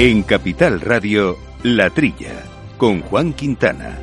En 0.00 0.22
Capital 0.22 0.80
Radio, 0.80 1.36
La 1.64 1.90
Trilla, 1.90 2.44
con 2.76 3.00
Juan 3.00 3.32
Quintana. 3.32 3.98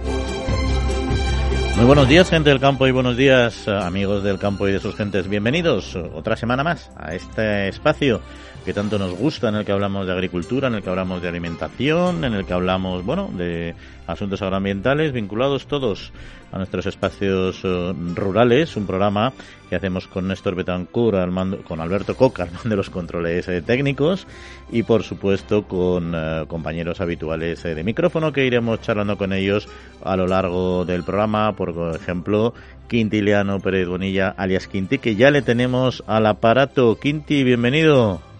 Muy 1.78 1.86
buenos 1.86 2.10
días, 2.10 2.30
gente 2.30 2.50
del 2.50 2.60
campo, 2.60 2.86
y 2.86 2.92
buenos 2.92 3.16
días, 3.16 3.70
amigos 3.70 4.22
del 4.22 4.38
campo 4.38 4.68
y 4.68 4.73
de 4.73 4.82
sus 4.82 4.94
gentes. 4.94 5.30
Bienvenidos 5.30 5.96
otra 5.96 6.36
semana 6.36 6.66
más 6.66 6.92
a 6.98 7.16
este 7.16 7.70
espacio 7.70 8.20
que 8.66 8.74
tanto 8.74 8.98
nos 8.98 9.16
gusta, 9.16 9.50
en 9.50 9.56
el 9.56 9.64
que 9.64 9.72
hablamos 9.72 10.08
de 10.08 10.12
agricultura, 10.12 10.70
en 10.70 10.76
el 10.76 10.82
que 10.82 10.90
hablamos 10.90 11.22
de 11.22 11.28
alimentación, 11.28 12.24
en 12.24 12.34
el 12.34 12.46
que 12.46 12.54
hablamos, 12.54 13.06
bueno, 13.06 13.30
de 13.32 13.76
asuntos 14.08 14.42
agroambientales 14.42 15.14
vinculados 15.14 15.68
todos 15.68 16.12
a 16.52 16.58
nuestros 16.58 16.88
espacios 16.88 17.62
eh, 17.64 17.94
rurales, 18.16 18.76
un 18.76 18.88
programa 18.88 19.34
que 19.70 19.76
hacemos 19.76 20.08
con 20.08 20.28
Néstor 20.28 20.56
Betancourt, 20.56 21.16
al 21.16 21.30
mando, 21.30 21.62
con 21.62 21.80
Alberto 21.80 22.16
Coca, 22.16 22.44
al 22.44 22.52
mando 22.54 22.70
de 22.70 22.76
los 22.76 22.90
controles 22.90 23.48
eh, 23.48 23.62
técnicos, 23.62 24.26
y 24.72 24.82
por 24.82 25.04
supuesto 25.04 25.68
con 25.68 26.14
eh, 26.16 26.45
compañeros 26.48 27.02
habituales 27.02 27.62
de 27.62 27.84
micrófono 27.84 28.34
que 28.34 28.48
iremos 28.48 28.82
charlando 28.82 29.16
con 29.16 29.32
ellos 29.32 29.70
a 30.04 30.18
lo 30.18 30.26
largo 30.26 30.86
del 30.86 31.04
programa, 31.04 31.56
por 31.56 31.95
ejemplo, 31.95 32.56
Quintiliano 32.88 33.59
Pérez 33.59 33.88
Bonilla, 33.88 34.34
alias 34.36 34.68
Quinti, 34.68 34.98
que 34.98 35.16
ya 35.16 35.30
le 35.30 35.44
tenemos 35.44 36.04
al 36.08 36.26
aparato. 36.26 36.98
Quinti, 37.00 37.44
bienvenido. 37.44 38.34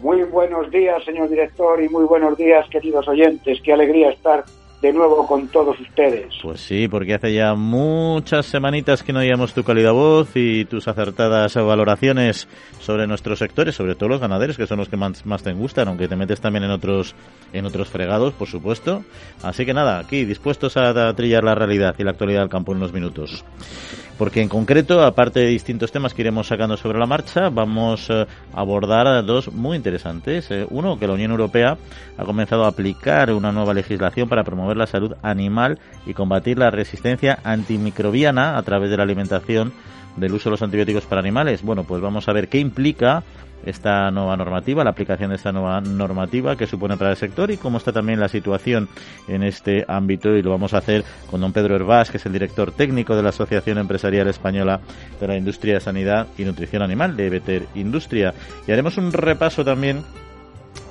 Muy 0.00 0.22
buenos 0.22 0.70
días, 0.70 1.04
señor 1.04 1.28
director, 1.28 1.82
y 1.82 1.88
muy 1.88 2.04
buenos 2.04 2.36
días, 2.38 2.68
queridos 2.70 3.08
oyentes. 3.08 3.58
Qué 3.64 3.72
alegría 3.72 4.10
estar 4.10 4.44
de 4.80 4.92
nuevo 4.92 5.26
con 5.26 5.48
todos 5.48 5.78
ustedes. 5.80 6.26
Pues 6.40 6.60
sí, 6.60 6.86
porque 6.86 7.14
hace 7.14 7.34
ya 7.34 7.54
muchas 7.54 8.46
semanitas 8.46 9.02
que 9.02 9.12
no 9.12 9.18
oíamos 9.18 9.52
tu 9.52 9.64
calidad 9.64 9.92
voz 9.92 10.30
y 10.36 10.66
tus 10.66 10.86
acertadas 10.86 11.52
valoraciones 11.56 12.46
sobre 12.78 13.08
nuestros 13.08 13.40
sectores, 13.40 13.74
sobre 13.74 13.96
todo 13.96 14.10
los 14.10 14.20
ganaderos, 14.20 14.56
que 14.56 14.68
son 14.68 14.78
los 14.78 14.88
que 14.88 14.96
más, 14.96 15.26
más, 15.26 15.42
te 15.42 15.52
gustan, 15.52 15.88
aunque 15.88 16.06
te 16.06 16.14
metes 16.14 16.40
también 16.40 16.62
en 16.62 16.70
otros 16.70 17.16
en 17.52 17.66
otros 17.66 17.88
fregados, 17.88 18.34
por 18.34 18.46
supuesto. 18.46 19.02
Así 19.42 19.66
que 19.66 19.74
nada, 19.74 19.98
aquí 19.98 20.24
dispuestos 20.24 20.76
a, 20.76 21.08
a 21.08 21.14
trillar 21.14 21.42
la 21.42 21.56
realidad 21.56 21.96
y 21.98 22.04
la 22.04 22.12
actualidad 22.12 22.40
del 22.42 22.50
campo 22.50 22.70
en 22.70 22.78
unos 22.78 22.92
minutos 22.92 23.44
porque 24.18 24.42
en 24.42 24.48
concreto, 24.48 25.02
aparte 25.04 25.40
de 25.40 25.46
distintos 25.46 25.92
temas 25.92 26.12
que 26.12 26.22
iremos 26.22 26.48
sacando 26.48 26.76
sobre 26.76 26.98
la 26.98 27.06
marcha, 27.06 27.48
vamos 27.50 28.10
eh, 28.10 28.26
a 28.52 28.60
abordar 28.60 29.24
dos 29.24 29.52
muy 29.52 29.76
interesantes. 29.76 30.50
Eh, 30.50 30.66
uno, 30.70 30.98
que 30.98 31.06
la 31.06 31.14
Unión 31.14 31.30
Europea 31.30 31.78
ha 32.16 32.24
comenzado 32.24 32.64
a 32.64 32.68
aplicar 32.68 33.32
una 33.32 33.52
nueva 33.52 33.72
legislación 33.74 34.28
para 34.28 34.42
promover 34.42 34.76
la 34.76 34.88
salud 34.88 35.14
animal 35.22 35.78
y 36.04 36.14
combatir 36.14 36.58
la 36.58 36.70
resistencia 36.70 37.38
antimicrobiana 37.44 38.58
a 38.58 38.62
través 38.62 38.90
de 38.90 38.96
la 38.96 39.04
alimentación 39.04 39.72
del 40.16 40.34
uso 40.34 40.48
de 40.48 40.52
los 40.52 40.62
antibióticos 40.62 41.06
para 41.06 41.20
animales. 41.20 41.62
Bueno, 41.62 41.84
pues 41.84 42.02
vamos 42.02 42.28
a 42.28 42.32
ver 42.32 42.48
qué 42.48 42.58
implica 42.58 43.22
esta 43.68 44.10
nueva 44.10 44.36
normativa, 44.36 44.82
la 44.82 44.90
aplicación 44.90 45.30
de 45.30 45.36
esta 45.36 45.52
nueva 45.52 45.80
normativa 45.80 46.56
que 46.56 46.66
supone 46.66 46.96
para 46.96 47.10
el 47.10 47.16
sector 47.16 47.50
y 47.50 47.58
cómo 47.58 47.78
está 47.78 47.92
también 47.92 48.18
la 48.18 48.28
situación 48.28 48.88
en 49.28 49.42
este 49.42 49.84
ámbito. 49.86 50.34
Y 50.34 50.42
lo 50.42 50.50
vamos 50.50 50.74
a 50.74 50.78
hacer 50.78 51.04
con 51.30 51.40
don 51.40 51.52
Pedro 51.52 51.76
Herbás, 51.76 52.10
que 52.10 52.16
es 52.16 52.26
el 52.26 52.32
director 52.32 52.72
técnico 52.72 53.14
de 53.14 53.22
la 53.22 53.28
Asociación 53.28 53.78
Empresarial 53.78 54.28
Española 54.28 54.80
de 55.20 55.28
la 55.28 55.36
Industria 55.36 55.74
de 55.74 55.80
Sanidad 55.80 56.26
y 56.38 56.44
Nutrición 56.44 56.82
Animal 56.82 57.16
de 57.16 57.30
Beter 57.30 57.66
Industria. 57.74 58.32
Y 58.66 58.72
haremos 58.72 58.96
un 58.96 59.12
repaso 59.12 59.64
también 59.64 60.02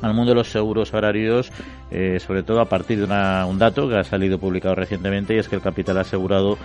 al 0.02 0.14
mundo 0.14 0.31
de 0.31 0.36
los 0.36 0.50
seguros 0.50 0.94
horarios, 0.94 1.52
eh, 1.89 2.19
sobre 2.19 2.44
todo 2.44 2.59
a 2.59 2.66
partir 2.66 3.00
de 3.00 3.06
un 3.06 3.58
dato 3.58 3.89
que 3.89 3.95
ha 3.95 4.03
salido 4.03 4.38
publicado 4.38 4.75
recientemente 4.75 5.34
y 5.34 5.39
es 5.39 5.47
que 5.47 5.56
el 5.56 5.62
capital 5.62 5.97
asegurado 5.97 6.58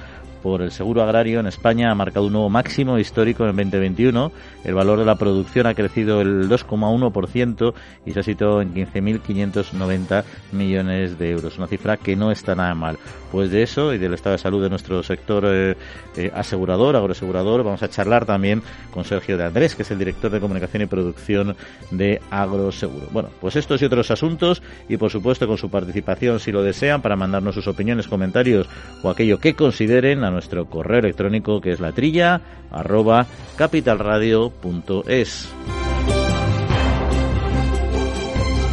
por 0.42 0.62
el 0.62 0.72
seguro 0.72 1.02
agrario 1.02 1.40
en 1.40 1.46
España 1.46 1.90
ha 1.90 1.94
marcado 1.94 2.26
un 2.26 2.32
nuevo 2.32 2.50
máximo 2.50 2.98
histórico 2.98 3.44
en 3.44 3.56
2021. 3.56 4.32
El 4.64 4.74
valor 4.74 4.98
de 4.98 5.04
la 5.04 5.14
producción 5.14 5.66
ha 5.66 5.74
crecido 5.74 6.20
el 6.20 6.48
2,1% 6.48 7.74
y 8.04 8.12
se 8.12 8.20
ha 8.20 8.22
situado 8.22 8.60
en 8.60 8.74
15.590 8.74 10.24
millones 10.52 11.18
de 11.18 11.30
euros. 11.30 11.58
Una 11.58 11.66
cifra 11.66 11.96
que 11.96 12.16
no 12.16 12.30
está 12.30 12.54
nada 12.54 12.74
mal. 12.74 12.98
Pues 13.30 13.50
de 13.50 13.62
eso 13.62 13.94
y 13.94 13.98
del 13.98 14.14
estado 14.14 14.32
de 14.32 14.42
salud 14.42 14.62
de 14.62 14.68
nuestro 14.68 15.02
sector 15.02 15.44
eh, 15.46 15.74
eh, 16.16 16.30
asegurador, 16.34 16.96
agroasegurador, 16.96 17.62
vamos 17.62 17.82
a 17.82 17.88
charlar 17.88 18.26
también 18.26 18.62
con 18.92 19.04
Sergio 19.04 19.38
de 19.38 19.44
Andrés, 19.44 19.74
que 19.74 19.82
es 19.82 19.90
el 19.90 19.98
director 19.98 20.30
de 20.30 20.40
comunicación 20.40 20.82
y 20.82 20.86
producción 20.86 21.56
de 21.90 22.20
Agroseguro. 22.30 23.06
Bueno, 23.10 23.30
pues 23.40 23.56
estos 23.56 23.80
y 23.80 23.86
otros 23.86 24.10
asuntos 24.10 24.62
y 24.88 24.98
por 24.98 25.10
supuesto 25.10 25.46
con 25.46 25.56
su 25.56 25.70
participación 25.70 26.40
si 26.40 26.52
lo 26.52 26.62
desean 26.62 27.00
para 27.00 27.16
mandarnos 27.16 27.54
sus 27.54 27.68
opiniones, 27.68 28.06
comentarios 28.06 28.68
o 29.02 29.08
aquello 29.08 29.38
que 29.38 29.54
consideren 29.54 30.24
nuestro 30.32 30.66
correo 30.66 30.98
electrónico 31.00 31.60
que 31.60 31.72
es 31.72 31.80
la 31.80 31.92
trilla 31.92 32.40
arroba 32.70 33.26
capitalradio.es. 33.56 35.48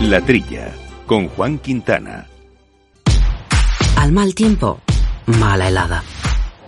La 0.01 0.21
trilla 0.21 0.73
con 1.05 1.27
Juan 1.27 1.59
Quintana. 1.59 2.25
Al 3.97 4.11
mal 4.13 4.33
tiempo, 4.33 4.79
mala 5.25 5.67
helada. 5.67 6.03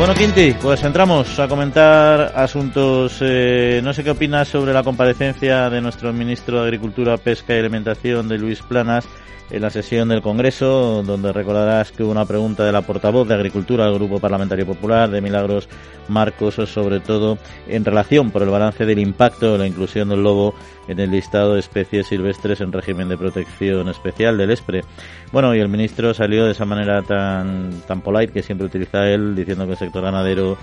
Bueno, 0.00 0.14
Quinti, 0.14 0.54
pues 0.62 0.82
entramos 0.82 1.38
a 1.38 1.46
comentar 1.46 2.32
asuntos. 2.34 3.18
Eh, 3.20 3.82
no 3.84 3.92
sé 3.92 4.02
qué 4.02 4.12
opinas 4.12 4.48
sobre 4.48 4.72
la 4.72 4.82
comparecencia 4.82 5.68
de 5.68 5.82
nuestro 5.82 6.10
ministro 6.14 6.62
de 6.62 6.68
Agricultura, 6.68 7.18
Pesca 7.18 7.54
y 7.54 7.58
Alimentación, 7.58 8.26
de 8.26 8.38
Luis 8.38 8.62
Planas, 8.62 9.06
en 9.50 9.62
la 9.62 9.70
sesión 9.70 10.08
del 10.08 10.22
Congreso, 10.22 11.02
donde 11.02 11.32
recordarás 11.32 11.90
que 11.90 12.02
hubo 12.02 12.12
una 12.12 12.24
pregunta 12.24 12.64
de 12.64 12.72
la 12.72 12.82
portavoz 12.82 13.26
de 13.26 13.34
Agricultura 13.34 13.84
del 13.84 13.94
Grupo 13.94 14.20
Parlamentario 14.20 14.64
Popular, 14.64 15.10
de 15.10 15.20
Milagros 15.20 15.68
Marcos, 16.08 16.54
sobre 16.54 17.00
todo 17.00 17.38
en 17.66 17.84
relación 17.84 18.30
por 18.30 18.42
el 18.42 18.50
balance 18.50 18.86
del 18.86 18.98
impacto 18.98 19.52
de 19.52 19.58
la 19.58 19.66
inclusión 19.66 20.08
del 20.08 20.22
lobo 20.22 20.54
en 20.88 21.00
el 21.00 21.10
listado 21.10 21.54
de 21.54 21.60
especies 21.60 22.06
silvestres 22.06 22.60
en 22.60 22.72
régimen 22.72 23.08
de 23.08 23.18
protección 23.18 23.88
especial 23.88 24.38
del 24.38 24.50
ESPRE. 24.50 24.84
Bueno, 25.32 25.54
y 25.54 25.60
el 25.60 25.68
ministro 25.68 26.14
salió 26.14 26.44
de 26.44 26.52
esa 26.52 26.64
manera 26.64 27.02
tan, 27.02 27.70
tan 27.86 28.00
polite 28.00 28.32
que 28.32 28.42
siempre 28.42 28.66
utiliza 28.66 29.08
él, 29.08 29.34
diciendo 29.34 29.66
que 29.66 29.72
el 29.72 29.78
sector 29.78 30.02
ganadero 30.02 30.56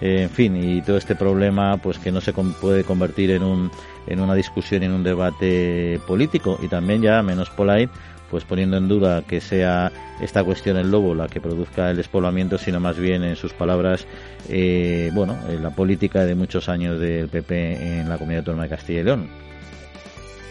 eh, 0.00 0.22
en 0.22 0.30
fin, 0.30 0.56
y 0.56 0.80
todo 0.80 0.96
este 0.96 1.14
problema, 1.14 1.76
pues 1.76 1.98
que 1.98 2.10
no 2.10 2.20
se 2.20 2.32
puede 2.32 2.84
convertir 2.84 3.32
en, 3.32 3.42
un, 3.42 3.70
en 4.06 4.20
una 4.20 4.34
discusión, 4.34 4.82
en 4.82 4.92
un 4.92 5.02
debate 5.02 6.00
político, 6.06 6.58
y 6.62 6.68
también 6.68 7.02
ya 7.02 7.22
menos 7.22 7.50
polite, 7.50 7.92
pues 8.30 8.44
poniendo 8.44 8.76
en 8.76 8.88
duda 8.88 9.22
que 9.22 9.40
sea 9.40 9.90
esta 10.20 10.44
cuestión 10.44 10.76
el 10.76 10.90
lobo 10.90 11.14
la 11.14 11.28
que 11.28 11.40
produzca 11.40 11.90
el 11.90 11.96
despoblamiento, 11.96 12.58
sino 12.58 12.78
más 12.78 12.98
bien, 12.98 13.24
en 13.24 13.36
sus 13.36 13.52
palabras, 13.52 14.06
eh, 14.48 15.10
bueno, 15.12 15.36
la 15.60 15.70
política 15.70 16.24
de 16.24 16.34
muchos 16.34 16.68
años 16.68 17.00
del 17.00 17.28
PP 17.28 18.00
en 18.00 18.08
la 18.08 18.16
Comunidad 18.16 18.40
Autónoma 18.40 18.64
de 18.64 18.68
Castilla 18.68 19.00
y 19.00 19.04
León. 19.04 19.28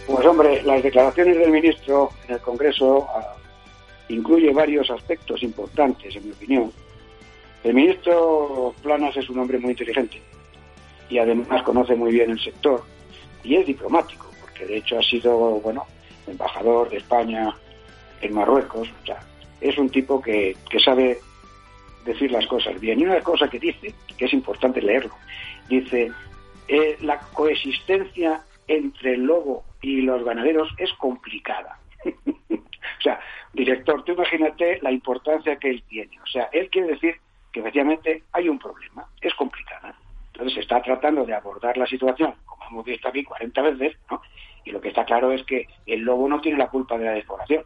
Pues 0.06 0.25
hombre, 0.25 0.61
las 0.64 0.81
declaraciones 0.84 1.37
del 1.37 1.52
ministro 1.52 2.09
en 2.28 2.35
el 2.35 2.41
Congreso 2.41 3.08
ah, 3.16 3.35
incluye 4.09 4.52
varios 4.52 4.90
aspectos 4.90 5.43
importantes, 5.43 6.16
en 6.16 6.25
mi 6.25 6.32
opinión. 6.32 6.72
El 7.64 7.73
ministro 7.73 8.73
Planas 8.82 9.16
es 9.17 9.29
un 9.29 9.40
hombre 9.40 9.59
muy 9.59 9.72
inteligente 9.72 10.22
y 11.09 11.20
además 11.20 11.64
conoce 11.64 11.96
muy 11.96 12.11
bien 12.11 12.32
el 12.32 12.40
sector 12.40 12.84
y 13.43 13.55
es 13.55 13.66
diplomático, 13.66 14.28
porque 14.41 14.66
de 14.66 14.78
hecho 14.78 14.97
ha 14.97 15.03
sido, 15.03 15.37
bueno, 15.61 15.85
embajador 16.28 16.90
de 16.90 16.97
España 16.97 17.55
en 18.22 18.34
Marruecos. 18.34 18.90
O 19.02 19.06
sea, 19.06 19.20
es 19.62 19.78
un 19.78 19.90
tipo 19.90 20.22
que, 20.22 20.56
que 20.70 20.80
sabe 20.80 21.20
decir 22.06 22.32
las 22.32 22.48
cosas 22.48 22.80
bien. 22.80 23.00
Y 23.00 23.06
una 23.06 23.22
cosa 23.22 23.50
que 23.50 23.60
dice, 23.60 23.94
que 24.18 24.26
es 24.26 24.34
importante 24.34 24.82
leerlo, 24.82 25.14
dice, 25.68 26.12
eh, 26.68 26.98
la 27.02 27.20
coexistencia 27.34 28.42
entre 28.68 29.16
el 29.16 29.24
lobo 29.24 29.64
y 29.82 30.02
los 30.02 30.24
ganaderos 30.24 30.70
es 30.78 30.92
complicada. 30.94 31.80
o 32.06 33.02
sea, 33.02 33.20
director, 33.54 34.04
tú 34.04 34.14
imagínate 34.14 34.80
la 34.82 34.92
importancia 34.92 35.58
que 35.58 35.70
él 35.70 35.84
tiene. 35.88 36.20
O 36.22 36.28
sea, 36.28 36.50
él 36.52 36.70
quiere 36.70 36.90
decir 36.90 37.16
que 37.52 37.60
efectivamente 37.62 38.24
hay 38.32 38.50
un 38.50 38.60
problema, 38.60 39.06
es 39.22 39.34
complicada. 39.36 39.96
Entonces 40.34 40.60
está 40.60 40.82
tratando 40.82 41.26
de 41.26 41.34
abordar 41.34 41.78
la 41.78 41.88
situación, 41.88 42.34
como 42.46 42.64
hemos 42.70 42.86
visto 42.86 43.08
aquí 43.10 43.24
40 43.24 43.62
veces, 43.62 43.98
¿no? 44.10 44.22
Y 44.64 44.72
lo 44.72 44.80
que 44.80 44.90
está 44.90 45.04
claro 45.06 45.32
es 45.32 45.44
que 45.44 45.68
el 45.86 46.02
lobo 46.02 46.28
no 46.30 46.40
tiene 46.40 46.58
la 46.58 46.68
culpa 46.68 46.98
de 46.98 47.06
la 47.06 47.12
deforestación. 47.12 47.64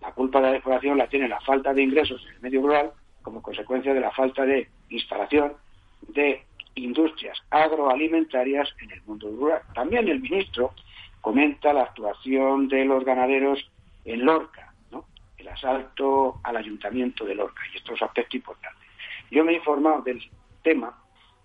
La 0.00 0.12
culpa 0.12 0.40
de 0.40 0.46
la 0.46 0.52
deforestación 0.52 0.98
la 0.98 1.08
tiene 1.08 1.28
la 1.28 1.40
falta 1.40 1.74
de 1.74 1.82
ingresos 1.82 2.22
en 2.26 2.34
el 2.34 2.40
medio 2.40 2.62
rural 2.62 2.92
como 3.22 3.42
consecuencia 3.42 3.92
de 3.92 4.00
la 4.00 4.10
falta 4.12 4.44
de 4.44 4.68
instalación 4.88 5.52
de 6.08 6.44
industrias 6.76 7.36
agroalimentarias 7.50 8.68
en 8.80 8.90
el 8.92 9.02
mundo 9.02 9.30
rural. 9.30 9.62
También 9.74 10.08
el 10.08 10.20
ministro 10.20 10.72
comenta 11.20 11.72
la 11.72 11.82
actuación 11.82 12.68
de 12.68 12.84
los 12.84 13.04
ganaderos 13.04 13.70
en 14.04 14.24
Lorca, 14.24 14.72
¿no? 14.90 15.04
el 15.36 15.48
asalto 15.48 16.40
al 16.44 16.56
ayuntamiento 16.56 17.24
de 17.24 17.34
Lorca, 17.34 17.62
y 17.72 17.76
esto 17.76 17.94
es 17.94 18.00
un 18.00 18.08
aspecto 18.08 18.36
importante. 18.36 18.78
Yo 19.30 19.44
me 19.44 19.52
he 19.52 19.56
informado 19.56 20.02
del 20.02 20.22
tema, 20.62 20.96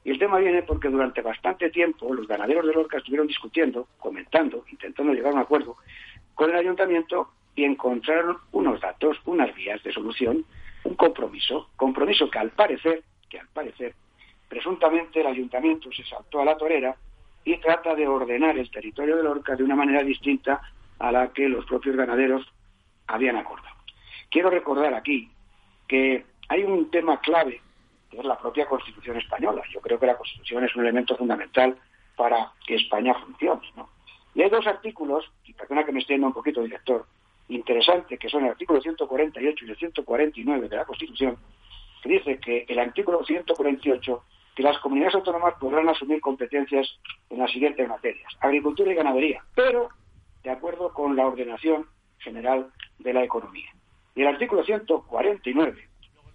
y 0.05 0.11
el 0.11 0.19
tema 0.19 0.37
viene 0.37 0.63
porque 0.63 0.89
durante 0.89 1.21
bastante 1.21 1.69
tiempo 1.69 2.13
los 2.13 2.27
ganaderos 2.27 2.65
de 2.65 2.73
Lorca 2.73 2.97
estuvieron 2.97 3.27
discutiendo, 3.27 3.87
comentando, 3.97 4.63
intentando 4.69 5.13
llegar 5.13 5.31
a 5.31 5.35
un 5.35 5.41
acuerdo 5.41 5.77
con 6.35 6.49
el 6.49 6.57
ayuntamiento 6.57 7.29
y 7.55 7.63
encontraron 7.63 8.37
unos 8.51 8.81
datos, 8.81 9.17
unas 9.25 9.53
vías 9.55 9.81
de 9.83 9.93
solución, 9.93 10.45
un 10.83 10.95
compromiso, 10.95 11.69
compromiso 11.75 12.29
que 12.29 12.39
al 12.39 12.51
parecer, 12.51 13.03
que 13.29 13.39
al 13.39 13.47
parecer, 13.47 13.93
presuntamente 14.49 15.21
el 15.21 15.27
ayuntamiento 15.27 15.91
se 15.91 16.03
saltó 16.03 16.41
a 16.41 16.45
la 16.45 16.57
torera 16.57 16.95
y 17.45 17.57
trata 17.57 17.95
de 17.95 18.07
ordenar 18.07 18.57
el 18.57 18.69
territorio 18.71 19.17
de 19.17 19.23
Lorca 19.23 19.55
de 19.55 19.63
una 19.63 19.75
manera 19.75 20.03
distinta 20.03 20.61
a 20.99 21.11
la 21.11 21.31
que 21.33 21.49
los 21.49 21.65
propios 21.65 21.95
ganaderos 21.95 22.45
habían 23.07 23.35
acordado. 23.35 23.75
Quiero 24.29 24.49
recordar 24.49 24.93
aquí 24.93 25.29
que 25.87 26.25
hay 26.49 26.63
un 26.63 26.89
tema 26.89 27.19
clave, 27.19 27.61
que 28.09 28.17
es 28.17 28.25
la 28.25 28.37
propia 28.37 28.65
Constitución 28.65 29.17
española. 29.17 29.61
Yo 29.71 29.81
creo 29.81 29.99
que 29.99 30.07
la 30.07 30.17
Constitución 30.17 30.63
es 30.63 30.75
un 30.75 30.81
elemento 30.81 31.15
fundamental 31.17 31.77
para 32.15 32.51
que 32.65 32.75
España 32.75 33.13
funcione. 33.15 33.61
Y 34.35 34.41
hay 34.41 34.49
dos 34.49 34.65
artículos, 34.65 35.29
y 35.45 35.53
perdona 35.53 35.83
que 35.83 35.91
me 35.91 35.99
extienda 35.99 36.27
un 36.27 36.33
poquito, 36.33 36.61
director, 36.61 37.05
interesante, 37.55 38.17
que 38.17 38.29
son 38.29 38.45
el 38.45 38.51
artículo 38.51 38.81
148 38.81 39.65
y 39.65 39.69
el 39.69 39.77
149 39.77 40.69
de 40.69 40.75
la 40.75 40.85
Constitución, 40.85 41.37
que 42.01 42.09
dice 42.09 42.39
que 42.39 42.65
el 42.67 42.79
artículo 42.79 43.23
148 43.23 44.23
que 44.55 44.63
las 44.63 44.77
comunidades 44.79 45.15
autónomas 45.15 45.55
podrán 45.59 45.89
asumir 45.89 46.21
competencias 46.21 46.99
en 47.29 47.39
las 47.39 47.51
siguientes 47.51 47.87
materias, 47.87 48.31
agricultura 48.39 48.91
y 48.91 48.95
ganadería, 48.95 49.43
pero 49.55 49.89
de 50.43 50.51
acuerdo 50.51 50.93
con 50.93 51.15
la 51.15 51.25
ordenación 51.25 51.87
general 52.19 52.71
de 52.99 53.13
la 53.13 53.23
economía. 53.23 53.69
Y 54.15 54.21
el 54.21 54.27
artículo 54.27 54.63
149 54.63 55.87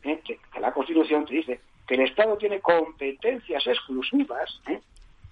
¿eh? 0.03 0.21
de 0.27 0.61
la 0.61 0.73
Constitución 0.73 1.27
te 1.27 1.35
dice 1.35 1.61
que 1.87 1.95
el 1.95 2.01
Estado 2.01 2.37
tiene 2.37 2.61
competencias 2.61 3.67
exclusivas 3.67 4.61
¿eh? 4.67 4.81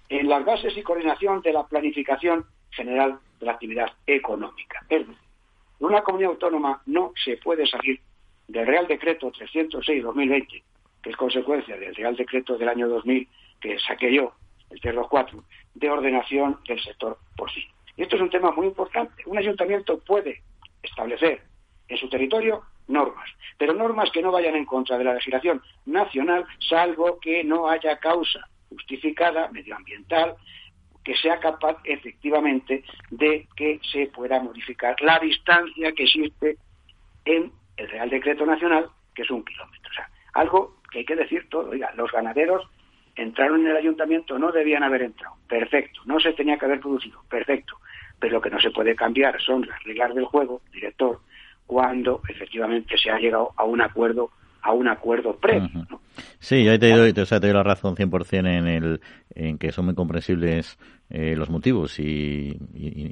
en 0.09 0.29
las 0.29 0.45
bases 0.45 0.75
y 0.77 0.83
coordinación 0.83 1.41
de 1.41 1.53
la 1.53 1.67
planificación 1.67 2.45
general 2.71 3.19
de 3.39 3.45
la 3.45 3.53
actividad 3.53 3.91
económica. 4.05 4.85
Es 4.89 5.05
una 5.79 6.01
comunidad 6.01 6.31
autónoma 6.31 6.81
no 6.85 7.13
se 7.23 7.37
puede 7.37 7.65
salir 7.67 7.99
del 8.47 8.65
Real 8.65 8.87
Decreto 8.87 9.31
306-2020 9.31 10.63
que 11.01 11.09
es 11.09 11.15
consecuencia 11.15 11.77
del 11.77 11.95
Real 11.95 12.15
Decreto 12.15 12.57
del 12.57 12.69
año 12.69 12.87
2000 12.87 13.27
que 13.61 13.79
saqué 13.79 14.13
yo, 14.13 14.33
el 14.69 14.79
324, 14.81 15.43
de 15.75 15.89
ordenación 15.89 16.59
del 16.67 16.81
sector 16.81 17.17
por 17.35 17.51
sí. 17.51 17.63
Y 17.95 18.03
esto 18.03 18.15
es 18.15 18.21
un 18.21 18.29
tema 18.29 18.51
muy 18.51 18.67
importante. 18.67 19.23
Un 19.25 19.37
ayuntamiento 19.37 19.99
puede 19.99 20.41
establecer 20.83 21.41
en 21.87 21.97
su 21.97 22.09
territorio 22.09 22.63
normas, 22.87 23.29
pero 23.57 23.73
normas 23.73 24.11
que 24.11 24.21
no 24.21 24.31
vayan 24.31 24.55
en 24.55 24.65
contra 24.65 24.97
de 24.97 25.03
la 25.03 25.13
legislación 25.13 25.61
nacional, 25.85 26.45
salvo 26.69 27.19
que 27.19 27.43
no 27.43 27.69
haya 27.69 27.97
causa 27.99 28.47
justificada 28.69 29.49
medioambiental 29.51 30.35
que 31.07 31.15
sea 31.15 31.39
capaz 31.39 31.77
efectivamente 31.85 32.83
de 33.11 33.47
que 33.55 33.79
se 33.89 34.07
pueda 34.07 34.43
modificar 34.43 34.93
la 34.99 35.17
distancia 35.19 35.93
que 35.93 36.03
existe 36.03 36.57
en 37.23 37.49
el 37.77 37.87
Real 37.87 38.09
Decreto 38.09 38.45
Nacional, 38.45 38.89
que 39.15 39.21
es 39.21 39.31
un 39.31 39.45
kilómetro. 39.45 39.89
O 39.89 39.93
sea, 39.93 40.09
algo 40.33 40.81
que 40.91 40.99
hay 40.99 41.05
que 41.05 41.15
decir 41.15 41.47
todo. 41.47 41.69
Oiga, 41.69 41.93
los 41.95 42.11
ganaderos 42.11 42.67
entraron 43.15 43.61
en 43.61 43.67
el 43.67 43.77
ayuntamiento, 43.77 44.37
no 44.37 44.51
debían 44.51 44.83
haber 44.83 45.03
entrado. 45.03 45.37
Perfecto. 45.47 46.01
No 46.03 46.19
se 46.19 46.33
tenía 46.33 46.57
que 46.57 46.65
haber 46.65 46.81
producido. 46.81 47.21
Perfecto. 47.29 47.77
Pero 48.19 48.33
lo 48.33 48.41
que 48.41 48.49
no 48.49 48.59
se 48.59 48.71
puede 48.71 48.93
cambiar 48.93 49.41
son 49.41 49.65
las 49.65 49.81
reglas 49.85 50.13
del 50.13 50.25
juego, 50.25 50.61
director, 50.73 51.21
cuando 51.65 52.21
efectivamente 52.27 52.97
se 52.97 53.11
ha 53.11 53.17
llegado 53.17 53.53
a 53.55 53.63
un 53.63 53.79
acuerdo 53.79 54.29
a 54.67 54.73
un 54.73 54.87
acuerdo 54.89 55.37
previo. 55.37 55.69
Sí, 56.39 56.63
yo 56.63 56.77
te 56.77 56.89
doy, 56.89 57.13
te 57.13 57.23
doy 57.23 57.53
la 57.53 57.63
razón 57.63 57.95
100% 57.95 58.39
en, 58.39 58.67
el, 58.67 59.01
en 59.33 59.57
que 59.57 59.71
son 59.71 59.85
muy 59.85 59.95
comprensibles 59.95 60.77
eh, 61.09 61.35
los 61.35 61.49
motivos 61.49 61.99
y, 61.99 62.57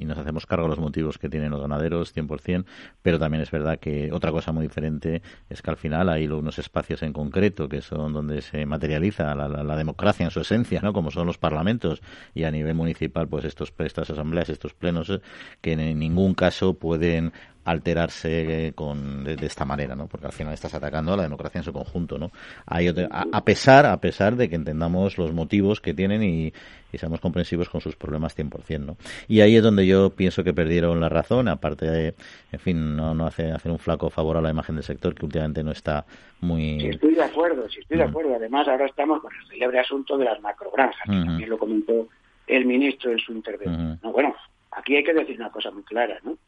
nos 0.06 0.18
hacemos 0.18 0.46
cargo 0.46 0.64
de 0.66 0.70
los 0.70 0.78
motivos 0.78 1.18
que 1.18 1.28
tienen 1.28 1.50
los 1.50 1.60
ganaderos 1.60 2.14
100%, 2.14 2.64
pero 3.02 3.18
también 3.18 3.42
es 3.42 3.50
verdad 3.50 3.78
que 3.78 4.12
otra 4.12 4.30
cosa 4.30 4.52
muy 4.52 4.62
diferente 4.62 5.22
es 5.48 5.62
que 5.62 5.70
al 5.70 5.76
final 5.76 6.08
hay 6.08 6.28
unos 6.28 6.58
espacios 6.58 7.02
en 7.02 7.12
concreto 7.12 7.68
que 7.68 7.80
son 7.80 8.12
donde 8.12 8.42
se 8.42 8.66
materializa 8.66 9.34
la, 9.34 9.76
democracia 9.76 10.24
en 10.24 10.30
su 10.30 10.40
esencia, 10.40 10.80
¿no? 10.80 10.92
como 10.92 11.10
son 11.10 11.26
los 11.26 11.38
parlamentos 11.38 12.02
y 12.34 12.44
a 12.44 12.50
nivel 12.50 12.74
municipal 12.74 13.28
pues 13.28 13.44
estos 13.44 13.72
estas 13.78 14.10
asambleas, 14.10 14.48
estos 14.48 14.74
plenos 14.74 15.10
eh, 15.10 15.20
que 15.60 15.72
en 15.72 15.98
ningún 15.98 16.34
caso 16.34 16.74
pueden 16.74 17.32
alterarse 17.66 18.72
con, 18.76 19.24
de, 19.24 19.34
esta 19.44 19.64
manera, 19.64 19.96
¿no? 19.96 20.06
Porque 20.06 20.26
al 20.26 20.32
final 20.32 20.54
estás 20.54 20.72
atacando 20.74 21.12
a 21.12 21.16
la 21.16 21.24
democracia 21.24 21.58
en 21.58 21.64
su 21.64 21.72
conjunto, 21.72 22.16
¿no? 22.16 22.30
Hay 22.64 22.86
a, 23.10 23.44
pesar, 23.44 23.86
a 23.86 24.00
pesar 24.00 24.36
de 24.36 24.48
que 24.48 24.54
entendamos 24.54 25.18
los 25.18 25.32
motivos 25.32 25.80
que 25.80 25.92
tienen 25.92 26.22
y, 26.22 26.52
seamos 26.98 27.20
comprensivos 27.20 27.68
con 27.68 27.80
sus 27.80 27.96
problemas 27.96 28.36
100%, 28.36 28.80
¿no? 28.80 28.96
Y 29.28 29.40
ahí 29.40 29.56
es 29.56 29.62
donde 29.62 29.86
yo 29.86 30.10
pienso 30.10 30.44
que 30.44 30.54
perdieron 30.54 31.00
la 31.00 31.08
razón, 31.08 31.48
aparte 31.48 31.86
de, 31.86 32.14
en 32.52 32.60
fin, 32.60 32.96
no, 32.96 33.14
no 33.14 33.26
hace, 33.26 33.52
hacer 33.52 33.70
un 33.70 33.78
flaco 33.78 34.10
favor 34.10 34.36
a 34.36 34.40
la 34.40 34.50
imagen 34.50 34.76
del 34.76 34.84
sector 34.84 35.14
que 35.14 35.24
últimamente 35.24 35.62
no 35.62 35.72
está 35.72 36.06
muy... 36.40 36.80
Sí, 36.80 36.88
estoy 36.88 37.14
de 37.14 37.24
acuerdo, 37.24 37.68
sí, 37.68 37.80
estoy 37.80 37.98
de 37.98 38.06
mm. 38.06 38.08
acuerdo. 38.08 38.34
Además, 38.36 38.68
ahora 38.68 38.86
estamos 38.86 39.20
con 39.20 39.32
el 39.34 39.46
célebre 39.48 39.80
asunto 39.80 40.16
de 40.16 40.24
las 40.24 40.40
macrogranjas, 40.40 41.02
que 41.04 41.24
también 41.24 41.50
lo 41.50 41.58
comentó 41.58 42.08
el 42.46 42.64
ministro 42.64 43.10
en 43.10 43.18
su 43.18 43.32
intervención. 43.32 43.98
bueno, 44.02 44.34
aquí 44.70 44.96
hay 44.96 45.04
que 45.04 45.14
decir 45.14 45.36
una 45.36 45.50
cosa 45.50 45.70
muy 45.70 45.82
clara, 45.82 46.18
¿no? 46.22 46.38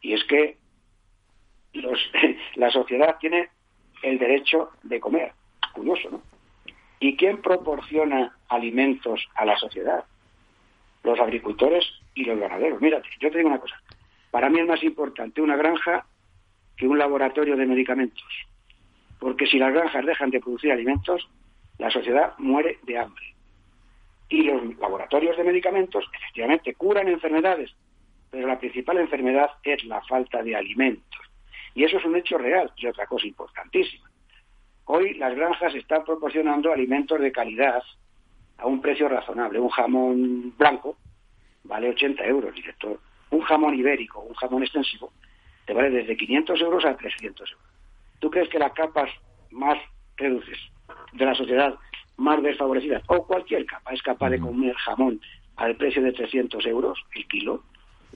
Y 0.00 0.14
es 0.14 0.24
que 0.24 0.56
la 2.56 2.70
sociedad 2.70 3.16
tiene 3.20 3.48
el 4.02 4.18
derecho 4.18 4.70
de 4.82 5.00
comer. 5.00 5.32
Curioso, 5.74 6.10
¿no? 6.10 6.22
¿Y 7.00 7.16
quién 7.16 7.40
proporciona 7.40 8.36
alimentos 8.48 9.26
a 9.34 9.44
la 9.44 9.56
sociedad? 9.56 10.04
Los 11.04 11.20
agricultores 11.20 11.84
y 12.14 12.24
los 12.24 12.38
ganaderos. 12.38 12.80
Mírate, 12.80 13.08
yo 13.20 13.30
te 13.30 13.38
digo 13.38 13.48
una 13.48 13.60
cosa. 13.60 13.80
Para 14.30 14.50
mí 14.50 14.60
es 14.60 14.66
más 14.66 14.82
importante 14.82 15.40
una 15.40 15.56
granja 15.56 16.06
que 16.76 16.88
un 16.88 16.98
laboratorio 16.98 17.56
de 17.56 17.66
medicamentos. 17.66 18.26
Porque 19.18 19.46
si 19.46 19.58
las 19.58 19.72
granjas 19.72 20.04
dejan 20.04 20.30
de 20.30 20.40
producir 20.40 20.72
alimentos, 20.72 21.28
la 21.78 21.90
sociedad 21.90 22.34
muere 22.38 22.78
de 22.82 22.98
hambre. 22.98 23.34
Y 24.28 24.42
los 24.42 24.76
laboratorios 24.78 25.36
de 25.36 25.44
medicamentos 25.44 26.04
efectivamente 26.12 26.74
curan 26.74 27.08
enfermedades, 27.08 27.74
pero 28.30 28.46
la 28.46 28.58
principal 28.58 28.98
enfermedad 28.98 29.50
es 29.62 29.82
la 29.84 30.02
falta 30.02 30.42
de 30.42 30.54
alimentos. 30.54 31.20
Y 31.74 31.84
eso 31.84 31.96
es 31.96 32.04
un 32.04 32.16
hecho 32.16 32.36
real 32.38 32.70
y 32.76 32.86
otra 32.86 33.06
cosa 33.06 33.26
importantísima. 33.26 34.07
Hoy 34.90 35.12
las 35.14 35.36
granjas 35.36 35.74
están 35.74 36.02
proporcionando 36.02 36.72
alimentos 36.72 37.20
de 37.20 37.30
calidad 37.30 37.82
a 38.56 38.66
un 38.66 38.80
precio 38.80 39.06
razonable. 39.06 39.60
Un 39.60 39.68
jamón 39.68 40.54
blanco 40.56 40.96
vale 41.64 41.90
80 41.90 42.24
euros, 42.24 42.54
director. 42.54 42.98
Un 43.30 43.42
jamón 43.42 43.74
ibérico, 43.74 44.20
un 44.20 44.32
jamón 44.32 44.62
extensivo, 44.62 45.12
te 45.66 45.74
vale 45.74 45.90
desde 45.90 46.16
500 46.16 46.58
euros 46.62 46.86
a 46.86 46.96
300 46.96 47.50
euros. 47.50 47.66
¿Tú 48.18 48.30
crees 48.30 48.48
que 48.48 48.58
las 48.58 48.72
capas 48.72 49.10
más 49.50 49.76
reduces 50.16 50.58
de 51.12 51.26
la 51.26 51.34
sociedad 51.34 51.74
más 52.16 52.42
desfavorecidas, 52.42 53.02
o 53.08 53.26
cualquier 53.26 53.66
capa, 53.66 53.92
es 53.92 54.00
capaz 54.00 54.30
de 54.30 54.40
comer 54.40 54.74
jamón 54.76 55.20
al 55.56 55.76
precio 55.76 56.02
de 56.02 56.12
300 56.12 56.64
euros 56.64 56.98
el 57.14 57.28
kilo? 57.28 57.62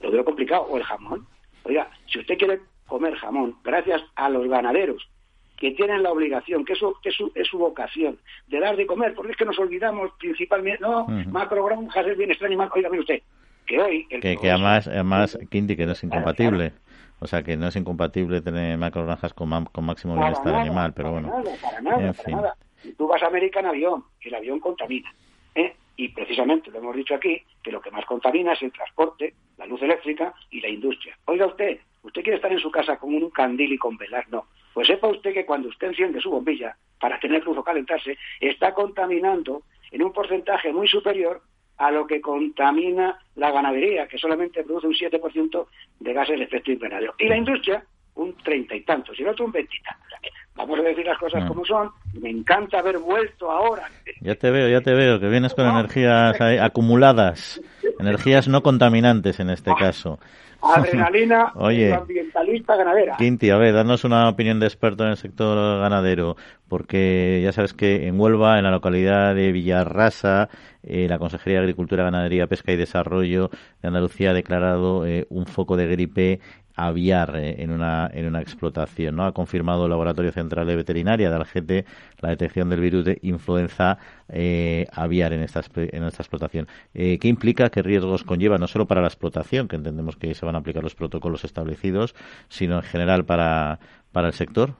Lo 0.01 0.09
veo 0.09 0.25
complicado. 0.25 0.63
O 0.63 0.77
el 0.77 0.83
jamón. 0.83 1.27
Oiga, 1.65 1.87
si 2.07 2.17
usted 2.17 2.35
quiere 2.35 2.61
comer 2.87 3.13
jamón, 3.17 3.57
gracias 3.63 4.01
a 4.15 4.27
los 4.27 4.47
ganaderos 4.47 5.07
que 5.57 5.71
tienen 5.71 6.03
la 6.03 6.11
obligación, 6.11 6.65
que 6.65 6.73
eso 6.73 6.95
que 7.01 7.09
es, 7.09 7.15
su, 7.15 7.31
es 7.35 7.47
su 7.47 7.57
vocación, 7.57 8.17
de 8.47 8.59
dar 8.59 8.75
de 8.75 8.85
comer, 8.85 9.13
porque 9.13 9.31
es 9.31 9.37
que 9.37 9.45
nos 9.45 9.57
olvidamos 9.59 10.11
principalmente, 10.19 10.81
no, 10.81 11.05
macro 11.31 11.63
granjas 11.65 12.07
es 12.07 12.17
bienestar 12.17 12.47
animal, 12.47 12.69
oiga, 12.73 12.89
mire 12.89 13.01
usted, 13.01 13.21
que 13.65 13.79
hoy... 13.79 14.07
que, 14.07 14.37
que 14.37 14.51
además, 14.51 14.87
además, 14.87 15.37
Quinti, 15.49 15.75
que 15.75 15.85
no 15.85 15.93
es 15.93 16.03
incompatible. 16.03 16.73
O 17.19 17.27
sea, 17.27 17.41
que 17.41 17.55
no 17.55 17.67
es 17.67 17.75
incompatible 17.77 18.41
tener 18.41 18.77
macrogranjas 18.77 19.33
con, 19.33 19.65
con 19.65 19.85
máximo 19.85 20.17
bienestar 20.17 20.55
animal, 20.55 20.93
pero 20.93 21.11
bueno. 21.11 21.31
para 21.61 21.79
nada, 21.79 22.11
para 22.11 22.35
nada. 22.35 22.55
Tú 22.97 23.07
vas 23.07 23.23
a 23.23 23.27
América 23.27 23.61
en 23.61 23.67
avión, 23.67 24.03
el 24.19 24.35
avión 24.35 24.59
contamina. 24.59 25.09
¿eh? 25.55 25.73
Y 25.95 26.09
precisamente 26.09 26.69
lo 26.69 26.79
hemos 26.79 26.95
dicho 26.97 27.15
aquí, 27.15 27.41
que 27.63 27.71
lo 27.71 27.79
que 27.79 27.91
más 27.91 28.05
contamina 28.05 28.51
es 28.51 28.61
el 28.61 28.73
transporte, 28.73 29.35
la 29.57 29.65
luz 29.65 29.81
eléctrica 29.81 30.33
y 30.51 30.59
la 30.59 30.67
industria. 30.67 31.17
Oiga 31.23 31.45
usted, 31.45 31.79
usted 32.01 32.23
quiere 32.23 32.35
estar 32.35 32.51
en 32.51 32.59
su 32.59 32.69
casa 32.69 32.97
con 32.97 33.13
un 33.13 33.29
candil 33.29 33.71
y 33.71 33.77
con 33.77 33.95
velas, 33.95 34.27
no. 34.29 34.47
Pues 34.73 34.87
sepa 34.87 35.07
usted 35.07 35.33
que 35.33 35.45
cuando 35.45 35.69
usted 35.69 35.87
enciende 35.87 36.19
su 36.19 36.31
bombilla 36.31 36.75
para 36.99 37.19
tener 37.19 37.43
luz 37.43 37.57
o 37.57 37.63
calentarse, 37.63 38.17
está 38.39 38.73
contaminando 38.73 39.63
en 39.91 40.01
un 40.01 40.11
porcentaje 40.11 40.73
muy 40.73 40.87
superior 40.87 41.41
a 41.77 41.91
lo 41.91 42.07
que 42.07 42.21
contamina 42.21 43.17
la 43.35 43.51
ganadería, 43.51 44.07
que 44.07 44.17
solamente 44.17 44.63
produce 44.63 44.87
un 44.87 44.93
7% 44.93 45.67
de 45.99 46.13
gases 46.13 46.37
de 46.37 46.45
efecto 46.45 46.71
invernadero. 46.71 47.13
Y 47.19 47.27
la 47.27 47.37
industria, 47.37 47.83
un 48.15 48.35
treinta 48.37 48.75
y 48.75 48.81
tantos, 48.81 49.19
y 49.19 49.23
el 49.23 49.29
otro 49.29 49.45
un 49.45 49.51
veintitantos. 49.51 50.19
vamos 50.55 50.79
a 50.79 50.83
decir 50.83 51.05
las 51.05 51.17
cosas 51.17 51.43
mm. 51.43 51.47
como 51.47 51.65
son. 51.65 51.89
Me 52.21 52.29
encanta 52.29 52.79
haber 52.79 52.99
vuelto 52.99 53.51
ahora. 53.51 53.89
Ya 54.21 54.35
te 54.35 54.51
veo, 54.51 54.69
ya 54.69 54.81
te 54.81 54.93
veo, 54.93 55.19
que 55.19 55.27
vienes 55.27 55.53
con 55.53 55.67
energías 55.67 56.39
acumuladas, 56.61 57.61
energías 57.99 58.47
no 58.47 58.61
contaminantes 58.61 59.39
en 59.39 59.49
este 59.49 59.71
ah. 59.71 59.75
caso. 59.77 60.19
Adrenalina 60.63 61.51
Oye, 61.55 61.93
ambientalista 61.93 62.75
ganadera. 62.75 63.17
Quinti, 63.17 63.49
a 63.49 63.57
ver, 63.57 63.73
danos 63.73 64.03
una 64.03 64.29
opinión 64.29 64.59
de 64.59 64.67
experto 64.67 65.03
en 65.03 65.11
el 65.11 65.17
sector 65.17 65.79
ganadero, 65.79 66.35
porque 66.67 67.41
ya 67.43 67.51
sabes 67.51 67.73
que 67.73 68.07
en 68.07 68.19
Huelva, 68.19 68.57
en 68.57 68.63
la 68.63 68.71
localidad 68.71 69.35
de 69.35 69.51
Villarrasa, 69.51 70.49
eh, 70.83 71.07
la 71.09 71.19
Consejería 71.19 71.59
de 71.59 71.63
Agricultura, 71.63 72.03
Ganadería, 72.03 72.47
Pesca 72.47 72.71
y 72.71 72.77
Desarrollo 72.77 73.49
de 73.81 73.87
Andalucía 73.87 74.31
ha 74.31 74.33
declarado 74.33 75.05
eh, 75.05 75.25
un 75.29 75.45
foco 75.45 75.77
de 75.77 75.87
gripe 75.87 76.39
aviar 76.75 77.35
eh, 77.35 77.55
en, 77.59 77.71
una, 77.71 78.09
en 78.13 78.27
una 78.27 78.41
explotación. 78.41 79.15
¿no? 79.15 79.25
Ha 79.25 79.33
confirmado 79.33 79.85
el 79.85 79.91
Laboratorio 79.91 80.31
Central 80.31 80.67
de 80.67 80.75
Veterinaria 80.75 81.29
de 81.29 81.35
Algete 81.35 81.85
la 82.21 82.29
detección 82.29 82.69
del 82.69 82.79
virus 82.79 83.05
de 83.05 83.19
influenza 83.21 83.97
eh, 84.29 84.87
aviar 84.91 85.33
en 85.33 85.41
esta, 85.41 85.61
en 85.75 86.03
esta 86.03 86.23
explotación. 86.23 86.67
Eh, 86.93 87.19
¿Qué 87.19 87.27
implica? 87.27 87.69
¿Qué 87.69 87.81
riesgos 87.81 88.23
conlleva? 88.23 88.57
No 88.57 88.67
solo 88.67 88.85
para 88.85 89.01
la 89.01 89.07
explotación, 89.07 89.67
que 89.67 89.75
entendemos 89.75 90.15
que 90.15 90.33
se 90.33 90.45
van 90.45 90.55
a 90.55 90.59
aplicar 90.59 90.83
los 90.83 90.95
protocolos 90.95 91.43
establecidos, 91.43 92.15
sino 92.49 92.77
en 92.77 92.83
general 92.83 93.25
para, 93.25 93.79
para 94.11 94.27
el 94.27 94.33
sector. 94.33 94.71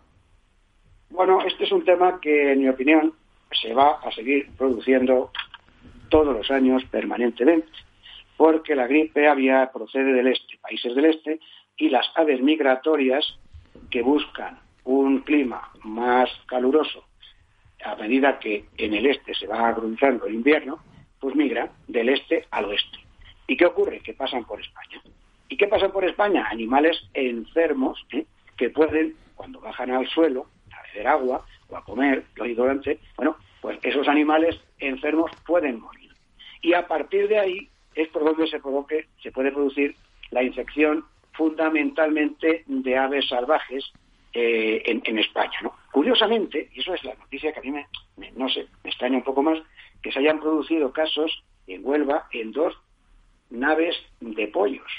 Bueno, 1.10 1.40
este 1.46 1.66
es 1.66 1.72
un 1.72 1.86
tema 1.86 2.20
que, 2.20 2.54
en 2.54 2.60
mi 2.60 2.70
opinión, 2.70 3.14
se 3.52 3.74
va 3.74 4.00
a 4.04 4.12
seguir 4.12 4.50
produciendo 4.58 5.32
todos 6.10 6.36
los 6.36 6.50
años 6.50 6.84
permanentemente, 6.86 7.68
porque 8.38 8.76
la 8.76 8.88
gripe 8.88 9.28
aviar 9.28 9.72
procede 9.72 10.14
del 10.14 10.28
este, 10.28 10.58
países 10.62 10.96
del 10.96 11.06
este, 11.06 11.40
y 11.77 11.89
las 11.89 12.06
aves 12.15 12.42
migratorias 12.42 13.38
que 13.89 14.01
buscan 14.01 14.60
un 14.84 15.22
clima 15.22 15.72
más 15.84 16.30
caluroso 16.48 17.06
a 17.84 17.96
medida 17.96 18.39
que 18.39 18.65
en 18.77 18.94
el 18.94 19.06
este 19.06 19.34
se 19.34 19.48
va 19.48 19.68
agudizando 19.70 20.25
el 20.25 20.36
invierno, 20.36 20.80
pues 21.20 21.36
migran 21.36 21.70
del 21.88 22.10
este 22.10 22.46
al 22.51 22.65
oeste. 22.65 23.00
¿Y 23.48 23.58
qué 23.58 23.65
ocurre? 23.65 24.00
Que 24.00 24.13
pasan 24.13 24.46
por 24.46 24.60
España. 24.62 25.01
¿Y 25.50 25.58
qué 25.58 25.68
pasa 25.68 25.89
por 25.89 26.06
España? 26.06 26.48
Animales 26.50 26.98
enfermos 27.13 28.03
¿eh? 28.12 28.25
que 28.58 28.70
pueden, 28.70 29.15
cuando 29.36 29.60
bajan 29.60 29.92
al 29.92 30.08
suelo, 30.08 30.48
a 30.72 30.82
beber 30.92 31.08
agua 31.08 31.46
o 31.70 31.77
a 31.77 31.84
comer, 31.84 32.24
lo 32.36 32.46
digo 32.46 32.68
antes, 32.68 33.00
bueno, 33.15 33.38
pues 33.62 33.80
esos 33.84 34.08
animales 34.08 34.60
enfermos 34.80 35.32
pueden 35.46 35.80
morir. 35.80 36.12
Y 36.62 36.74
a 36.74 36.88
partir 36.88 37.27
de 37.27 37.39
ahí 37.39 37.70
es 37.96 38.08
por 38.10 38.24
donde 38.24 38.48
se, 38.48 38.60
provoque, 38.60 39.08
se 39.22 39.32
puede 39.32 39.51
producir 39.51 39.96
la 40.32 40.44
infección 40.44 41.06
fundamentalmente 41.34 42.63
de 42.68 42.98
aves 42.98 43.28
salvajes 43.28 43.92
eh, 44.34 44.82
en, 44.86 45.20
España. 45.20 45.60
¿no? 45.62 45.75
Curiosamente, 45.92 46.70
y 46.74 46.80
eso 46.80 46.94
es 46.94 47.04
la 47.04 47.13
noticia 47.13 47.52
que 47.52 47.60
a 47.60 47.63
mí 47.63 47.72
me, 47.72 47.86
no 48.36 48.50
sé, 48.50 48.68
me 48.84 48.90
extraña 48.90 49.18
un 49.18 49.24
poco 49.24 49.44
más, 49.44 49.60
que 50.02 50.12
se 50.12 50.20
hayan 50.20 50.40
producido 50.40 50.92
casos 50.92 51.44
en 51.68 51.86
Huelva 51.86 52.28
en 52.32 52.52
dos 52.52 52.75
naves 53.50 53.96
de 54.20 54.48
pollos, 54.48 54.92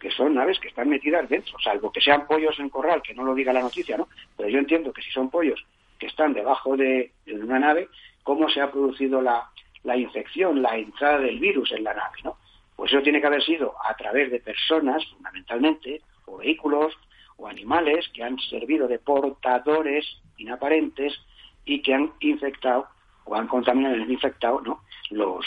que 0.00 0.10
son 0.10 0.34
naves 0.34 0.58
que 0.58 0.68
están 0.68 0.88
metidas 0.88 1.28
dentro, 1.28 1.56
salvo 1.60 1.92
que 1.92 2.00
sean 2.00 2.26
pollos 2.26 2.58
en 2.58 2.68
corral, 2.68 3.02
que 3.02 3.14
no 3.14 3.24
lo 3.24 3.34
diga 3.34 3.52
la 3.52 3.62
noticia, 3.62 3.96
¿no? 3.96 4.08
Pero 4.36 4.48
yo 4.48 4.58
entiendo 4.58 4.92
que 4.92 5.02
si 5.02 5.10
son 5.10 5.30
pollos 5.30 5.64
que 5.98 6.06
están 6.06 6.34
debajo 6.34 6.76
de, 6.76 7.12
una 7.26 7.58
nave, 7.58 7.88
¿cómo 8.22 8.48
se 8.48 8.60
ha 8.60 8.70
producido 8.70 9.22
la, 9.22 9.48
la 9.84 9.96
infección, 9.96 10.60
la 10.60 10.76
entrada 10.76 11.20
del 11.20 11.38
virus 11.38 11.72
en 11.72 11.84
la 11.84 11.94
nave, 11.94 12.18
¿no? 12.24 12.36
Pues 12.76 12.92
eso 12.92 13.02
tiene 13.02 13.20
que 13.20 13.26
haber 13.26 13.42
sido 13.42 13.74
a 13.84 13.96
través 13.96 14.30
de 14.30 14.40
personas, 14.40 15.04
fundamentalmente, 15.06 16.02
o 16.26 16.36
vehículos, 16.36 16.94
o 17.38 17.48
animales 17.48 18.08
que 18.14 18.22
han 18.22 18.38
servido 18.38 18.86
de 18.86 18.98
portadores 18.98 20.06
inaparentes 20.36 21.18
y 21.64 21.82
que 21.82 21.94
han 21.94 22.12
infectado 22.20 22.86
o 23.24 23.34
han 23.34 23.48
contaminado 23.48 23.96
y 23.96 24.02
han 24.02 24.10
infectado 24.10 24.60
¿no? 24.60 24.82
los, 25.10 25.44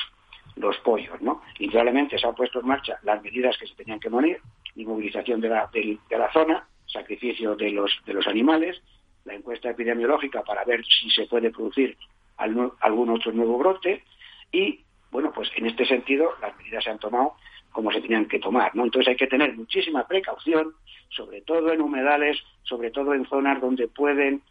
los 0.56 0.78
pollos. 0.80 1.22
¿no? 1.22 1.42
Indudablemente 1.60 2.18
se 2.18 2.28
han 2.28 2.36
puesto 2.36 2.60
en 2.60 2.68
marcha 2.68 3.00
las 3.04 3.22
medidas 3.24 3.58
que 3.58 3.68
se 3.68 3.76
tenían 3.76 4.00
que 4.00 4.10
poner, 4.10 4.42
inmovilización 4.76 5.42
de 5.42 5.50
la, 5.50 5.70
de, 5.72 5.98
la 6.10 6.32
zona, 6.32 6.68
sacrificio 6.86 7.56
de 7.56 7.72
los, 7.72 7.92
de 8.06 8.14
los 8.14 8.28
animales, 8.28 8.82
la 9.26 9.34
encuesta 9.34 9.70
epidemiológica 9.70 10.44
para 10.44 10.64
ver 10.66 10.84
si 10.86 11.10
se 11.12 11.26
puede 11.28 11.52
producir 11.52 11.98
algún 12.38 13.10
otro 13.10 13.32
nuevo 13.32 13.58
brote 13.58 14.04
y 14.52 14.84
bueno, 15.12 15.32
pues 15.34 15.50
en 15.56 15.66
este 15.66 15.86
sentido 15.86 16.32
las 16.42 16.56
medidas 16.58 16.84
se 16.84 16.92
han 16.92 17.00
tomado 17.00 17.34
como 17.72 17.92
se 17.92 18.02
tenían 18.02 18.28
que 18.28 18.40
tomar, 18.40 18.76
¿no? 18.76 18.84
Entonces 18.84 19.10
hay 19.10 19.16
que 19.16 19.28
tener 19.28 19.56
muchísima 19.56 20.08
precaución, 20.08 20.74
sobre 21.10 21.42
todo 21.42 21.72
en 21.72 21.82
humedales, 21.82 22.38
sobre 22.64 22.92
todo 22.92 23.14
en 23.14 23.26
zonas 23.28 23.62
donde 23.62 23.88
pueden 23.88 24.42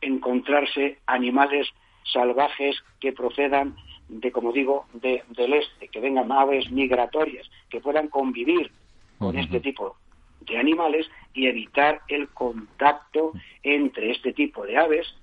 encontrarse 0.00 0.98
animales 1.06 1.68
salvajes 2.04 2.76
que 3.00 3.12
procedan 3.12 3.76
de, 4.08 4.32
como 4.32 4.52
digo, 4.52 4.86
del 4.92 5.52
este, 5.52 5.88
que 5.88 6.00
vengan 6.00 6.32
aves 6.32 6.70
migratorias, 6.70 7.48
que 7.70 7.80
puedan 7.80 8.08
convivir 8.08 8.70
con 9.18 9.38
este 9.38 9.60
tipo 9.60 9.96
de 10.40 10.58
animales 10.58 11.08
y 11.34 11.46
evitar 11.46 12.00
el 12.08 12.28
contacto 12.28 13.32
entre 13.62 14.10
este 14.10 14.32
tipo 14.32 14.66
de 14.66 14.76
aves 14.76 15.14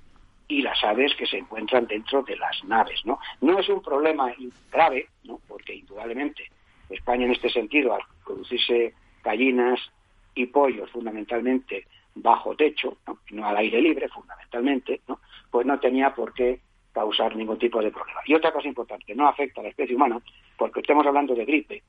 y 0.50 0.64
las 0.64 0.84
aves 0.84 1.16
que 1.16 1.28
se 1.28 1.38
encuentran 1.38 1.86
dentro 1.86 2.24
de 2.24 2.36
las 2.36 2.62
naves, 2.66 3.00
¿no? 3.06 3.20
No 3.40 3.58
es 3.60 3.70
un 3.70 3.82
problema 3.82 4.34
grave, 4.72 5.08
¿no? 5.24 5.40
Porque 5.48 5.76
indudablemente 5.76 6.50
España 6.90 7.26
en 7.26 7.32
este 7.32 7.50
sentido, 7.50 7.94
al 7.94 8.02
producirse 8.26 8.96
gallinas 9.24 9.80
y 10.34 10.48
pollos 10.48 10.90
fundamentalmente 10.90 11.86
bajo 12.16 12.56
techo, 12.56 12.98
¿no? 13.32 13.46
al 13.46 13.58
aire 13.58 13.80
libre 13.80 14.10
fundamentalmente, 14.10 15.02
¿no? 15.08 15.20
pues 15.52 15.68
no 15.68 15.80
tenía 15.80 16.14
por 16.16 16.34
qué 16.34 16.60
causar 16.92 17.36
ningún 17.36 17.60
tipo 17.60 17.80
de 17.82 17.92
problema. 17.92 18.20
Y 18.26 18.34
otra 18.34 18.52
cosa 18.52 18.68
importante, 18.68 19.14
no 19.14 19.28
afecta 19.28 19.62
a 19.62 19.64
la 19.64 19.70
especie 19.70 19.96
humana, 19.96 20.20
porque 20.58 20.80
estamos 20.80 21.06
hablando 21.06 21.36
de 21.36 21.46
gripe, 21.46 21.84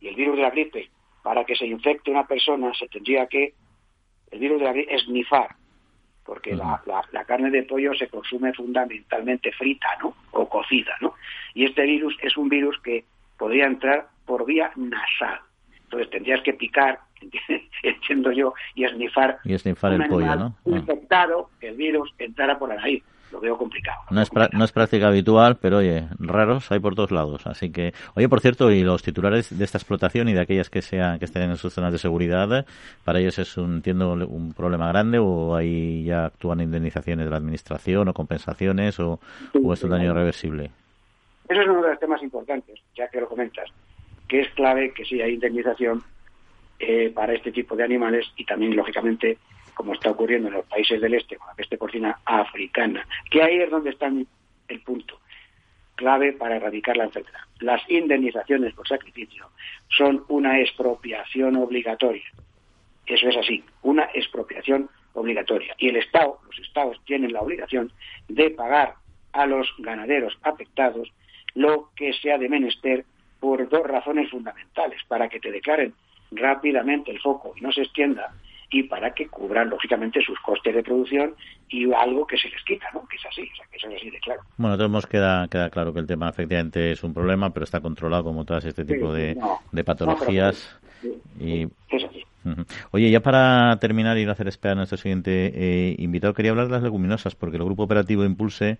y 0.00 0.08
el 0.08 0.14
virus 0.14 0.36
de 0.36 0.42
la 0.42 0.50
gripe, 0.50 0.90
para 1.22 1.44
que 1.44 1.56
se 1.56 1.66
infecte 1.66 2.10
una 2.10 2.26
persona, 2.26 2.72
se 2.74 2.88
tendría 2.88 3.26
que, 3.26 3.54
el 4.30 4.38
virus 4.38 4.58
de 4.58 4.64
la 4.66 4.72
gripe, 4.72 4.94
esnifar 4.94 5.56
porque 6.24 6.54
la, 6.54 6.80
la, 7.12 7.24
carne 7.24 7.50
de 7.50 7.64
pollo 7.64 7.94
se 7.94 8.08
consume 8.08 8.52
fundamentalmente 8.52 9.52
frita, 9.52 9.88
¿no? 10.00 10.14
O 10.30 10.48
cocida, 10.48 10.94
¿no? 11.00 11.14
Y 11.54 11.64
este 11.64 11.82
virus 11.82 12.16
es 12.22 12.36
un 12.36 12.48
virus 12.48 12.78
que 12.80 13.04
podría 13.36 13.66
entrar 13.66 14.06
por 14.24 14.44
vía 14.46 14.70
nasal. 14.76 15.40
Entonces 15.84 16.10
tendrías 16.10 16.42
que 16.42 16.54
picar, 16.54 17.00
entiendo 17.82 18.32
yo, 18.32 18.54
y 18.74 18.84
esnifar, 18.84 19.38
y 19.44 19.54
esnifar 19.54 19.94
el 19.94 20.06
pollo, 20.06 20.36
¿no? 20.36 20.56
Ah. 20.66 20.70
infectado, 20.70 21.50
el 21.60 21.76
virus 21.76 22.14
entrara 22.18 22.58
por 22.58 22.68
la 22.68 22.76
nariz 22.76 23.02
lo 23.32 23.40
veo 23.40 23.56
complicado. 23.56 24.02
No 24.10 24.20
es, 24.22 24.30
no 24.52 24.64
es 24.64 24.72
práctica 24.72 25.08
habitual, 25.08 25.56
pero 25.56 25.78
oye, 25.78 26.06
raros 26.18 26.70
hay 26.70 26.78
por 26.78 26.94
todos 26.94 27.10
lados. 27.10 27.46
Así 27.46 27.72
que, 27.72 27.94
oye, 28.14 28.28
por 28.28 28.40
cierto, 28.40 28.70
y 28.70 28.82
los 28.82 29.02
titulares 29.02 29.56
de 29.56 29.64
esta 29.64 29.78
explotación 29.78 30.28
y 30.28 30.34
de 30.34 30.40
aquellas 30.40 30.70
que 30.70 30.82
sean 30.82 31.18
que 31.18 31.24
estén 31.24 31.42
en 31.42 31.56
sus 31.56 31.72
zonas 31.72 31.92
de 31.92 31.98
seguridad, 31.98 32.66
para 33.04 33.18
ellos 33.18 33.38
es 33.38 33.56
un, 33.56 33.76
entiendo, 33.76 34.12
un 34.12 34.52
problema 34.52 34.88
grande 34.88 35.18
o 35.18 35.56
ahí 35.56 36.04
ya 36.04 36.26
actúan 36.26 36.60
indemnizaciones 36.60 37.24
de 37.24 37.30
la 37.30 37.38
administración 37.38 38.08
o 38.08 38.14
compensaciones 38.14 39.00
o, 39.00 39.18
o 39.62 39.72
es 39.72 39.82
un 39.82 39.90
daño 39.90 40.10
irreversible. 40.10 40.70
Eso 41.48 41.60
es 41.60 41.68
uno 41.68 41.82
de 41.82 41.90
los 41.90 41.98
temas 41.98 42.22
importantes, 42.22 42.78
ya 42.94 43.08
que 43.08 43.20
lo 43.20 43.28
comentas, 43.28 43.68
que 44.28 44.40
es 44.40 44.48
clave 44.50 44.92
que 44.92 45.04
sí 45.04 45.20
hay 45.20 45.34
indemnización 45.34 46.02
eh, 46.78 47.10
para 47.14 47.34
este 47.34 47.52
tipo 47.52 47.76
de 47.76 47.84
animales 47.84 48.26
y 48.36 48.44
también, 48.44 48.76
lógicamente, 48.76 49.38
como 49.74 49.94
está 49.94 50.10
ocurriendo 50.10 50.48
en 50.48 50.54
los 50.54 50.66
países 50.66 51.00
del 51.00 51.14
este 51.14 51.36
con 51.36 51.48
la 51.48 51.54
peste 51.54 51.78
porcina 51.78 52.18
africana, 52.24 53.06
que 53.30 53.42
ahí 53.42 53.58
es 53.58 53.70
donde 53.70 53.90
está 53.90 54.10
el 54.68 54.80
punto 54.80 55.18
clave 55.94 56.32
para 56.32 56.56
erradicar 56.56 56.96
la 56.96 57.04
enfermedad. 57.04 57.40
Las 57.60 57.82
indemnizaciones 57.88 58.74
por 58.74 58.88
sacrificio 58.88 59.50
son 59.88 60.24
una 60.28 60.58
expropiación 60.60 61.56
obligatoria. 61.56 62.24
Eso 63.06 63.28
es 63.28 63.36
así, 63.36 63.64
una 63.82 64.04
expropiación 64.14 64.88
obligatoria. 65.14 65.74
Y 65.78 65.88
el 65.88 65.96
Estado, 65.96 66.38
los 66.46 66.58
Estados 66.58 67.00
tienen 67.04 67.32
la 67.32 67.40
obligación 67.40 67.92
de 68.28 68.50
pagar 68.50 68.94
a 69.32 69.46
los 69.46 69.72
ganaderos 69.78 70.36
afectados 70.42 71.12
lo 71.54 71.90
que 71.94 72.12
sea 72.14 72.38
de 72.38 72.48
menester 72.48 73.04
por 73.40 73.68
dos 73.68 73.86
razones 73.86 74.30
fundamentales, 74.30 75.00
para 75.08 75.28
que 75.28 75.40
te 75.40 75.50
declaren 75.50 75.94
rápidamente 76.30 77.10
el 77.10 77.20
foco 77.20 77.52
y 77.56 77.60
no 77.60 77.72
se 77.72 77.82
extienda 77.82 78.32
y 78.72 78.82
para 78.84 79.12
que 79.12 79.28
cubran 79.28 79.68
lógicamente 79.68 80.20
sus 80.22 80.38
costes 80.40 80.74
de 80.74 80.82
producción 80.82 81.34
y 81.68 81.92
algo 81.92 82.26
que 82.26 82.38
se 82.38 82.48
les 82.48 82.62
quita, 82.64 82.86
¿no? 82.94 83.06
Que 83.06 83.16
es 83.16 83.26
así, 83.26 83.42
o 83.42 83.56
sea, 83.56 83.66
que 83.70 83.76
eso 83.76 83.88
es 83.88 83.96
así 83.96 84.10
de 84.10 84.18
claro. 84.20 84.40
Bueno, 84.56 84.78
todos 84.78 85.06
queda, 85.06 85.46
queda 85.48 85.70
claro 85.70 85.92
que 85.92 86.00
el 86.00 86.06
tema 86.06 86.30
efectivamente 86.30 86.92
es 86.92 87.04
un 87.04 87.12
problema, 87.12 87.52
pero 87.52 87.64
está 87.64 87.80
controlado 87.80 88.24
como 88.24 88.44
todas 88.44 88.64
este 88.64 88.84
tipo 88.84 89.12
de, 89.12 89.36
patologías. 89.84 90.80
y... 91.38 91.64
Es 91.90 92.04
así. 92.04 92.24
Oye, 92.90 93.10
ya 93.10 93.20
para 93.20 93.76
terminar 93.78 94.18
y 94.18 94.24
no 94.24 94.32
hacer 94.32 94.48
esperar 94.48 94.72
a 94.72 94.76
nuestro 94.76 94.98
siguiente 94.98 95.52
eh, 95.54 95.94
invitado, 95.98 96.34
quería 96.34 96.50
hablar 96.50 96.66
de 96.66 96.72
las 96.72 96.82
leguminosas, 96.82 97.34
porque 97.34 97.56
el 97.56 97.64
Grupo 97.64 97.84
Operativo 97.84 98.24
Impulse 98.24 98.78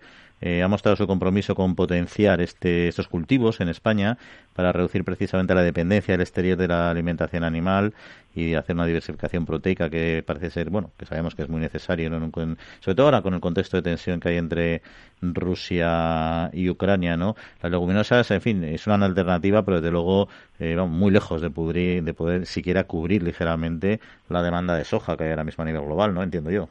ha 0.63 0.67
mostrado 0.67 0.95
su 0.97 1.07
compromiso 1.07 1.55
con 1.55 1.75
potenciar 1.75 2.41
este, 2.41 2.89
estos 2.89 3.07
cultivos 3.07 3.61
en 3.61 3.69
España 3.69 4.17
para 4.53 4.71
reducir 4.71 5.03
precisamente 5.05 5.55
la 5.55 5.61
dependencia 5.61 6.13
del 6.13 6.21
exterior 6.21 6.57
de 6.57 6.67
la 6.67 6.89
alimentación 6.89 7.43
animal 7.43 7.93
y 8.35 8.55
hacer 8.55 8.75
una 8.75 8.85
diversificación 8.85 9.45
proteica 9.45 9.89
que 9.89 10.23
parece 10.25 10.49
ser, 10.49 10.69
bueno, 10.69 10.91
que 10.97 11.05
sabemos 11.05 11.35
que 11.35 11.43
es 11.43 11.49
muy 11.49 11.61
necesario, 11.61 12.09
sobre 12.09 12.95
todo 12.95 13.05
ahora 13.05 13.21
con 13.21 13.33
el 13.33 13.39
contexto 13.39 13.77
de 13.77 13.83
tensión 13.83 14.19
que 14.19 14.29
hay 14.29 14.37
entre 14.37 14.81
Rusia 15.21 16.49
y 16.53 16.69
Ucrania, 16.69 17.15
¿no? 17.15 17.35
Las 17.61 17.71
leguminosas, 17.71 18.29
en 18.31 18.41
fin, 18.41 18.63
es 18.63 18.87
una 18.87 19.05
alternativa, 19.05 19.63
pero 19.63 19.77
desde 19.81 19.91
luego 19.91 20.27
eh, 20.59 20.75
muy 20.75 21.11
lejos 21.11 21.41
de, 21.41 22.01
de 22.01 22.13
poder 22.13 22.45
siquiera 22.45 22.85
cubrir 22.85 23.23
ligeramente 23.23 23.99
la 24.29 24.41
demanda 24.41 24.75
de 24.75 24.83
soja 24.83 25.15
que 25.15 25.25
hay 25.25 25.29
ahora 25.29 25.43
mismo 25.43 25.61
a 25.63 25.65
nivel 25.65 25.83
global, 25.83 26.13
¿no? 26.13 26.23
Entiendo 26.23 26.51
yo. 26.51 26.69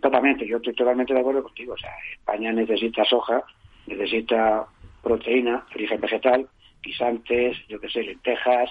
Totalmente, 0.00 0.46
yo 0.46 0.58
estoy 0.58 0.74
totalmente 0.74 1.14
de 1.14 1.20
acuerdo 1.20 1.42
contigo. 1.42 1.72
O 1.72 1.78
sea, 1.78 1.92
España 2.12 2.52
necesita 2.52 3.04
soja, 3.04 3.42
necesita 3.86 4.66
proteína, 5.02 5.64
origen 5.74 6.00
vegetal, 6.00 6.46
guisantes, 6.82 7.56
yo 7.68 7.80
qué 7.80 7.88
sé, 7.88 8.02
lentejas, 8.02 8.70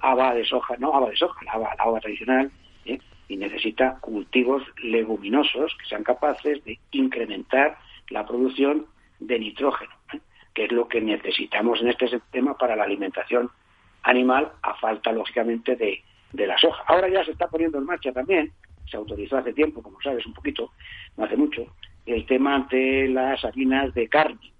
haba 0.00 0.34
de 0.34 0.44
soja, 0.44 0.76
no 0.78 0.94
haba 0.94 1.10
de 1.10 1.16
soja, 1.16 1.44
la 1.44 1.52
haba, 1.78 2.00
tradicional, 2.00 2.50
¿eh? 2.84 2.98
y 3.28 3.36
necesita 3.36 3.98
cultivos 4.00 4.62
leguminosos 4.82 5.76
que 5.78 5.86
sean 5.86 6.04
capaces 6.04 6.64
de 6.64 6.78
incrementar 6.92 7.78
la 8.10 8.26
producción 8.26 8.86
de 9.20 9.38
nitrógeno, 9.38 9.92
¿eh? 10.14 10.20
que 10.54 10.64
es 10.64 10.72
lo 10.72 10.88
que 10.88 11.00
necesitamos 11.00 11.80
en 11.82 11.88
este 11.88 12.08
sistema 12.08 12.56
para 12.56 12.76
la 12.76 12.84
alimentación 12.84 13.50
animal, 14.02 14.52
a 14.62 14.74
falta, 14.74 15.12
lógicamente, 15.12 15.76
de, 15.76 16.02
de 16.32 16.46
la 16.46 16.56
soja. 16.56 16.82
Ahora 16.86 17.08
ya 17.08 17.24
se 17.24 17.32
está 17.32 17.48
poniendo 17.48 17.78
en 17.78 17.84
marcha 17.84 18.12
también, 18.12 18.52
se 18.90 18.96
autorizó 18.96 19.38
hace 19.38 19.52
tiempo, 19.52 19.82
como 19.82 20.00
sabes, 20.00 20.24
un 20.26 20.32
poquito, 20.32 20.72
no 21.16 21.24
hace 21.24 21.36
mucho, 21.36 21.66
el 22.04 22.24
tema 22.26 22.66
de 22.70 23.08
las 23.08 23.44
harinas 23.44 23.92
de 23.94 24.08
carne, 24.08 24.52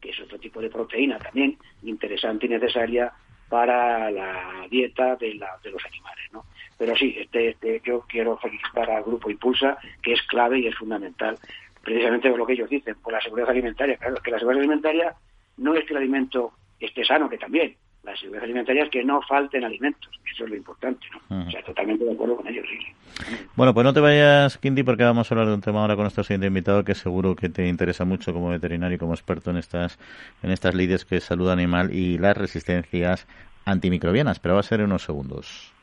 que 0.00 0.10
es 0.10 0.20
otro 0.20 0.38
tipo 0.38 0.60
de 0.60 0.70
proteína 0.70 1.18
también 1.18 1.58
interesante 1.82 2.46
y 2.46 2.50
necesaria 2.50 3.12
para 3.48 4.10
la 4.10 4.66
dieta 4.70 5.16
de, 5.16 5.34
los 5.34 5.84
animales. 5.84 6.24
¿no? 6.32 6.44
Pero 6.76 6.94
sí, 6.96 7.16
este, 7.18 7.50
este, 7.50 7.80
yo 7.84 8.04
quiero 8.08 8.36
felicitar 8.38 8.90
al 8.90 9.04
Grupo 9.04 9.30
Impulsa, 9.30 9.78
que 10.02 10.12
es 10.12 10.22
clave 10.22 10.60
y 10.60 10.66
es 10.66 10.76
fundamental, 10.76 11.38
precisamente 11.82 12.30
por 12.30 12.38
lo 12.38 12.46
que 12.46 12.52
ellos 12.52 12.68
dicen, 12.68 12.96
por 13.02 13.12
la 13.12 13.20
seguridad 13.20 13.50
alimentaria. 13.50 13.96
Claro, 13.96 14.16
que 14.16 14.30
la 14.30 14.38
seguridad 14.38 14.60
alimentaria 14.60 15.14
no 15.56 15.74
es 15.74 15.84
que 15.84 15.92
el 15.92 15.98
alimento 15.98 16.52
esté 16.78 17.04
sano, 17.04 17.28
que 17.28 17.38
también. 17.38 17.76
La 18.08 18.16
seguridad 18.16 18.44
alimentaria 18.44 18.84
es 18.84 18.90
que 18.90 19.04
no 19.04 19.20
falten 19.20 19.64
alimentos, 19.64 20.08
eso 20.32 20.44
es 20.44 20.50
lo 20.50 20.56
importante. 20.56 21.06
¿no? 21.28 21.46
O 21.46 21.50
sea, 21.50 21.62
totalmente 21.62 22.06
de 22.06 22.12
acuerdo 22.12 22.36
con 22.36 22.48
ellos. 22.48 22.64
Sí. 22.66 23.36
Bueno, 23.54 23.74
pues 23.74 23.84
no 23.84 23.92
te 23.92 24.00
vayas, 24.00 24.56
Quinti, 24.56 24.82
porque 24.82 25.04
vamos 25.04 25.30
a 25.30 25.34
hablar 25.34 25.48
de 25.48 25.54
un 25.54 25.60
tema 25.60 25.82
ahora 25.82 25.94
con 25.94 26.04
nuestro 26.04 26.24
siguiente 26.24 26.46
invitado 26.46 26.84
que 26.84 26.94
seguro 26.94 27.36
que 27.36 27.50
te 27.50 27.68
interesa 27.68 28.06
mucho 28.06 28.32
como 28.32 28.48
veterinario 28.48 28.96
y 28.96 28.98
como 28.98 29.12
experto 29.12 29.50
en 29.50 29.58
estas, 29.58 29.98
en 30.42 30.52
estas 30.52 30.74
lides 30.74 31.04
que 31.04 31.16
es 31.16 31.24
salud 31.24 31.50
animal 31.50 31.94
y 31.94 32.16
las 32.16 32.34
resistencias 32.34 33.26
antimicrobianas, 33.66 34.40
pero 34.40 34.54
va 34.54 34.60
a 34.60 34.62
ser 34.62 34.80
en 34.80 34.86
unos 34.86 35.02
segundos. 35.02 35.74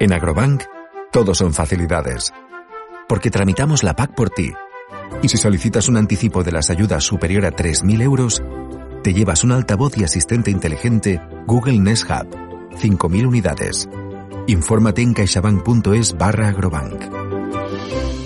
En 0.00 0.14
Agrobank, 0.14 0.62
todo 1.12 1.34
son 1.34 1.52
facilidades. 1.52 2.32
Porque 3.06 3.30
tramitamos 3.30 3.82
la 3.82 3.92
PAC 3.92 4.14
por 4.14 4.30
ti. 4.30 4.50
Y 5.22 5.28
si 5.28 5.36
solicitas 5.36 5.88
un 5.90 5.98
anticipo 5.98 6.42
de 6.42 6.52
las 6.52 6.70
ayudas 6.70 7.04
superior 7.04 7.44
a 7.44 7.50
3.000 7.50 8.00
euros, 8.02 8.42
te 9.08 9.14
llevas 9.14 9.42
un 9.42 9.52
altavoz 9.52 9.96
y 9.96 10.04
asistente 10.04 10.50
inteligente 10.50 11.18
Google 11.46 11.78
Nest 11.78 12.10
Hub. 12.10 12.28
5.000 12.72 13.26
unidades. 13.26 13.88
Infórmate 14.46 15.00
en 15.00 15.14
caixabank.es 15.14 16.18
barra 16.18 16.48
agrobank. 16.48 18.17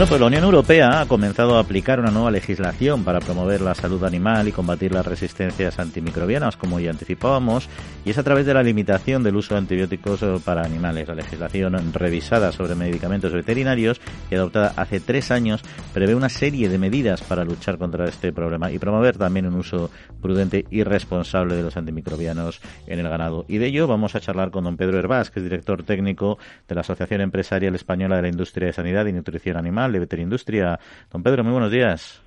Bueno, 0.00 0.08
pues 0.08 0.20
la 0.22 0.28
Unión 0.28 0.44
Europea 0.44 1.02
ha 1.02 1.06
comenzado 1.06 1.58
a 1.58 1.60
aplicar 1.60 2.00
una 2.00 2.10
nueva 2.10 2.30
legislación 2.30 3.04
para 3.04 3.20
promover 3.20 3.60
la 3.60 3.74
salud 3.74 4.02
animal 4.02 4.48
y 4.48 4.52
combatir 4.52 4.94
las 4.94 5.04
resistencias 5.04 5.78
antimicrobianas, 5.78 6.56
como 6.56 6.80
ya 6.80 6.90
anticipábamos, 6.90 7.68
y 8.02 8.08
es 8.08 8.16
a 8.16 8.22
través 8.22 8.46
de 8.46 8.54
la 8.54 8.62
limitación 8.62 9.22
del 9.22 9.36
uso 9.36 9.52
de 9.52 9.58
antibióticos 9.58 10.22
eh, 10.22 10.36
para 10.42 10.62
animales. 10.62 11.06
La 11.06 11.16
legislación 11.16 11.92
revisada 11.92 12.50
sobre 12.50 12.76
medicamentos 12.76 13.34
veterinarios 13.34 14.00
y 14.30 14.36
adoptada 14.36 14.72
hace 14.74 15.00
tres 15.00 15.30
años 15.30 15.60
prevé 15.92 16.14
una 16.14 16.30
serie 16.30 16.70
de 16.70 16.78
medidas 16.78 17.20
para 17.20 17.44
luchar 17.44 17.76
contra 17.76 18.06
este 18.06 18.32
problema 18.32 18.72
y 18.72 18.78
promover 18.78 19.18
también 19.18 19.48
un 19.48 19.56
uso 19.56 19.90
prudente 20.22 20.64
y 20.70 20.82
responsable 20.82 21.56
de 21.56 21.62
los 21.62 21.76
antimicrobianos 21.76 22.62
en 22.86 23.00
el 23.00 23.08
ganado. 23.10 23.44
Y 23.48 23.58
de 23.58 23.66
ello 23.66 23.86
vamos 23.86 24.14
a 24.14 24.20
charlar 24.20 24.50
con 24.50 24.64
don 24.64 24.78
Pedro 24.78 24.98
Herbás, 24.98 25.30
que 25.30 25.40
es 25.40 25.44
director 25.44 25.82
técnico 25.82 26.38
de 26.66 26.74
la 26.74 26.80
Asociación 26.80 27.20
Empresarial 27.20 27.74
Española 27.74 28.16
de 28.16 28.22
la 28.22 28.28
Industria 28.28 28.68
de 28.68 28.72
Sanidad 28.72 29.04
y 29.04 29.12
Nutrición 29.12 29.58
Animal 29.58 29.89
de 29.92 30.00
Veterindustria. 30.00 30.78
Don 31.12 31.22
Pedro, 31.22 31.44
muy 31.44 31.52
buenos 31.52 31.70
días. 31.70 32.22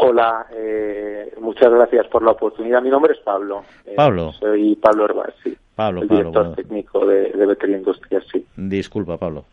Hola, 0.00 0.46
eh, 0.52 1.34
muchas 1.40 1.72
gracias 1.72 2.06
por 2.06 2.22
la 2.22 2.30
oportunidad. 2.30 2.80
Mi 2.80 2.88
nombre 2.88 3.14
es 3.14 3.18
Pablo. 3.20 3.64
Eh, 3.84 3.94
Pablo. 3.96 4.32
soy 4.32 4.76
Pablo 4.76 5.06
sí. 5.42 5.56
Pablo, 5.74 6.02
el 6.02 6.08
director 6.08 6.54
técnico 6.54 7.04
de, 7.04 7.32
de 7.32 7.46
Veterindustria, 7.46 8.20
sí. 8.30 8.46
Disculpa, 8.56 9.16
Pablo. 9.16 9.44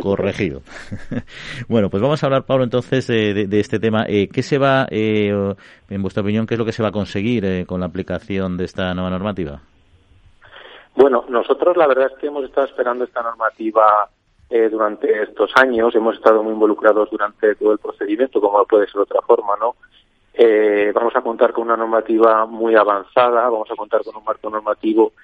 corregido. 0.00 0.60
bueno, 1.68 1.90
pues 1.90 2.00
vamos 2.00 2.22
a 2.22 2.26
hablar, 2.26 2.44
Pablo, 2.44 2.62
entonces 2.62 3.08
de, 3.08 3.48
este 3.58 3.80
tema. 3.80 4.04
Eh, 4.06 4.28
¿Qué 4.32 4.42
se 4.42 4.58
va, 4.58 4.86
en 4.90 5.56
vuestra 6.02 6.22
opinión, 6.22 6.46
qué 6.46 6.54
es 6.54 6.58
lo 6.58 6.64
que 6.64 6.72
se 6.72 6.84
va 6.84 6.90
a 6.90 6.92
conseguir 6.92 7.66
con 7.66 7.80
la 7.80 7.86
aplicación 7.86 8.56
de 8.56 8.64
esta 8.64 8.94
nueva 8.94 9.10
normativa? 9.10 9.60
Bueno, 10.94 11.24
nosotros 11.28 11.76
la 11.76 11.86
verdad 11.88 12.10
es 12.12 12.18
que 12.18 12.28
hemos 12.28 12.44
estado 12.44 12.66
esperando 12.66 13.04
esta 13.04 13.22
normativa 13.22 14.08
eh, 14.48 14.68
durante 14.68 15.22
estos 15.22 15.50
años, 15.56 15.94
hemos 15.94 16.16
estado 16.16 16.42
muy 16.42 16.52
involucrados 16.52 17.10
durante 17.10 17.56
todo 17.56 17.72
el 17.72 17.78
procedimiento, 17.78 18.40
como 18.40 18.64
puede 18.64 18.86
ser 18.86 18.94
de 18.94 19.02
otra 19.02 19.22
forma, 19.22 19.54
¿no? 19.58 19.74
Eh, 20.38 20.92
vamos 20.94 21.16
a 21.16 21.22
contar 21.22 21.52
con 21.52 21.64
una 21.64 21.76
normativa 21.76 22.46
muy 22.46 22.76
avanzada, 22.76 23.48
vamos 23.48 23.70
a 23.70 23.74
contar 23.74 24.02
con 24.04 24.16
un 24.16 24.24
marco 24.24 24.50
normativo 24.50 25.14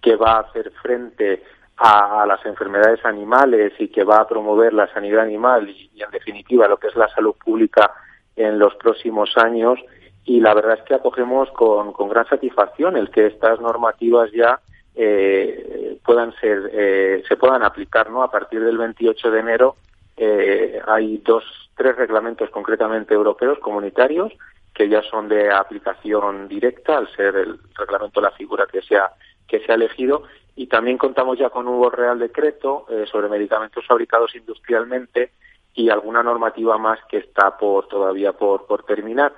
que 0.00 0.16
va 0.16 0.32
a 0.32 0.40
hacer 0.40 0.72
frente 0.82 1.42
a, 1.76 2.24
las 2.26 2.44
enfermedades 2.46 3.04
animales 3.04 3.72
y 3.78 3.88
que 3.88 4.02
va 4.02 4.16
a 4.16 4.26
promover 4.26 4.72
la 4.72 4.92
sanidad 4.92 5.24
animal 5.24 5.68
y, 5.68 5.90
en 6.02 6.10
definitiva 6.10 6.68
lo 6.68 6.78
que 6.78 6.88
es 6.88 6.96
la 6.96 7.08
salud 7.08 7.34
pública 7.34 7.92
en 8.34 8.58
los 8.58 8.74
próximos 8.76 9.36
años 9.36 9.78
y 10.24 10.40
la 10.40 10.54
verdad 10.54 10.78
es 10.78 10.84
que 10.84 10.94
acogemos 10.94 11.50
con, 11.50 11.92
con 11.92 12.08
gran 12.08 12.26
satisfacción 12.26 12.96
el 12.96 13.10
que 13.10 13.26
estas 13.26 13.60
normativas 13.60 14.30
ya 14.32 14.60
eh, 14.94 15.98
puedan 16.04 16.34
ser 16.34 16.70
eh, 16.72 17.22
se 17.26 17.36
puedan 17.36 17.62
aplicar 17.62 18.10
no 18.10 18.22
a 18.22 18.30
partir 18.30 18.62
del 18.62 18.78
28 18.78 19.30
de 19.30 19.40
enero 19.40 19.76
eh, 20.16 20.80
hay 20.86 21.18
dos 21.18 21.44
tres 21.76 21.96
reglamentos 21.96 22.50
concretamente 22.50 23.14
europeos 23.14 23.58
comunitarios 23.58 24.32
que 24.74 24.88
ya 24.88 25.02
son 25.02 25.28
de 25.28 25.50
aplicación 25.50 26.48
directa 26.48 26.98
al 26.98 27.08
ser 27.14 27.36
el 27.36 27.58
reglamento 27.74 28.20
la 28.20 28.30
figura 28.30 28.66
que 28.70 28.82
se 28.82 28.96
ha 28.96 29.12
que 29.46 29.60
se 29.60 29.72
ha 29.72 29.74
elegido. 29.74 30.22
Y 30.54 30.66
también 30.66 30.98
contamos 30.98 31.38
ya 31.38 31.50
con 31.50 31.66
un 31.66 31.90
real 31.90 32.18
decreto 32.18 32.86
eh, 32.90 33.04
sobre 33.10 33.28
medicamentos 33.28 33.86
fabricados 33.86 34.34
industrialmente 34.34 35.32
y 35.74 35.88
alguna 35.88 36.22
normativa 36.22 36.76
más 36.78 36.98
que 37.08 37.18
está 37.18 37.56
por 37.56 37.88
todavía 37.88 38.32
por 38.32 38.66
por 38.66 38.84
terminar 38.84 39.32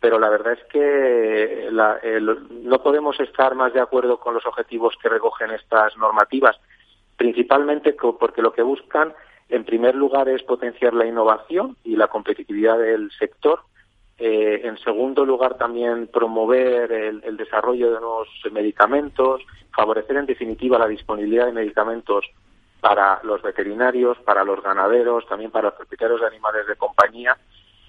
pero 0.00 0.18
la 0.18 0.30
verdad 0.30 0.54
es 0.54 0.64
que 0.64 1.68
no 1.70 2.82
podemos 2.82 3.20
estar 3.20 3.54
más 3.54 3.74
de 3.74 3.80
acuerdo 3.80 4.18
con 4.18 4.32
los 4.32 4.46
objetivos 4.46 4.94
que 5.00 5.10
recogen 5.10 5.50
estas 5.50 5.96
normativas, 5.98 6.58
principalmente 7.16 7.94
porque 8.18 8.40
lo 8.40 8.52
que 8.52 8.62
buscan, 8.62 9.12
en 9.50 9.64
primer 9.64 9.94
lugar, 9.94 10.28
es 10.30 10.42
potenciar 10.42 10.94
la 10.94 11.04
innovación 11.04 11.76
y 11.84 11.96
la 11.96 12.08
competitividad 12.08 12.78
del 12.78 13.10
sector. 13.18 13.60
Eh, 14.16 14.62
en 14.64 14.78
segundo 14.78 15.26
lugar, 15.26 15.58
también 15.58 16.06
promover 16.06 16.90
el, 16.92 17.36
desarrollo 17.36 17.92
de 17.92 18.00
nuevos 18.00 18.28
medicamentos, 18.50 19.42
favorecer, 19.74 20.16
en 20.16 20.26
definitiva, 20.26 20.78
la 20.78 20.88
disponibilidad 20.88 21.46
de 21.46 21.52
medicamentos 21.52 22.24
para 22.80 23.20
los 23.22 23.42
veterinarios, 23.42 24.16
para 24.18 24.44
los 24.44 24.62
ganaderos, 24.62 25.26
también 25.26 25.50
para 25.50 25.68
los 25.68 25.74
propietarios 25.74 26.22
de 26.22 26.26
animales 26.26 26.66
de 26.66 26.76
compañía 26.76 27.36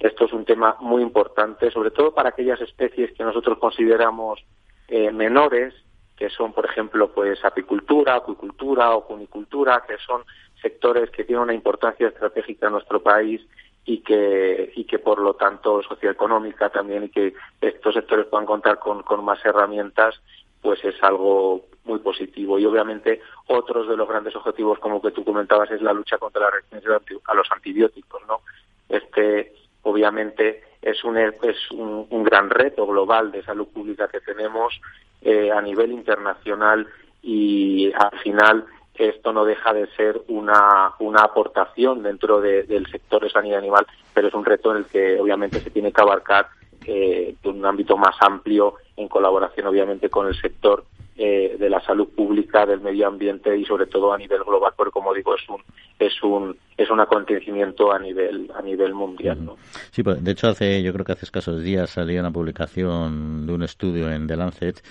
esto 0.02 0.26
es 0.26 0.34
un 0.34 0.46
tema 0.46 0.76
muy 0.80 1.04
importante, 1.04 1.70
sobre 1.70 1.92
todo 1.92 2.12
para 2.14 2.30
aquellas 2.30 2.60
especies 2.60 3.12
que 3.12 3.24
nosotros 3.24 3.60
consideramos 3.60 4.44
eh, 4.88 5.12
menores, 5.12 5.76
que 6.18 6.30
son, 6.30 6.54
por 6.54 6.66
ejemplo, 6.66 7.12
pues 7.12 7.44
apicultura, 7.46 8.16
acuicultura 8.16 8.96
o 8.96 9.06
cunicultura, 9.06 9.84
que 9.88 9.98
son 9.98 10.24
sectores 10.60 11.12
que 11.12 11.24
tienen 11.24 11.44
una 11.44 11.54
importancia 11.54 12.08
estratégica 12.08 12.68
en 12.68 12.74
nuestro 12.74 13.02
país 13.02 13.42
y 13.86 14.00
que, 14.00 14.72
y 14.76 14.86
que 14.86 15.00
por 15.00 15.20
lo 15.20 15.36
tanto 15.36 15.82
socioeconómica 15.84 16.70
también 16.70 17.04
y 17.06 17.10
que 17.10 17.34
estos 17.62 17.94
sectores 17.94 18.26
puedan 18.26 18.46
contar 18.46 18.80
con, 18.80 19.04
con 19.04 19.24
más 19.24 19.44
herramientas, 19.46 20.20
pues 20.62 20.84
es 20.84 20.96
algo 21.04 21.66
muy 21.86 22.00
positivo. 22.00 22.58
Y 22.58 22.66
obviamente 22.66 23.22
otros 23.48 23.88
de 23.88 23.98
los 23.98 24.08
grandes 24.08 24.36
objetivos, 24.36 24.80
como 24.80 25.00
que 25.02 25.12
tú 25.12 25.24
comentabas, 25.24 25.70
es 25.72 25.82
la 25.82 25.94
lucha 25.94 26.18
contra 26.18 26.42
la 26.42 26.52
resistencia 26.52 27.00
a 27.26 27.34
los 27.36 27.52
antibióticos, 27.52 28.22
¿no? 28.28 28.42
Este, 28.90 29.54
obviamente 29.84 30.63
es 30.82 31.04
un, 31.04 31.17
es 31.17 31.72
un, 31.72 32.24
gran 32.24 32.50
reto 32.50 32.88
global 32.88 33.32
de 33.32 33.44
salud 33.44 33.67
pública 33.67 34.08
que 34.08 34.20
tenemos 34.22 34.80
eh, 35.22 35.52
a 35.52 35.62
nivel 35.62 35.91
internacional 35.91 36.88
y 37.22 37.91
al 37.94 38.20
final 38.20 38.65
esto 38.96 39.32
no 39.32 39.46
deja 39.46 39.74
de 39.74 39.88
ser 39.96 40.22
una, 40.28 40.94
una 41.00 41.22
aportación 41.22 42.04
dentro 42.04 42.41
del 42.41 42.86
sector 42.91 43.24
de 43.24 43.30
sanidad 43.30 43.60
animal, 43.60 43.86
pero 44.13 44.28
es 44.28 44.34
un 44.34 44.46
reto 44.46 44.72
en 44.72 44.78
el 44.78 44.86
que 44.86 45.20
obviamente 45.20 45.60
se 45.60 45.70
tiene 45.70 45.91
que 45.91 46.02
abarcar 46.02 46.48
eh, 46.86 47.36
un 47.44 47.65
ámbito 47.65 47.96
más 47.96 48.15
amplio 48.22 48.76
en 48.98 49.08
colaboración 49.08 49.67
obviamente 49.67 50.10
con 50.10 50.28
el 50.28 50.36
sector 50.36 50.86
eh, 51.17 51.58
de 51.60 51.69
la 51.69 51.82
salud 51.82 52.08
pública, 52.10 52.65
del 52.65 52.82
medio 52.82 53.08
ambiente 53.08 53.56
y 53.58 53.65
sobre 53.65 53.86
todo 53.86 54.13
a 54.13 54.17
nivel 54.17 54.43
global, 54.43 54.74
porque 54.76 54.91
como 54.91 55.13
digo 55.13 55.36
es 55.36 55.47
un 55.50 55.62
es 56.00 56.24
un 56.24 56.58
es 56.78 56.89
un 56.89 57.00
acontecimiento 57.00 57.91
a 57.91 58.00
nivel 58.00 58.50
a 58.56 58.62
nivel 58.62 58.93
mundial. 58.93 59.43
¿no? 59.43 59.58
Sí, 59.91 60.04
pues, 60.04 60.24
de 60.24 60.32
hecho 60.32 60.47
hace 60.47 60.82
yo 60.82 60.93
creo 60.93 61.06
que 61.06 61.12
hace 61.12 61.26
escasos 61.26 61.62
días 61.62 61.89
salía 61.89 62.21
una 62.21 62.32
publicación 62.32 63.45
de 63.45 63.54
un 63.54 63.63
estudio 63.63 64.12
en 64.12 64.26
The 64.28 64.38
Lancet 64.38 64.82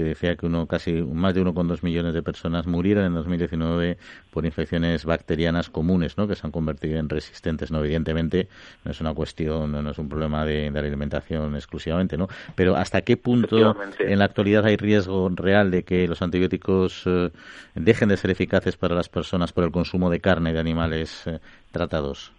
que 0.00 0.08
decía 0.08 0.36
que 0.36 0.46
uno 0.46 0.66
casi 0.66 0.92
más 1.02 1.34
de 1.34 1.42
1,2 1.42 1.82
millones 1.82 2.14
de 2.14 2.22
personas 2.22 2.66
murieron 2.66 3.04
en 3.04 3.14
2019 3.14 3.98
por 4.30 4.46
infecciones 4.46 5.04
bacterianas 5.04 5.70
comunes, 5.70 6.16
¿no? 6.16 6.26
que 6.26 6.34
se 6.34 6.46
han 6.46 6.52
convertido 6.52 6.98
en 6.98 7.08
resistentes. 7.08 7.70
No, 7.70 7.84
evidentemente 7.84 8.48
no 8.84 8.90
es 8.90 9.00
una 9.00 9.14
cuestión, 9.14 9.72
no 9.72 9.90
es 9.90 9.98
un 9.98 10.08
problema 10.08 10.44
de, 10.44 10.70
la 10.70 10.80
alimentación 10.80 11.54
exclusivamente, 11.54 12.16
¿no? 12.16 12.28
Pero 12.54 12.76
hasta 12.76 13.02
qué 13.02 13.16
punto 13.16 13.76
en 13.98 14.18
la 14.18 14.24
actualidad 14.24 14.64
hay 14.64 14.76
riesgo 14.76 15.28
real 15.28 15.70
de 15.70 15.82
que 15.82 16.08
los 16.08 16.22
antibióticos 16.22 17.02
eh, 17.06 17.30
dejen 17.74 18.08
de 18.08 18.16
ser 18.16 18.30
eficaces 18.30 18.76
para 18.76 18.94
las 18.94 19.08
personas 19.08 19.52
por 19.52 19.64
el 19.64 19.70
consumo 19.70 20.10
de 20.10 20.20
carne 20.20 20.52
de 20.52 20.60
animales 20.60 21.26
eh, 21.26 21.40
tratados. 21.72 22.32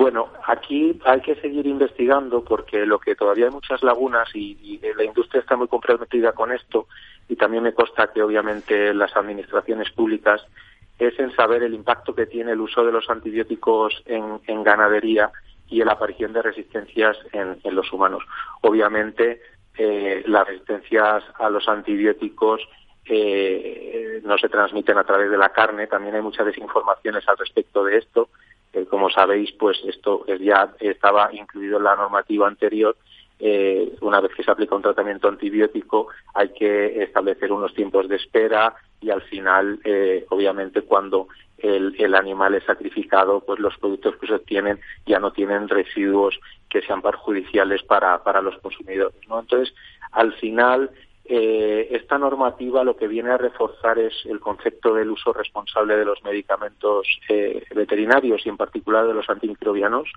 Bueno, 0.00 0.30
aquí 0.46 0.98
hay 1.04 1.20
que 1.20 1.34
seguir 1.42 1.66
investigando 1.66 2.42
porque 2.42 2.86
lo 2.86 2.98
que 2.98 3.14
todavía 3.14 3.44
hay 3.44 3.50
muchas 3.50 3.82
lagunas 3.82 4.34
y, 4.34 4.80
la 4.96 5.04
industria 5.04 5.42
está 5.42 5.56
muy 5.56 5.68
comprometida 5.68 6.32
con 6.32 6.52
esto 6.52 6.86
y 7.28 7.36
también 7.36 7.64
me 7.64 7.74
consta 7.74 8.10
que 8.10 8.22
obviamente 8.22 8.94
las 8.94 9.14
administraciones 9.14 9.90
públicas 9.90 10.42
es 10.98 11.18
en 11.20 11.36
saber 11.36 11.64
el 11.64 11.74
impacto 11.74 12.14
que 12.14 12.24
tiene 12.24 12.52
el 12.52 12.62
uso 12.62 12.82
de 12.82 12.92
los 12.92 13.10
antibióticos 13.10 14.02
en, 14.06 14.64
ganadería 14.64 15.32
y 15.68 15.84
la 15.84 15.92
aparición 15.92 16.32
de 16.32 16.40
resistencias 16.40 17.18
en, 17.32 17.58
los 17.64 17.92
humanos. 17.92 18.24
Obviamente 18.62 19.42
eh, 19.76 20.22
las 20.26 20.46
resistencias 20.46 21.24
a 21.38 21.50
los 21.50 21.68
antibióticos 21.68 22.62
eh, 23.04 24.22
no 24.24 24.38
se 24.38 24.48
transmiten 24.48 24.96
a 24.96 25.04
través 25.04 25.30
de 25.30 25.36
la 25.36 25.50
carne, 25.50 25.88
también 25.88 26.14
hay 26.14 26.22
muchas 26.22 26.46
desinformaciones 26.46 27.28
al 27.28 27.36
respecto 27.36 27.84
de 27.84 27.98
esto 27.98 28.30
como 28.88 29.10
sabéis, 29.10 29.52
pues 29.52 29.80
esto 29.84 30.24
ya 30.38 30.74
estaba 30.80 31.30
incluido 31.32 31.78
en 31.78 31.84
la 31.84 31.96
normativa 31.96 32.46
anterior. 32.46 32.96
Eh, 33.38 33.94
una 34.02 34.20
vez 34.20 34.32
que 34.34 34.42
se 34.42 34.50
aplica 34.50 34.76
un 34.76 34.82
tratamiento 34.82 35.26
antibiótico, 35.26 36.08
hay 36.34 36.50
que 36.50 37.02
establecer 37.02 37.50
unos 37.52 37.74
tiempos 37.74 38.08
de 38.08 38.16
espera 38.16 38.74
y 39.00 39.10
al 39.10 39.22
final, 39.22 39.80
eh, 39.84 40.26
obviamente, 40.28 40.82
cuando 40.82 41.28
el, 41.58 42.14
animal 42.14 42.54
es 42.54 42.64
sacrificado, 42.64 43.40
pues 43.40 43.58
los 43.58 43.76
productos 43.78 44.16
que 44.16 44.26
se 44.26 44.34
obtienen 44.34 44.80
ya 45.06 45.18
no 45.18 45.32
tienen 45.32 45.68
residuos 45.68 46.38
que 46.68 46.82
sean 46.82 47.02
perjudiciales 47.02 47.82
para, 47.82 48.22
para 48.22 48.42
los 48.42 48.56
consumidores. 48.58 49.16
¿no? 49.28 49.40
Entonces, 49.40 49.74
al 50.12 50.32
final, 50.34 50.90
eh, 51.24 51.88
esta 51.92 52.18
normativa 52.18 52.82
lo 52.82 52.96
que 52.96 53.06
viene 53.06 53.30
a 53.30 53.38
reforzar 53.38 53.98
es 53.98 54.14
el 54.24 54.40
concepto 54.40 54.94
del 54.94 55.10
uso 55.10 55.32
responsable 55.32 55.96
de 55.96 56.04
los 56.04 56.22
medicamentos 56.24 57.06
eh, 57.28 57.64
veterinarios 57.74 58.44
y 58.44 58.48
en 58.48 58.56
particular 58.56 59.06
de 59.06 59.14
los 59.14 59.28
antimicrobianos. 59.28 60.10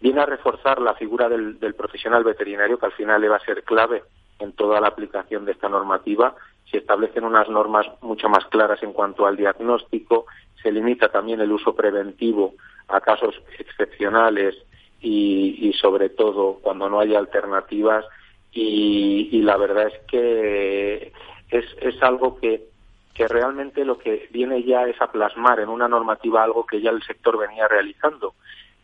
Viene 0.00 0.20
a 0.20 0.26
reforzar 0.26 0.80
la 0.80 0.94
figura 0.94 1.28
del, 1.28 1.58
profesional 1.74 2.24
veterinario 2.24 2.78
que 2.78 2.86
al 2.86 2.92
final 2.92 3.20
le 3.20 3.28
va 3.28 3.36
a 3.36 3.44
ser 3.44 3.64
clave 3.64 4.04
en 4.38 4.52
toda 4.52 4.80
la 4.80 4.88
aplicación 4.88 5.44
de 5.44 5.52
esta 5.52 5.68
normativa. 5.68 6.36
Se 6.70 6.78
establecen 6.78 7.24
unas 7.24 7.48
normas 7.48 7.86
mucho 8.00 8.28
más 8.28 8.44
claras 8.46 8.82
en 8.82 8.92
cuanto 8.92 9.26
al 9.26 9.36
diagnóstico, 9.36 10.26
se 10.62 10.70
limita 10.70 11.08
también 11.08 11.40
el 11.40 11.52
uso 11.52 11.74
preventivo 11.74 12.54
a 12.86 13.00
casos 13.00 13.34
excepcionales 13.58 14.56
y 15.00 15.72
sobre 15.80 16.08
todo 16.08 16.58
cuando 16.60 16.88
no 16.88 16.98
haya 17.00 17.18
alternativas 17.18 18.04
y, 18.52 19.40
la 19.42 19.56
verdad 19.56 19.86
es 19.86 20.00
que 20.08 21.12
es, 21.50 21.64
es 21.80 22.02
algo 22.02 22.36
que, 22.38 22.68
que 23.14 23.26
realmente 23.26 23.84
lo 23.84 23.98
que 23.98 24.28
viene 24.30 24.62
ya 24.62 24.84
es 24.84 25.00
a 25.00 25.10
plasmar 25.10 25.60
en 25.60 25.68
una 25.68 25.88
normativa 25.88 26.42
algo 26.42 26.64
que 26.64 26.80
ya 26.80 26.90
el 26.90 27.02
sector 27.02 27.36
venía 27.36 27.66
realizando. 27.66 28.34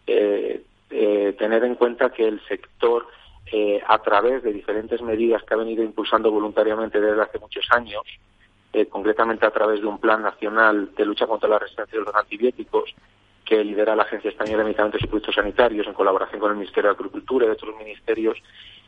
Eh, 0.07 0.63
eh, 0.91 1.35
tener 1.39 1.65
en 1.65 1.77
cuenta 1.77 2.11
que 2.11 2.27
el 2.27 2.41
sector, 2.47 3.07
eh, 3.51 3.81
a 3.87 3.99
través 3.99 4.43
de 4.43 4.53
diferentes 4.53 5.01
medidas 5.03 5.43
que 5.45 5.55
ha 5.55 5.57
venido 5.57 5.83
impulsando 5.83 6.31
voluntariamente 6.31 7.01
desde 7.01 7.23
hace 7.23 7.39
muchos 7.39 7.67
años, 7.71 8.03
concretamente 8.91 9.47
a 9.47 9.53
través 9.53 9.81
de 9.81 9.87
un 9.87 9.99
plan 9.99 10.21
nacional 10.21 10.93
de 10.97 11.05
lucha 11.05 11.29
contra 11.29 11.49
la 11.49 11.61
resistencia 11.61 11.97
de 11.97 12.05
los 12.05 12.15
antibióticos, 12.15 12.93
que 13.45 13.63
lidera 13.63 13.95
la 13.95 14.03
Agencia 14.03 14.31
Española 14.31 14.59
de 14.59 14.65
Medicamentos 14.65 15.01
y 15.01 15.07
Productos 15.07 15.37
Sanitarios 15.37 15.87
en 15.87 15.93
colaboración 15.93 16.41
con 16.41 16.51
el 16.51 16.57
Ministerio 16.57 16.91
de 16.91 16.97
Agricultura 16.97 17.47
y 17.47 17.51
otros 17.51 17.77
ministerios, 17.77 18.37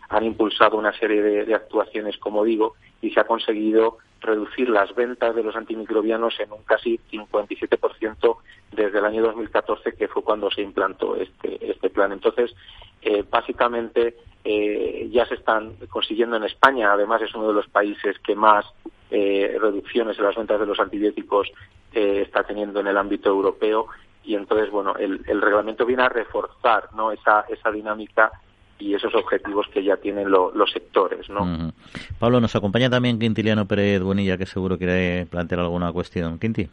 han 0.08 0.24
impulsado 0.24 0.76
una 0.76 0.92
serie 0.92 1.22
de, 1.22 1.54
actuaciones, 1.54 2.16
como 2.18 2.44
digo, 2.44 2.74
y 3.00 3.10
se 3.10 3.20
ha 3.20 3.24
conseguido 3.24 3.98
reducir 4.20 4.68
las 4.68 4.94
ventas 4.94 5.34
de 5.34 5.42
los 5.42 5.56
antimicrobianos 5.56 6.38
en 6.40 6.52
un 6.52 6.62
casi 6.62 6.98
57% 7.10 8.36
desde 8.72 8.98
el 8.98 9.04
año 9.04 9.22
2014, 9.22 9.92
que 9.94 10.08
fue 10.08 10.22
cuando 10.22 10.50
se 10.50 10.62
implantó 10.62 11.16
este, 11.16 11.70
este 11.70 11.90
plan. 11.90 12.12
Entonces, 12.12 12.54
eh, 13.02 13.24
básicamente, 13.28 14.16
eh, 14.44 15.08
ya 15.12 15.26
se 15.26 15.34
están 15.34 15.74
consiguiendo 15.88 16.36
en 16.36 16.44
España, 16.44 16.92
además 16.92 17.22
es 17.22 17.34
uno 17.34 17.48
de 17.48 17.54
los 17.54 17.68
países 17.68 18.18
que 18.20 18.34
más 18.34 18.64
eh, 19.10 19.56
reducciones 19.60 20.18
en 20.18 20.24
las 20.24 20.36
ventas 20.36 20.60
de 20.60 20.66
los 20.66 20.80
antibióticos 20.80 21.50
está 21.92 22.42
teniendo 22.42 22.80
en 22.80 22.88
el 22.88 22.98
ámbito 22.98 23.30
europeo 23.30 23.86
y 24.22 24.34
entonces, 24.34 24.70
bueno, 24.70 24.96
el, 24.96 25.22
el 25.26 25.40
reglamento 25.40 25.86
viene 25.86 26.02
a 26.02 26.10
reforzar 26.10 26.90
¿no? 26.94 27.10
esa, 27.10 27.46
esa 27.48 27.70
dinámica 27.70 28.32
y 28.78 28.94
esos 28.94 29.14
objetivos 29.14 29.66
que 29.72 29.82
ya 29.82 29.96
tienen 29.96 30.30
los 30.30 30.70
sectores. 30.70 31.28
¿no? 31.28 31.72
Pablo, 32.18 32.40
nos 32.40 32.54
acompaña 32.54 32.90
también 32.90 33.18
Quintiliano 33.18 33.66
Pérez 33.66 34.02
Bonilla, 34.02 34.36
que 34.36 34.46
seguro 34.46 34.78
quiere 34.78 35.26
plantear 35.26 35.60
alguna 35.60 35.92
cuestión. 35.92 36.38
Quinti. 36.38 36.68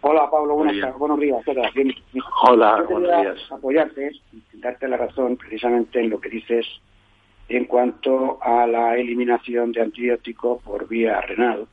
Hola, 0.00 0.30
Pablo, 0.30 0.54
buenos 0.54 0.74
días. 0.74 0.94
Hola, 2.42 2.82
buenos 2.88 3.10
días. 3.10 3.52
Apoyarte 3.52 4.12
y 4.32 4.60
darte 4.60 4.88
la 4.88 4.96
razón 4.96 5.36
precisamente 5.36 6.00
en 6.00 6.10
lo 6.10 6.20
que 6.20 6.28
dices 6.28 6.66
en 7.48 7.64
cuanto 7.64 8.38
a 8.42 8.66
la 8.66 8.96
eliminación 8.96 9.72
de 9.72 9.82
antibióticos 9.82 10.62
por 10.62 10.88
vía 10.88 11.20
renal 11.20 11.66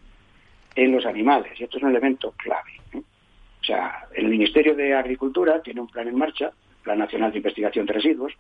en 0.76 0.92
los 0.92 1.06
animales. 1.06 1.60
Y 1.60 1.64
esto 1.64 1.78
es 1.78 1.84
un 1.84 1.92
elemento 1.92 2.34
clave. 2.38 2.72
O 2.96 3.66
sea, 3.66 4.08
el 4.14 4.28
Ministerio 4.28 4.76
de 4.76 4.94
Agricultura 4.94 5.62
tiene 5.62 5.82
un 5.82 5.88
plan 5.88 6.08
en 6.08 6.18
marcha, 6.18 6.52
Plan 6.84 7.00
Nacional 7.00 7.32
de 7.32 7.38
Investigación 7.38 7.86
de 7.86 7.94
Residuos, 7.94 8.34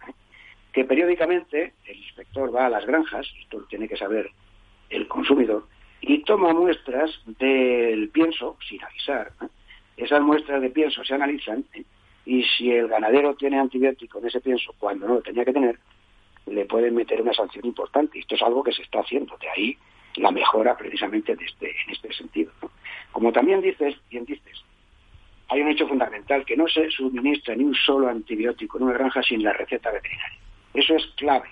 que 0.73 0.85
periódicamente 0.85 1.73
el 1.85 1.97
inspector 1.97 2.53
va 2.53 2.65
a 2.65 2.69
las 2.69 2.85
granjas, 2.85 3.27
esto 3.39 3.59
lo 3.59 3.65
tiene 3.67 3.87
que 3.87 3.95
saber 3.95 4.29
el 4.89 5.07
consumidor, 5.07 5.67
y 6.01 6.23
toma 6.23 6.53
muestras 6.53 7.11
del 7.25 8.09
pienso 8.09 8.57
sin 8.67 8.83
avisar. 8.83 9.31
Esas 9.95 10.21
muestras 10.21 10.61
de 10.61 10.71
pienso 10.71 11.03
se 11.03 11.13
analizan 11.13 11.63
¿eh? 11.73 11.83
y 12.25 12.43
si 12.43 12.71
el 12.71 12.87
ganadero 12.87 13.35
tiene 13.35 13.59
antibiótico 13.59 14.19
en 14.19 14.27
ese 14.27 14.41
pienso 14.41 14.73
cuando 14.79 15.07
no 15.07 15.15
lo 15.15 15.21
tenía 15.21 15.45
que 15.45 15.53
tener, 15.53 15.79
le 16.47 16.65
pueden 16.65 16.95
meter 16.95 17.21
una 17.21 17.33
sanción 17.33 17.65
importante. 17.65 18.19
Esto 18.19 18.35
es 18.35 18.41
algo 18.41 18.63
que 18.63 18.73
se 18.73 18.81
está 18.81 18.99
haciendo, 18.99 19.37
de 19.37 19.49
ahí 19.49 19.77
la 20.15 20.31
mejora 20.31 20.75
precisamente 20.75 21.37
este, 21.39 21.69
en 21.69 21.91
este 21.91 22.11
sentido. 22.13 22.51
Como 23.11 23.31
también 23.31 23.61
dices, 23.61 23.95
bien 24.09 24.25
dices, 24.25 24.63
hay 25.49 25.61
un 25.61 25.69
hecho 25.69 25.87
fundamental, 25.87 26.43
que 26.45 26.57
no 26.57 26.67
se 26.67 26.89
suministra 26.89 27.55
ni 27.55 27.63
un 27.63 27.75
solo 27.75 28.09
antibiótico 28.09 28.77
en 28.77 28.85
una 28.85 28.93
granja 28.93 29.21
sin 29.21 29.43
la 29.43 29.53
receta 29.53 29.91
veterinaria. 29.91 30.39
Eso 30.73 30.95
es 30.95 31.05
clave 31.17 31.49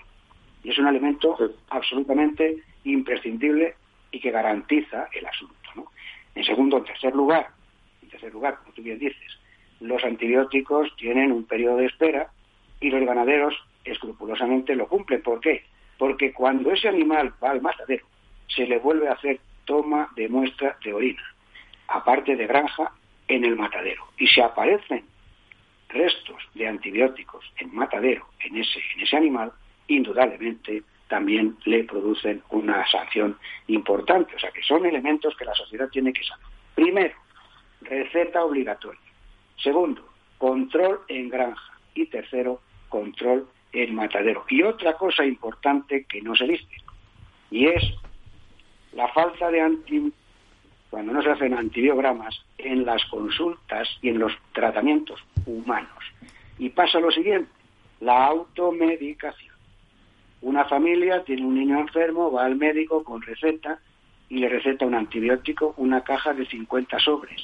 y 0.63 0.69
es 0.69 0.77
un 0.77 0.87
elemento 0.87 1.37
absolutamente 1.69 2.63
imprescindible 2.83 3.75
y 4.11 4.19
que 4.19 4.31
garantiza 4.31 5.07
el 5.13 5.25
asunto. 5.25 5.55
En 6.35 6.43
segundo, 6.43 6.77
en 6.77 6.85
tercer 6.85 7.13
lugar, 7.13 7.49
en 8.01 8.09
tercer 8.09 8.31
lugar, 8.31 8.57
como 8.57 8.73
tú 8.73 8.81
bien 8.81 8.99
dices, 8.99 9.39
los 9.79 10.03
antibióticos 10.03 10.95
tienen 10.95 11.31
un 11.31 11.45
periodo 11.45 11.77
de 11.77 11.87
espera 11.87 12.31
y 12.79 12.89
los 12.89 13.05
ganaderos 13.05 13.55
escrupulosamente 13.83 14.75
lo 14.75 14.87
cumplen. 14.87 15.21
¿Por 15.21 15.39
qué? 15.39 15.63
Porque 15.97 16.31
cuando 16.31 16.71
ese 16.71 16.87
animal 16.87 17.33
va 17.43 17.51
al 17.51 17.61
matadero, 17.61 18.05
se 18.47 18.65
le 18.65 18.79
vuelve 18.79 19.07
a 19.07 19.13
hacer 19.13 19.39
toma 19.65 20.09
de 20.15 20.29
muestra 20.29 20.77
de 20.83 20.93
orina, 20.93 21.23
aparte 21.87 22.35
de 22.35 22.47
granja, 22.47 22.91
en 23.27 23.45
el 23.45 23.55
matadero. 23.55 24.03
Y 24.17 24.27
si 24.27 24.41
aparecen 24.41 25.05
restos 25.93 26.41
de 26.53 26.67
antibióticos 26.67 27.45
en 27.57 27.73
matadero 27.73 28.27
en 28.39 28.57
ese, 28.57 28.79
en 28.95 29.01
ese 29.01 29.17
animal, 29.17 29.51
indudablemente 29.87 30.83
también 31.07 31.57
le 31.65 31.83
producen 31.83 32.41
una 32.51 32.85
sanción 32.87 33.37
importante. 33.67 34.35
O 34.35 34.39
sea 34.39 34.51
que 34.51 34.63
son 34.63 34.85
elementos 34.85 35.35
que 35.35 35.45
la 35.45 35.53
sociedad 35.53 35.89
tiene 35.89 36.13
que 36.13 36.23
saber. 36.23 36.45
Primero, 36.73 37.15
receta 37.81 38.43
obligatoria. 38.43 39.01
Segundo, 39.57 40.07
control 40.37 41.01
en 41.07 41.29
granja. 41.29 41.73
Y 41.93 42.05
tercero, 42.05 42.61
control 42.87 43.47
en 43.73 43.93
matadero. 43.93 44.45
Y 44.49 44.63
otra 44.63 44.93
cosa 44.93 45.25
importante 45.25 46.05
que 46.05 46.21
no 46.21 46.35
se 46.35 46.45
dice, 46.45 46.67
y 47.49 47.67
es 47.67 47.83
la 48.93 49.07
falta 49.09 49.51
de 49.51 49.61
anti, 49.61 50.13
cuando 50.91 51.13
no 51.13 51.23
se 51.23 51.31
hacen 51.31 51.53
antibiogramas 51.53 52.45
en 52.57 52.85
las 52.85 53.03
consultas 53.05 53.87
y 54.01 54.09
en 54.09 54.19
los 54.19 54.33
tratamientos 54.53 55.19
humanos. 55.45 56.03
Y 56.59 56.69
pasa 56.69 56.99
lo 56.99 57.09
siguiente, 57.09 57.49
la 58.01 58.25
automedicación. 58.27 59.55
Una 60.41 60.65
familia 60.65 61.23
tiene 61.23 61.45
un 61.45 61.55
niño 61.55 61.79
enfermo, 61.79 62.29
va 62.31 62.45
al 62.45 62.57
médico 62.57 63.03
con 63.05 63.21
receta 63.21 63.79
y 64.27 64.39
le 64.39 64.49
receta 64.49 64.85
un 64.85 64.95
antibiótico, 64.95 65.73
una 65.77 66.03
caja 66.03 66.33
de 66.33 66.45
50 66.45 66.99
sobres. 66.99 67.41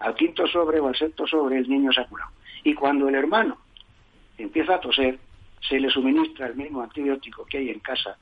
Al 0.00 0.14
quinto 0.16 0.48
sobre 0.48 0.80
o 0.80 0.88
al 0.88 0.96
sexto 0.96 1.26
sobre 1.28 1.58
el 1.58 1.68
niño 1.68 1.92
se 1.92 2.00
ha 2.00 2.06
curado. 2.06 2.30
Y 2.64 2.74
cuando 2.74 3.08
el 3.08 3.14
hermano 3.14 3.58
empieza 4.36 4.74
a 4.74 4.80
toser, 4.80 5.18
se 5.60 5.78
le 5.78 5.90
suministra 5.90 6.48
el 6.48 6.56
mismo 6.56 6.82
antibiótico 6.82 7.44
que 7.44 7.58
hay 7.58 7.70
en 7.70 7.78
casa, 7.78 8.16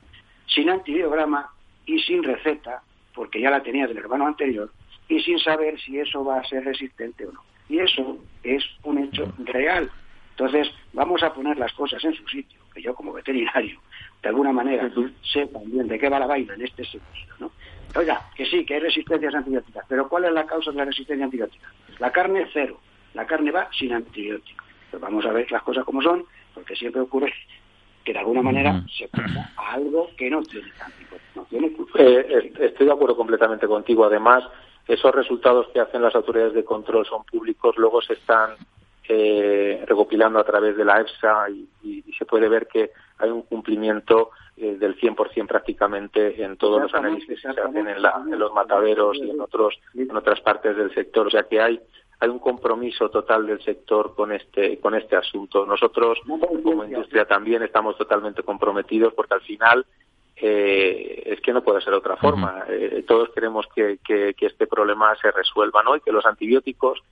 sin 0.46 0.68
antibiograma 0.68 1.48
y 1.86 2.00
sin 2.00 2.22
receta, 2.22 2.82
porque 3.18 3.40
ya 3.40 3.50
la 3.50 3.64
tenía 3.64 3.88
del 3.88 3.98
hermano 3.98 4.28
anterior, 4.28 4.70
y 5.08 5.18
sin 5.18 5.40
saber 5.40 5.76
si 5.80 5.98
eso 5.98 6.24
va 6.24 6.38
a 6.38 6.44
ser 6.44 6.64
resistente 6.64 7.26
o 7.26 7.32
no. 7.32 7.42
Y 7.68 7.80
eso 7.80 8.16
es 8.44 8.64
un 8.84 8.98
hecho 8.98 9.32
real. 9.38 9.90
Entonces, 10.30 10.70
vamos 10.92 11.24
a 11.24 11.34
poner 11.34 11.58
las 11.58 11.72
cosas 11.72 12.04
en 12.04 12.14
su 12.14 12.24
sitio, 12.28 12.60
que 12.72 12.80
yo 12.80 12.94
como 12.94 13.12
veterinario, 13.12 13.80
de 14.22 14.28
alguna 14.28 14.52
manera, 14.52 14.88
sé 15.20 15.48
también 15.48 15.88
de 15.88 15.98
qué 15.98 16.08
va 16.08 16.20
la 16.20 16.28
vaina 16.28 16.54
en 16.54 16.62
este 16.62 16.84
sentido. 16.84 17.34
¿no? 17.40 17.50
Oiga, 17.96 18.22
que 18.36 18.46
sí, 18.46 18.64
que 18.64 18.74
hay 18.74 18.80
resistencias 18.80 19.34
antibióticas, 19.34 19.84
pero 19.88 20.08
¿cuál 20.08 20.26
es 20.26 20.32
la 20.32 20.46
causa 20.46 20.70
de 20.70 20.76
la 20.76 20.84
resistencia 20.84 21.24
antibiótica? 21.24 21.72
La 21.98 22.12
carne 22.12 22.46
cero, 22.52 22.78
la 23.14 23.26
carne 23.26 23.50
va 23.50 23.68
sin 23.76 23.94
antibióticos. 23.94 24.64
Pues 24.92 25.02
vamos 25.02 25.26
a 25.26 25.32
ver 25.32 25.50
las 25.50 25.64
cosas 25.64 25.84
como 25.84 26.00
son, 26.02 26.24
porque 26.54 26.76
siempre 26.76 27.00
ocurre 27.00 27.34
que 28.08 28.14
de 28.14 28.20
alguna 28.20 28.40
manera 28.40 28.82
se 28.96 29.06
pasa 29.08 29.52
a 29.54 29.74
algo 29.74 30.08
que 30.16 30.30
no 30.30 30.40
tiene. 30.40 30.72
No 31.34 31.44
tiene 31.44 31.76
eh, 31.98 32.52
estoy 32.58 32.86
de 32.86 32.92
acuerdo 32.92 33.14
completamente 33.14 33.66
contigo. 33.66 34.06
Además, 34.06 34.44
esos 34.86 35.14
resultados 35.14 35.68
que 35.74 35.80
hacen 35.80 36.00
las 36.00 36.14
autoridades 36.14 36.54
de 36.54 36.64
control 36.64 37.04
son 37.04 37.24
públicos, 37.24 37.76
luego 37.76 38.00
se 38.00 38.14
están 38.14 38.52
eh, 39.10 39.84
recopilando 39.86 40.38
a 40.38 40.44
través 40.44 40.74
de 40.78 40.86
la 40.86 41.02
EFSA 41.02 41.50
y, 41.50 41.68
se 42.18 42.24
puede 42.24 42.48
ver 42.48 42.66
que 42.66 42.92
hay 43.18 43.28
un 43.28 43.42
cumplimiento 43.42 44.30
eh, 44.56 44.76
del 44.78 44.98
100% 44.98 45.46
prácticamente 45.46 46.42
en 46.42 46.56
todos 46.56 46.80
los 46.80 46.94
análisis 46.94 47.28
que 47.28 47.36
se 47.36 47.48
hacen 47.48 47.76
en, 47.76 47.88
en 47.88 48.38
los 48.38 48.52
mataderos 48.54 49.18
y 49.18 49.30
en 49.30 49.40
otros 49.40 49.78
en 49.94 50.16
otras 50.16 50.40
partes 50.40 50.76
del 50.76 50.92
sector, 50.94 51.28
o 51.28 51.30
sea 51.30 51.44
que 51.44 51.60
hay 51.60 51.80
hay 52.20 52.28
un 52.28 52.38
compromiso 52.38 53.10
total 53.10 53.46
del 53.46 53.62
sector 53.62 54.14
con 54.14 54.32
este 54.32 54.78
con 54.78 54.94
este 54.94 55.16
asunto. 55.16 55.64
Nosotros 55.66 56.18
como 56.62 56.84
industria 56.84 57.24
también 57.26 57.62
estamos 57.62 57.96
totalmente 57.96 58.42
comprometidos 58.42 59.14
porque 59.14 59.34
al 59.34 59.40
final 59.42 59.86
eh, 60.40 61.22
es 61.26 61.40
que 61.40 61.52
no 61.52 61.62
puede 61.62 61.80
ser 61.80 61.92
de 61.92 61.98
otra 61.98 62.16
forma. 62.16 62.64
Eh, 62.68 63.04
todos 63.06 63.30
queremos 63.30 63.66
que, 63.74 63.98
que, 64.04 64.34
este 64.38 64.66
problema 64.66 65.14
se 65.16 65.30
resuelva, 65.30 65.82
¿no? 65.82 65.96
Y 65.96 66.00
que 66.00 66.12
los 66.12 66.26
antibióticos 66.26 67.02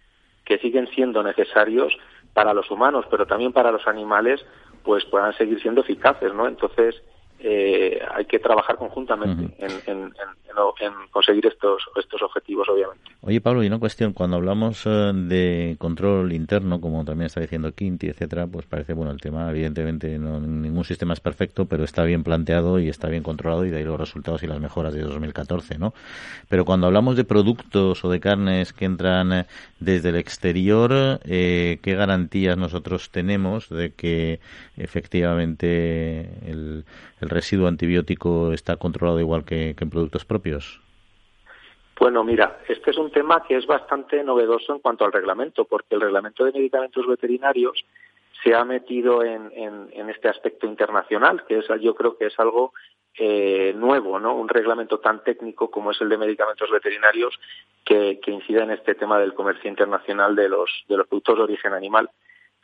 que 0.45 0.59
siguen 0.59 0.89
siendo 0.89 1.23
necesarios 1.23 1.97
para 2.33 2.55
los 2.55 2.71
humanos, 2.71 3.05
pero 3.11 3.27
también 3.27 3.53
para 3.53 3.73
los 3.73 3.87
animales, 3.89 4.45
pues 4.85 5.05
puedan 5.07 5.37
seguir 5.37 5.61
siendo 5.61 5.81
eficaces, 5.81 6.33
¿no? 6.35 6.47
Entonces, 6.47 7.03
eh, 7.49 8.01
hay 8.13 8.25
que 8.25 8.41
trabajar 8.41 8.75
conjuntamente 8.77 9.55
en, 9.59 10.13
conseguir 11.11 11.47
estos, 11.47 11.83
estos 11.97 12.23
objetivos, 12.23 12.69
obviamente. 12.69 13.05
Oye, 13.21 13.41
Pablo, 13.41 13.63
y 13.63 13.67
una 13.67 13.79
cuestión, 13.79 14.13
cuando 14.13 14.37
hablamos 14.37 14.83
eh, 14.85 15.13
de 15.15 15.77
control 15.79 16.33
interno, 16.33 16.81
como 16.81 17.05
también 17.05 17.27
está 17.27 17.41
diciendo 17.41 17.73
Quinti, 17.73 18.09
etcétera, 18.09 18.47
pues 18.47 18.67
parece, 18.67 18.95
bueno, 18.95 19.13
el 19.13 19.21
tema, 19.21 19.51
evidentemente, 19.51 20.19
no, 20.19 20.41
ningún 20.41 20.85
sistema 20.85 21.13
es 21.13 21.21
perfecto, 21.21 21.67
pero 21.67 21.85
está 21.85 22.05
bien 22.05 22.25
planteado 22.25 22.81
y 22.81 22.89
está 22.89 23.09
bien 23.09 23.23
controlado 23.23 23.65
y 23.65 23.71
de 23.71 23.79
ahí 23.79 23.85
los 23.85 24.01
resultados 24.01 24.43
y 24.43 24.47
las 24.47 24.61
mejoras 24.61 24.95
de 24.95 25.03
2014, 25.03 25.79
¿no? 25.79 25.95
Pero 26.49 26.65
cuando 26.65 26.87
hablamos 26.87 27.17
de 27.17 27.25
productos 27.25 28.05
o 28.05 28.11
de 28.11 28.21
carnes 28.21 28.73
que 28.73 28.87
entran 28.87 29.33
eh, 29.33 29.47
desde 29.79 30.09
el 30.09 30.17
exterior, 30.17 31.21
¿qué 31.23 31.79
garantías 31.85 32.57
nosotros 32.57 33.11
tenemos 33.11 33.69
de 33.69 33.93
que 33.93 34.41
efectivamente 34.77 36.29
el 36.47 36.85
el 37.21 37.31
residuo 37.31 37.69
antibiótico 37.69 38.53
está 38.53 38.77
controlado 38.77 39.21
igual 39.21 39.45
que, 39.45 39.75
en 39.79 39.91
productos 39.91 40.25
propios? 40.25 40.81
Bueno, 41.99 42.23
mira, 42.25 42.59
este 42.69 42.91
es 42.91 42.99
un 42.99 43.11
tema 43.11 43.43
que 43.47 43.57
es 43.57 43.67
bastante 43.67 44.23
novedoso 44.23 44.75
en 44.75 44.81
cuanto 44.81 45.05
al 45.05 45.13
reglamento, 45.13 45.65
porque 45.65 45.95
el 45.95 46.03
reglamento 46.03 46.45
de 46.45 46.53
medicamentos 46.53 47.07
veterinarios 47.07 47.85
se 48.45 48.55
ha 48.55 48.65
metido 48.65 49.25
en, 49.25 49.51
este 50.11 50.29
aspecto 50.29 50.67
internacional, 50.67 51.45
que 51.47 51.59
es, 51.59 51.67
yo 51.81 51.95
creo 51.95 52.19
que 52.19 52.27
es 52.27 52.39
algo 52.39 52.75
eh, 53.19 53.73
nuevo, 53.75 54.21
¿no? 54.21 54.37
Un 54.37 54.49
reglamento 54.49 54.99
tan 54.99 55.25
técnico 55.25 55.71
como 55.71 55.91
es 55.91 56.01
el 56.03 56.11
de 56.11 56.19
medicamentos 56.19 56.71
veterinarios 56.71 57.35
que, 57.83 58.21
que 58.23 58.31
incida 58.31 58.63
en 58.63 58.73
este 58.73 58.95
tema 58.95 59.19
del 59.19 59.33
comercio 59.33 59.71
internacional 59.71 60.37
de 60.37 60.51
los, 60.51 60.71
de 60.87 60.99
los 60.99 61.07
productos 61.07 61.39
de 61.39 61.45
origen 61.45 61.73
animal. 61.73 62.11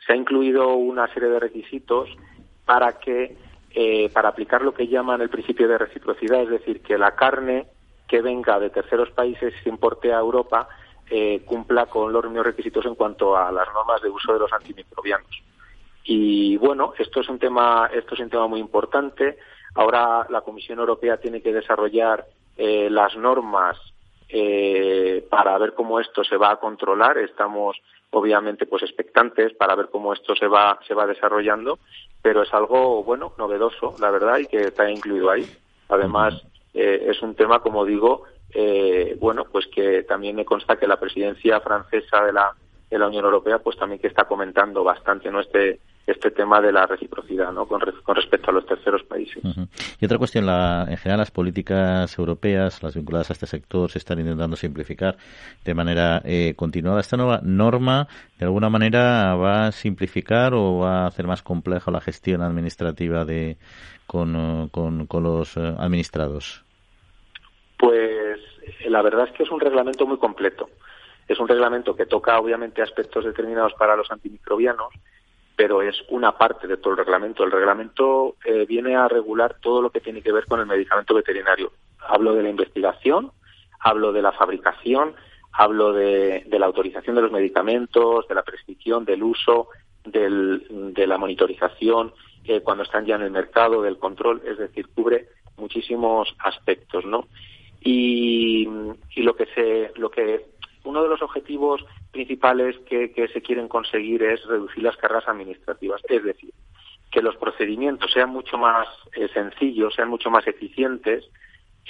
Se 0.05 0.13
ha 0.13 0.15
incluido 0.15 0.75
una 0.75 1.11
serie 1.11 1.29
de 1.29 1.39
requisitos 1.39 2.07
para 2.65 2.99
que 2.99 3.35
eh, 3.75 4.09
para 4.13 4.29
aplicar 4.29 4.61
lo 4.61 4.71
que 4.71 4.87
llaman 4.87 5.21
el 5.21 5.31
principio 5.31 5.67
de 5.67 5.79
reciprocidad, 5.79 6.43
es 6.43 6.49
decir, 6.49 6.81
que 6.83 6.95
la 6.95 7.15
carne 7.15 7.65
que 8.07 8.21
venga 8.21 8.59
de 8.59 8.69
terceros 8.69 9.09
países 9.09 9.51
y 9.59 9.63
se 9.63 9.69
importe 9.69 10.13
a 10.13 10.19
Europa 10.19 10.67
eh, 11.09 11.41
cumpla 11.43 11.87
con 11.87 12.13
los 12.13 12.23
mismos 12.25 12.45
requisitos 12.45 12.85
en 12.85 12.93
cuanto 12.93 13.35
a 13.35 13.51
las 13.51 13.67
normas 13.73 13.99
de 14.03 14.09
uso 14.09 14.31
de 14.31 14.39
los 14.39 14.53
antimicrobianos. 14.53 15.41
Y 16.03 16.55
bueno, 16.57 16.93
esto 16.99 17.21
es 17.21 17.29
un 17.29 17.39
tema, 17.39 17.89
esto 17.91 18.13
es 18.13 18.19
un 18.19 18.29
tema 18.29 18.45
muy 18.45 18.59
importante. 18.59 19.39
Ahora 19.73 20.27
la 20.29 20.41
Comisión 20.41 20.77
Europea 20.77 21.17
tiene 21.17 21.41
que 21.41 21.51
desarrollar 21.51 22.25
eh, 22.55 22.89
las 22.91 23.15
normas 23.15 23.77
para 25.29 25.57
ver 25.59 25.73
cómo 25.75 25.99
esto 25.99 26.23
se 26.23 26.37
va 26.37 26.51
a 26.51 26.59
controlar. 26.59 27.19
Estamos 27.19 27.77
obviamente 28.09 28.65
pues 28.65 28.83
expectantes 28.83 29.53
para 29.53 29.75
ver 29.75 29.89
cómo 29.91 30.13
esto 30.13 30.35
se 30.35 30.47
va 30.47 30.79
se 30.87 30.93
va 30.93 31.05
desarrollando 31.05 31.77
pero 32.23 32.41
es 32.41 32.53
algo 32.53 33.03
bueno 33.03 33.33
novedoso 33.37 33.95
la 33.99 34.09
verdad 34.09 34.39
y 34.39 34.47
que 34.47 34.61
está 34.61 34.89
incluido 34.89 35.29
ahí. 35.29 35.45
Además 35.89 36.41
eh, 36.73 37.05
es 37.09 37.21
un 37.21 37.35
tema 37.35 37.59
como 37.59 37.85
digo 37.85 38.23
eh, 38.51 39.15
bueno 39.19 39.45
pues 39.51 39.67
que 39.67 40.03
también 40.03 40.35
me 40.35 40.45
consta 40.45 40.77
que 40.77 40.87
la 40.87 40.99
presidencia 40.99 41.59
francesa 41.59 42.23
de 42.23 42.33
la 42.33 42.55
de 42.89 42.97
la 42.97 43.07
Unión 43.07 43.25
Europea 43.25 43.59
pues 43.59 43.77
también 43.77 43.99
que 43.99 44.07
está 44.07 44.23
comentando 44.23 44.83
bastante 44.83 45.29
no 45.29 45.41
este 45.41 45.79
este 46.05 46.31
tema 46.31 46.59
de 46.59 46.71
la 46.71 46.85
reciprocidad 46.85 47.51
¿no? 47.53 47.65
con, 47.65 47.79
respecto 47.79 48.49
a 48.49 48.53
los 48.53 48.65
terceros 48.65 49.03
países. 49.03 49.41
Y 49.99 50.05
otra 50.05 50.17
cuestión, 50.17 50.45
la, 50.45 50.85
en 50.89 50.97
general 50.97 51.19
las 51.19 51.31
políticas 51.31 52.17
europeas, 52.17 52.83
las 52.83 52.95
vinculadas 52.95 53.29
a 53.29 53.33
este 53.33 53.45
sector, 53.45 53.89
se 53.89 53.99
están 53.99 54.19
intentando 54.19 54.55
simplificar 54.55 55.15
de 55.63 55.73
manera 55.73 56.21
eh, 56.25 56.53
continuada. 56.55 56.99
¿Esta 56.99 57.15
nueva 57.15 57.39
norma 57.41 58.07
de 58.37 58.45
alguna 58.45 58.69
manera 58.69 59.35
va 59.35 59.67
a 59.67 59.71
simplificar 59.71 60.53
o 60.53 60.79
va 60.79 61.03
a 61.03 61.07
hacer 61.07 61.25
más 61.25 61.41
compleja 61.41 61.89
la 61.89 62.01
gestión 62.01 62.41
administrativa 62.41 63.23
de 63.23 63.57
con, 64.05 64.69
con, 64.69 65.07
con 65.07 65.23
los 65.23 65.55
eh, 65.55 65.75
administrados? 65.77 66.65
Pues 67.77 68.39
la 68.87 69.01
verdad 69.01 69.27
es 69.27 69.33
que 69.33 69.43
es 69.43 69.51
un 69.51 69.59
reglamento 69.59 70.05
muy 70.05 70.17
completo. 70.17 70.69
Es 71.27 71.39
un 71.39 71.47
reglamento 71.47 71.95
que 71.95 72.05
toca 72.05 72.37
obviamente 72.37 72.81
aspectos 72.81 73.23
determinados 73.23 73.73
para 73.75 73.95
los 73.95 74.11
antimicrobianos, 74.11 74.93
pero 75.55 75.81
es 75.81 75.95
una 76.09 76.37
parte 76.37 76.67
de 76.67 76.77
todo 76.77 76.91
el 76.91 76.97
reglamento. 76.97 77.43
El 77.43 77.51
reglamento 77.51 78.35
eh, 78.45 78.65
viene 78.67 78.95
a 78.95 79.07
regular 79.07 79.57
todo 79.61 79.81
lo 79.81 79.89
que 79.91 79.99
tiene 79.99 80.21
que 80.21 80.31
ver 80.31 80.45
con 80.45 80.59
el 80.59 80.65
medicamento 80.65 81.13
veterinario. 81.13 81.71
Hablo 81.99 82.33
de 82.33 82.43
la 82.43 82.49
investigación, 82.49 83.31
hablo 83.79 84.11
de 84.11 84.21
la 84.21 84.31
fabricación, 84.31 85.15
hablo 85.51 85.93
de, 85.93 86.45
la 86.49 86.65
autorización 86.65 87.15
de 87.15 87.21
los 87.21 87.31
medicamentos, 87.31 88.27
de 88.27 88.35
la 88.35 88.43
prescripción, 88.43 89.05
del 89.05 89.23
uso, 89.23 89.67
de 90.03 91.07
la 91.07 91.17
monitorización 91.17 92.13
eh, 92.45 92.61
cuando 92.61 92.83
están 92.83 93.05
ya 93.05 93.15
en 93.15 93.21
el 93.21 93.31
mercado, 93.31 93.81
del 93.81 93.99
control, 93.99 94.41
es 94.45 94.57
decir, 94.57 94.89
cubre 94.89 95.27
muchísimos 95.55 96.35
aspectos, 96.39 97.05
¿no? 97.05 97.27
Y, 97.79 98.67
y 99.15 99.21
lo 99.21 99.35
que 99.35 99.45
se, 99.47 99.91
lo 99.95 100.09
que 100.09 100.52
uno 100.83 101.03
de 101.03 101.09
los 101.09 101.21
objetivos 101.21 101.85
principales 102.11 102.77
que, 102.87 103.29
se 103.31 103.41
quieren 103.41 103.67
conseguir 103.67 104.23
es 104.23 104.45
reducir 104.45 104.83
las 104.83 104.97
cargas 104.97 105.27
administrativas, 105.27 106.01
es 106.09 106.23
decir, 106.23 106.53
que 107.11 107.21
los 107.21 107.35
procedimientos 107.37 108.11
sean 108.11 108.29
mucho 108.29 108.57
más 108.57 108.87
eh, 109.15 109.27
sencillos, 109.33 109.93
sean 109.95 110.09
mucho 110.09 110.29
más 110.29 110.45
eficientes, 110.47 111.25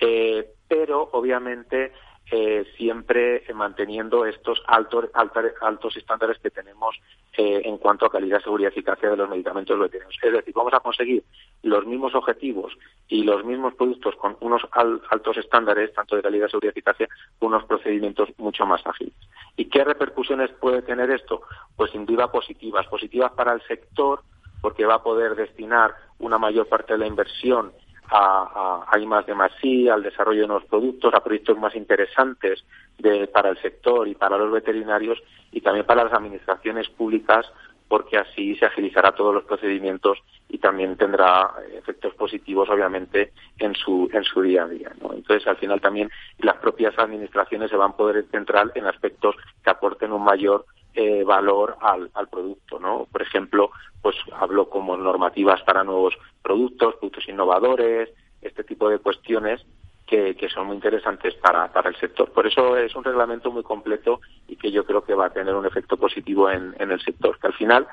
eh, 0.02 0.48
pero 0.68 1.10
obviamente 1.14 1.94
eh, 2.36 2.66
siempre 2.78 3.44
manteniendo 3.54 4.26
estos 4.26 4.60
altos, 4.66 5.06
altos 5.14 5.96
estándares 5.96 6.40
que 6.40 6.50
tenemos 6.50 6.96
eh, 7.38 7.62
en 7.64 7.78
cuanto 7.78 8.08
a 8.08 8.12
calidad, 8.12 8.42
seguridad 8.42 8.72
y 8.72 8.74
eficacia 8.74 9.12
de 9.12 9.18
los 9.18 9.30
medicamentos 9.30 9.78
veterinarios. 9.78 10.20
Es 10.20 10.34
decir, 10.34 10.52
vamos 10.56 10.74
a 10.74 10.80
conseguir 10.80 11.24
los 11.62 11.86
mismos 11.86 12.16
objetivos 12.16 12.74
y 13.08 13.22
los 13.22 13.46
mismos 13.46 13.76
productos 13.76 14.16
con 14.16 14.36
unos 14.40 14.64
altos 14.72 15.38
estándares, 15.38 15.94
tanto 15.94 16.16
de 16.16 16.24
calidad, 16.24 16.48
seguridad 16.48 16.74
y 16.74 16.80
eficacia, 16.80 17.08
con 17.38 17.50
unos 17.50 17.66
procedimientos 17.66 18.30
mucho 18.40 18.66
más 18.66 18.82
ágiles. 18.84 19.14
¿Y 19.56 19.66
qué 19.66 19.84
repercusiones 19.84 20.50
puede 20.54 20.82
tener 20.82 21.12
esto? 21.12 21.44
Pues 21.76 21.92
sin 21.92 22.08
duda 22.08 22.32
positivas. 22.32 22.88
Positivas 22.88 23.32
para 23.34 23.54
el 23.54 23.62
sector 23.68 24.22
porque 24.60 24.86
va 24.88 24.96
a 24.96 25.04
poder 25.04 25.36
destinar 25.36 25.94
una 26.18 26.40
mayor 26.40 26.68
parte 26.68 26.94
de 26.94 27.00
la 27.00 27.06
inversión 27.06 27.74
a, 28.16 28.86
a, 28.88 29.00
más 29.06 29.26
de 29.26 29.34
más 29.34 29.52
sí, 29.60 29.90
al 29.90 30.04
desarrollo 30.04 30.42
de 30.42 30.48
nuevos 30.48 30.66
productos, 30.66 31.14
a 31.14 31.24
proyectos 31.24 31.58
más 31.58 31.76
interesantes 31.76 32.64
de, 33.00 33.28
para 33.28 33.50
el 33.50 33.60
sector 33.60 34.08
y 34.08 34.14
para 34.14 34.38
los 34.38 34.52
veterinarios 34.52 35.22
y 35.52 35.62
también 35.62 35.86
para 35.86 36.04
las 36.04 36.14
administraciones 36.14 36.88
públicas 36.90 37.46
porque 37.88 38.18
así 38.18 38.56
se 38.56 38.66
agilizará 38.66 39.12
todos 39.12 39.34
los 39.34 39.44
procedimientos 39.44 40.18
y 40.48 40.58
también 40.58 40.96
tendrá 40.96 41.52
efectos 41.76 42.14
positivos 42.16 42.70
obviamente 42.70 43.34
en 43.60 43.76
su 43.76 44.10
en 44.14 44.24
su 44.24 44.42
día 44.42 44.64
a 44.64 44.68
día 44.68 44.92
entonces 45.00 45.46
al 45.48 45.58
final 45.58 45.82
también 45.82 46.10
las 46.40 46.58
propias 46.58 46.98
administraciones 46.98 47.70
se 47.70 47.78
van 47.78 47.92
a 47.92 47.96
poder 47.96 48.26
centrar 48.32 48.72
en 48.76 48.86
aspectos 48.86 49.36
que 49.64 49.70
aporten 49.70 50.12
un 50.12 50.24
mayor 50.24 50.66
eh, 50.94 51.24
valor 51.24 51.78
al, 51.82 52.10
al 52.14 52.28
producto 52.28 52.80
no 52.80 53.08
por 53.12 53.22
ejemplo 53.22 53.72
pues 54.02 54.16
hablo 54.34 54.70
como 54.70 54.96
normativas 54.98 55.62
para 55.64 55.84
nuevos 55.84 56.16
productos 56.42 56.96
productos 56.96 57.28
innovadores 57.28 58.10
este 58.42 58.64
tipo 58.64 58.90
de 58.90 59.00
cuestiones 59.00 59.66
que, 60.06 60.50
son 60.54 60.68
muy 60.68 60.76
interesantes 60.76 61.34
para, 61.36 61.72
para 61.72 61.90
el 61.90 61.96
sector. 61.96 62.32
Por 62.32 62.46
eso 62.46 62.78
es 62.78 62.96
un 62.96 63.04
reglamento 63.04 63.52
muy 63.52 63.64
completo 63.64 64.22
y 64.48 64.58
que 64.58 64.72
yo 64.72 64.86
creo 64.86 65.04
que 65.04 65.16
va 65.16 65.28
a 65.28 65.34
tener 65.34 65.56
un 65.56 65.66
efecto 65.66 65.98
positivo 65.98 66.52
en, 66.52 66.76
en 66.78 66.92
el 66.92 67.02
sector, 67.02 67.40
que 67.40 67.48
al 67.48 67.54
final 67.54 67.88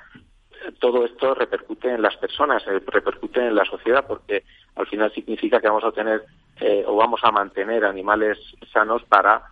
todo 0.78 1.04
esto 1.04 1.34
repercute 1.34 1.94
en 1.94 2.02
las 2.02 2.16
personas, 2.16 2.62
eh, 2.66 2.80
repercute 2.86 3.46
en 3.46 3.54
la 3.54 3.64
sociedad, 3.64 4.04
porque 4.06 4.44
al 4.76 4.86
final 4.86 5.12
significa 5.12 5.60
que 5.60 5.68
vamos 5.68 5.84
a 5.84 5.92
tener 5.92 6.24
eh, 6.60 6.84
o 6.86 6.96
vamos 6.96 7.20
a 7.22 7.30
mantener 7.30 7.84
animales 7.84 8.38
sanos 8.72 9.02
para 9.04 9.42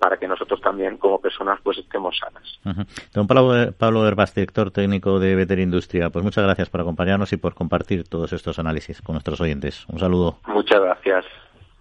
para 0.00 0.16
que 0.16 0.26
nosotros 0.26 0.62
también 0.62 0.96
como 0.96 1.20
personas 1.20 1.60
pues 1.62 1.76
estemos 1.76 2.16
sanas. 2.16 2.86
Don 3.12 3.26
Pablo, 3.26 3.70
Pablo 3.76 4.08
Herbaz, 4.08 4.34
director 4.34 4.70
técnico 4.70 5.20
de 5.20 5.36
Veterindustria, 5.36 6.08
pues 6.08 6.24
muchas 6.24 6.42
gracias 6.42 6.70
por 6.70 6.80
acompañarnos 6.80 7.34
y 7.34 7.36
por 7.36 7.54
compartir 7.54 8.08
todos 8.08 8.32
estos 8.32 8.58
análisis 8.58 9.02
con 9.02 9.12
nuestros 9.12 9.42
oyentes. 9.42 9.84
Un 9.88 9.98
saludo. 9.98 10.38
Muchas 10.46 10.80
gracias. 10.80 11.26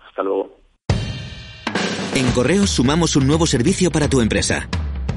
Hasta 0.05 0.21
luego. 0.21 0.57
En 2.17 2.31
Correos 2.31 2.71
sumamos 2.71 3.15
un 3.15 3.27
nuevo 3.27 3.45
servicio 3.45 3.91
para 3.91 4.09
tu 4.09 4.21
empresa. 4.21 4.67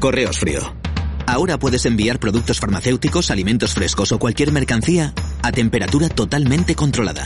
Correos 0.01 0.39
Frío. 0.39 0.90
Ahora 1.27 1.59
puedes 1.59 1.87
enviar 1.87 2.19
productos 2.19 2.61
farmacéuticos, 2.61 3.31
alimentos 3.31 3.75
frescos 3.75 4.13
o 4.13 4.19
cualquier 4.19 4.53
mercancía 4.53 5.15
a 5.43 5.53
temperatura 5.53 6.09
totalmente 6.09 6.75
controlada. 6.75 7.25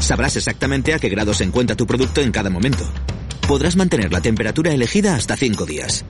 Sabrás 0.00 0.36
exactamente 0.36 0.92
a 0.92 0.98
qué 0.98 1.08
grado 1.08 1.32
se 1.32 1.44
encuentra 1.44 1.76
tu 1.76 1.86
producto 1.86 2.20
en 2.20 2.32
cada 2.32 2.50
momento. 2.50 2.84
Podrás 3.48 3.76
mantener 3.76 4.12
la 4.12 4.20
temperatura 4.20 4.72
elegida 4.72 5.14
hasta 5.14 5.36
5 5.36 5.66
días. 5.66 6.04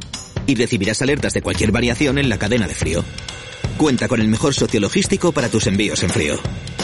Y 0.47 0.57
recibirás 0.57 1.01
alertas 1.03 1.33
de 1.35 1.43
cualquier 1.43 1.73
variación 1.73 2.19
en 2.19 2.29
la 2.29 2.39
cadena 2.39 2.67
de 2.67 2.75
frío. 2.75 3.05
Cuenta 3.77 4.09
con 4.09 4.21
el 4.21 4.29
mejor 4.29 4.55
socio 4.55 4.81
logístico 4.81 5.33
para 5.33 5.49
tus 5.49 5.67
envíos 5.67 6.03
en 6.03 6.11
frío. 6.11 6.37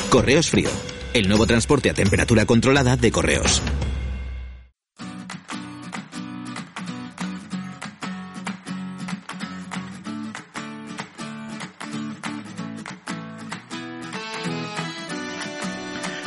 Correos 0.09 0.50
Frío. 0.50 0.70
El 1.14 1.28
nuevo 1.28 1.46
transporte 1.46 1.90
a 1.90 1.94
temperatura 1.94 2.46
controlada 2.46 2.96
de 2.96 3.11
correos. 3.11 3.62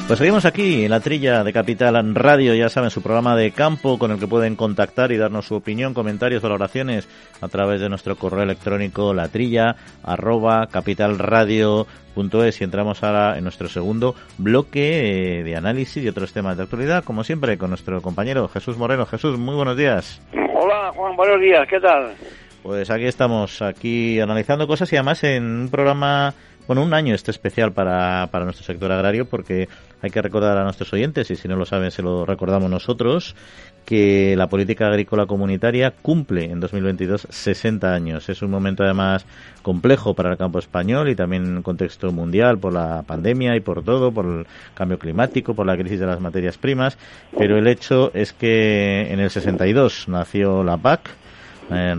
Pues 0.08 0.20
seguimos 0.20 0.46
aquí 0.46 0.84
en 0.84 0.92
la 0.92 1.00
trilla 1.00 1.46
de 1.46 1.54
Capital 1.54 2.14
Radio, 2.14 2.54
ya 2.54 2.68
saben, 2.68 2.90
su 2.90 3.02
programa 3.02 3.38
de 3.38 3.52
campo 3.52 3.98
con 3.98 4.12
el 4.12 4.20
que 4.20 4.28
pueden 4.28 4.58
contactar 4.58 5.14
y 5.14 5.18
darnos 5.18 5.48
su 5.48 5.56
opinión, 5.56 5.94
comentarios, 5.94 6.42
valoraciones 6.42 7.08
a 7.40 7.48
través 7.48 7.80
de 7.80 7.88
nuestro 7.88 8.18
correo 8.18 8.44
electrónico 8.44 9.14
latrilla 9.14 9.78
arroba 10.04 10.68
capitalradio.es 10.68 12.62
y 12.62 12.64
entramos 12.66 13.02
ahora 13.02 13.38
en 13.38 13.46
nuestro 13.46 13.70
segundo 13.70 14.14
bloque 14.38 15.40
eh, 15.40 15.44
de 15.44 15.56
análisis 15.56 16.04
y 16.04 16.10
otros 16.10 16.34
temas 16.34 16.58
de 16.58 16.64
actualidad, 16.64 17.06
como 17.06 17.24
siempre, 17.24 17.58
con 17.58 17.70
nuestro 17.70 18.02
compañero 18.02 18.50
Jesús 18.50 18.78
Moreno. 18.78 19.06
Jesús, 19.06 19.40
muy 19.40 19.56
buenos 19.56 19.78
días. 19.78 20.22
Hola 20.54 20.92
Juan, 20.94 21.16
buenos 21.16 21.40
días, 21.40 21.66
¿qué 21.70 21.80
tal? 21.80 22.14
Pues 22.62 22.90
aquí 22.90 23.06
estamos, 23.06 23.62
aquí 23.62 24.20
analizando 24.20 24.68
cosas 24.68 24.92
y 24.94 24.98
además 24.98 25.24
en 25.24 25.44
un 25.44 25.70
programa 25.70 26.34
bueno, 26.68 26.84
un 26.84 26.94
año 26.94 27.16
este 27.16 27.32
especial 27.32 27.72
para, 27.72 28.28
para 28.32 28.46
nuestro 28.46 28.66
sector 28.66 28.92
agrario 28.92 29.26
porque 29.26 29.68
hay 30.02 30.10
que 30.10 30.22
recordar 30.22 30.58
a 30.58 30.64
nuestros 30.64 30.92
oyentes, 30.92 31.32
y 31.32 31.38
si 31.38 31.48
no 31.48 31.56
lo 31.56 31.66
saben 31.66 31.90
se 31.90 32.02
lo 32.02 32.26
recordamos 32.26 32.70
nosotros, 32.70 33.36
que 33.86 34.36
la 34.36 34.48
política 34.48 34.88
agrícola 34.88 35.26
comunitaria 35.26 35.92
cumple 35.92 36.46
en 36.46 36.60
2022 36.60 37.28
60 37.30 37.94
años. 37.94 38.28
Es 38.30 38.42
un 38.42 38.52
momento 38.52 38.84
además 38.84 39.26
complejo 39.62 40.14
para 40.14 40.32
el 40.32 40.38
campo 40.38 40.60
español 40.60 41.10
y 41.10 41.16
también 41.16 41.46
en 41.46 41.62
contexto 41.62 42.12
mundial 42.12 42.58
por 42.58 42.74
la 42.74 43.04
pandemia 43.04 43.56
y 43.56 43.62
por 43.62 43.84
todo, 43.84 44.12
por 44.12 44.26
el 44.26 44.46
cambio 44.74 45.00
climático, 45.00 45.54
por 45.54 45.66
la 45.66 45.78
crisis 45.78 46.00
de 46.00 46.06
las 46.06 46.20
materias 46.20 46.58
primas, 46.58 46.98
pero 47.38 47.58
el 47.58 47.68
hecho 47.68 48.12
es 48.14 48.34
que 48.34 49.12
en 49.12 49.20
el 49.20 49.30
62 49.30 50.08
nació 50.08 50.64
la 50.64 50.78
PAC, 50.78 51.10
eh, 51.72 51.96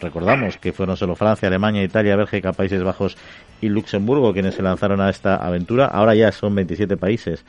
recordamos 0.00 0.56
que 0.58 0.72
fueron 0.72 0.96
solo 0.96 1.14
Francia, 1.14 1.48
Alemania, 1.48 1.82
Italia, 1.82 2.16
Bélgica, 2.16 2.52
Países 2.52 2.82
Bajos 2.82 3.16
y 3.60 3.68
Luxemburgo 3.68 4.32
quienes 4.32 4.54
se 4.54 4.62
lanzaron 4.62 5.00
a 5.00 5.10
esta 5.10 5.36
aventura. 5.36 5.86
Ahora 5.86 6.14
ya 6.14 6.32
son 6.32 6.54
27 6.54 6.96
países 6.96 7.44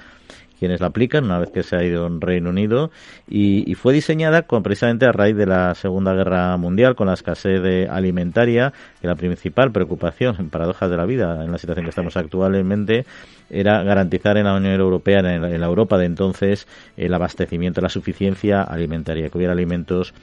quienes 0.60 0.82
la 0.82 0.88
aplican 0.88 1.24
una 1.24 1.40
vez 1.40 1.50
que 1.52 1.64
se 1.64 1.76
ha 1.76 1.84
ido 1.84 2.06
en 2.06 2.22
Reino 2.22 2.50
Unido 2.50 2.92
y, 3.28 3.74
fue 3.76 3.94
diseñada 3.94 4.42
con, 4.42 4.62
precisamente 4.62 5.06
a 5.06 5.14
raíz 5.14 5.38
de 5.38 5.46
la 5.46 5.74
Segunda 5.74 6.14
Guerra 6.14 6.56
Mundial 6.58 6.96
con 6.96 7.08
la 7.08 7.14
escasez 7.14 7.62
de 7.62 7.88
alimentaria 7.90 8.74
que 9.02 9.08
la 9.08 9.16
principal 9.16 9.72
preocupación 9.72 10.36
en 10.38 10.50
paradojas 10.50 10.90
de 10.90 10.98
la 10.98 11.06
vida 11.06 11.46
en 11.46 11.52
la 11.52 11.58
situación 11.58 11.86
que 11.86 11.92
estamos 11.92 12.18
actualmente 12.18 13.06
era 13.50 13.82
garantizar 13.84 14.38
en 14.38 14.46
la 14.46 14.56
Unión 14.56 14.80
Europea, 14.80 15.20
en, 15.20 15.60
la 15.60 15.66
Europa 15.66 15.98
de 15.98 16.06
entonces, 16.06 16.68
el 16.98 17.14
abastecimiento, 17.14 17.82
la 17.82 17.90
suficiencia 17.90 18.62
alimentaria, 18.62 19.30
que 19.30 19.38
hubiera 19.38 19.54
alimentos 19.54 20.14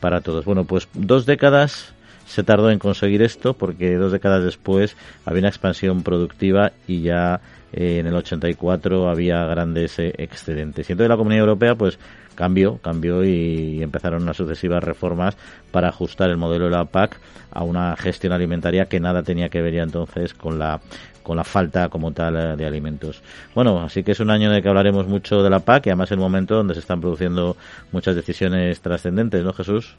para 0.00 0.20
todos. 0.20 0.44
Bueno, 0.44 0.64
pues 0.64 0.88
dos 0.92 1.24
décadas 1.24 1.94
se 2.26 2.42
tardó 2.42 2.70
en 2.70 2.78
conseguir 2.78 3.22
esto 3.22 3.54
porque 3.54 3.96
dos 3.96 4.12
décadas 4.12 4.44
después 4.44 4.96
había 5.24 5.40
una 5.40 5.48
expansión 5.48 6.02
productiva 6.02 6.72
y 6.86 7.02
ya 7.02 7.40
eh, 7.72 7.98
en 7.98 8.06
el 8.06 8.14
84 8.14 9.08
había 9.08 9.44
grandes 9.46 9.98
eh, 9.98 10.12
excedentes. 10.16 10.88
Y 10.88 10.92
entonces 10.92 11.08
la 11.08 11.16
Comunidad 11.16 11.40
Europea 11.40 11.74
pues 11.74 11.98
cambió, 12.34 12.78
cambió 12.78 13.24
y, 13.24 13.82
empezaron 13.82 14.22
unas 14.22 14.36
sucesivas 14.36 14.82
reformas 14.82 15.36
para 15.70 15.88
ajustar 15.88 16.30
el 16.30 16.36
modelo 16.36 16.66
de 16.66 16.70
la 16.70 16.84
PAC 16.84 17.18
a 17.50 17.64
una 17.64 17.96
gestión 17.96 18.32
alimentaria 18.32 18.86
que 18.86 19.00
nada 19.00 19.22
tenía 19.22 19.48
que 19.48 19.62
ver 19.62 19.74
ya 19.74 19.82
entonces 19.82 20.34
con 20.34 20.58
la 20.58 20.80
con 21.22 21.38
la 21.38 21.44
falta 21.44 21.88
como 21.88 22.12
tal 22.12 22.36
eh, 22.36 22.56
de 22.56 22.66
alimentos. 22.66 23.22
Bueno, 23.54 23.80
así 23.80 24.04
que 24.04 24.12
es 24.12 24.20
un 24.20 24.30
año 24.30 24.50
de 24.50 24.60
que 24.60 24.68
hablaremos 24.68 25.08
mucho 25.08 25.42
de 25.42 25.50
la 25.50 25.60
PAC 25.60 25.86
y 25.86 25.90
además 25.90 26.12
el 26.12 26.18
momento 26.18 26.54
donde 26.54 26.74
se 26.74 26.80
están 26.80 27.00
produciendo 27.00 27.56
muchas 27.92 28.14
decisiones 28.14 28.80
trascendentes, 28.82 29.42
¿no, 29.42 29.52
Jesús? 29.52 29.96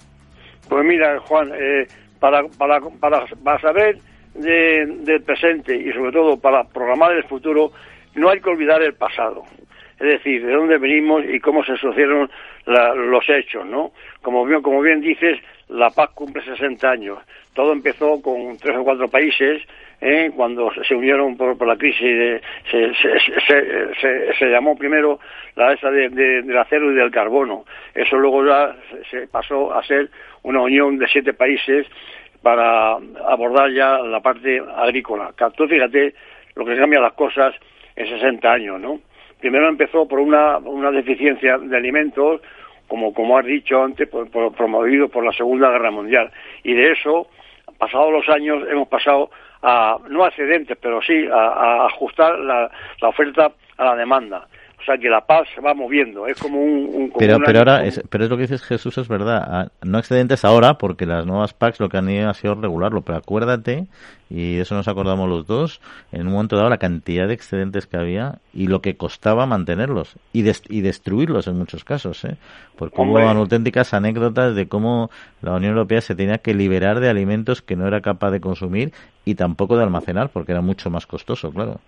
Pues 0.69 0.85
mira, 0.85 1.19
Juan, 1.21 1.51
eh, 1.53 1.87
para, 2.19 2.43
para, 2.57 2.81
para, 2.99 3.59
saber 3.59 3.97
del 4.33 5.21
presente 5.23 5.75
y 5.75 5.91
sobre 5.93 6.11
todo 6.11 6.37
para 6.37 6.63
programar 6.65 7.13
el 7.13 7.23
futuro, 7.23 7.71
no 8.15 8.29
hay 8.29 8.39
que 8.39 8.49
olvidar 8.49 8.81
el 8.81 8.93
pasado. 8.93 9.43
Es 9.99 10.07
decir, 10.07 10.45
de 10.45 10.53
dónde 10.53 10.77
venimos 10.77 11.23
y 11.25 11.39
cómo 11.39 11.63
se 11.63 11.77
sucedieron 12.65 13.11
los 13.11 13.29
hechos, 13.29 13.65
¿no? 13.65 13.91
Como 14.21 14.45
bien, 14.45 14.61
como 14.61 14.81
bien 14.81 15.01
dices, 15.01 15.39
la 15.69 15.89
PAC 15.89 16.13
cumple 16.13 16.43
60 16.43 16.89
años. 16.89 17.19
Todo 17.53 17.71
empezó 17.71 18.21
con 18.21 18.57
tres 18.57 18.75
o 18.77 18.83
cuatro 18.83 19.07
países 19.07 19.61
¿eh? 20.01 20.31
cuando 20.35 20.71
se 20.87 20.95
unieron 20.95 21.37
por, 21.37 21.65
la 21.65 21.77
crisis, 21.77 22.41
se, 22.69 22.93
se, 22.95 24.33
se, 24.37 24.45
llamó 24.45 24.77
primero 24.77 25.19
la 25.55 25.73
esa 25.73 25.89
de, 25.89 26.09
del 26.09 26.57
acero 26.57 26.91
y 26.91 26.95
del 26.95 27.11
carbono. 27.11 27.65
Eso 27.93 28.17
luego 28.17 28.45
ya 28.45 28.75
se 29.09 29.27
pasó 29.27 29.73
a 29.73 29.83
ser 29.83 30.09
una 30.43 30.61
unión 30.61 30.97
de 30.97 31.07
siete 31.07 31.33
países 31.33 31.87
para 32.41 32.97
abordar 33.27 33.71
ya 33.71 33.97
la 33.99 34.19
parte 34.19 34.61
agrícola. 34.75 35.33
Tú 35.55 35.67
fíjate 35.67 36.13
lo 36.55 36.65
que 36.65 36.77
cambia 36.77 36.99
las 36.99 37.13
cosas 37.13 37.55
en 37.95 38.07
60 38.07 38.51
años, 38.51 38.79
¿no? 38.79 38.99
Primero 39.45 39.69
empezó 39.69 40.07
por 40.07 40.17
una, 40.17 40.57
una 40.57 40.89
deficiencia 40.89 41.59
de 41.59 41.77
alimentos, 41.77 42.41
como, 42.87 43.13
como 43.13 43.37
has 43.37 43.45
dicho 43.45 43.79
antes, 43.83 44.09
promovido 44.57 45.07
por 45.07 45.23
la 45.23 45.31
Segunda 45.33 45.69
Guerra 45.69 45.91
Mundial. 45.91 46.31
Y 46.63 46.73
de 46.73 46.93
eso, 46.93 47.27
pasados 47.77 48.11
los 48.11 48.27
años, 48.27 48.63
hemos 48.67 48.87
pasado 48.87 49.29
a, 49.61 49.99
no 50.09 50.23
a 50.23 50.29
excedentes, 50.29 50.75
pero 50.81 50.99
sí 51.03 51.27
a, 51.31 51.85
ajustar 51.85 52.39
la, 52.39 52.71
oferta 53.03 53.51
a 53.77 53.85
la 53.85 53.95
demanda. 53.95 54.47
O 54.79 54.83
sea 54.85 54.97
que 54.97 55.09
la 55.09 55.21
paz 55.21 55.47
se 55.55 55.61
va 55.61 55.73
moviendo, 55.73 56.27
es 56.27 56.37
como 56.37 56.61
un... 56.61 57.11
pero, 57.17 57.39
pero 57.43 57.59
ahora, 57.59 57.85
es, 57.85 58.03
pero 58.09 58.25
es 58.25 58.29
lo 58.29 58.35
que 58.35 58.43
dices 58.43 58.61
Jesús, 58.63 58.97
es 58.97 59.07
verdad. 59.07 59.41
Ah, 59.47 59.67
no 59.83 59.97
excedentes 59.97 60.45
ahora, 60.45 60.75
porque 60.75 61.05
las 61.05 61.25
nuevas 61.25 61.53
PACs 61.53 61.79
lo 61.79 61.89
que 61.89 61.97
han 61.97 62.09
ido 62.09 62.29
ha 62.29 62.33
sido 62.33 62.55
regularlo, 62.55 63.01
pero 63.01 63.17
acuérdate, 63.17 63.87
y 64.29 64.55
de 64.55 64.61
eso 64.61 64.75
nos 64.75 64.87
acordamos 64.87 65.29
los 65.29 65.47
dos, 65.47 65.81
en 66.11 66.27
un 66.27 66.33
momento 66.33 66.57
dado 66.57 66.69
la 66.69 66.77
cantidad 66.77 67.27
de 67.27 67.33
excedentes 67.33 67.87
que 67.87 67.97
había 67.97 68.39
y 68.53 68.67
lo 68.67 68.81
que 68.81 68.95
costaba 68.95 69.45
mantenerlos 69.45 70.17
y, 70.33 70.43
y 70.69 70.81
destruirlos 70.81 71.47
en 71.47 71.57
muchos 71.57 71.83
casos, 71.83 72.23
¿eh? 72.25 72.37
porque 72.77 73.01
hubo 73.01 73.17
auténticas 73.19 73.93
anécdotas 73.93 74.55
de 74.55 74.67
cómo 74.67 75.09
la 75.41 75.53
Unión 75.53 75.71
Europea 75.71 76.01
se 76.01 76.15
tenía 76.15 76.39
que 76.39 76.53
liberar 76.53 76.99
de 76.99 77.09
alimentos 77.09 77.61
que 77.61 77.75
no 77.75 77.87
era 77.87 78.01
capaz 78.01 78.31
de 78.31 78.41
consumir 78.41 78.91
y 79.23 79.35
tampoco 79.35 79.77
de 79.77 79.83
almacenar, 79.83 80.29
porque 80.29 80.51
era 80.51 80.61
mucho 80.61 80.89
más 80.89 81.07
costoso, 81.07 81.51
claro. 81.51 81.79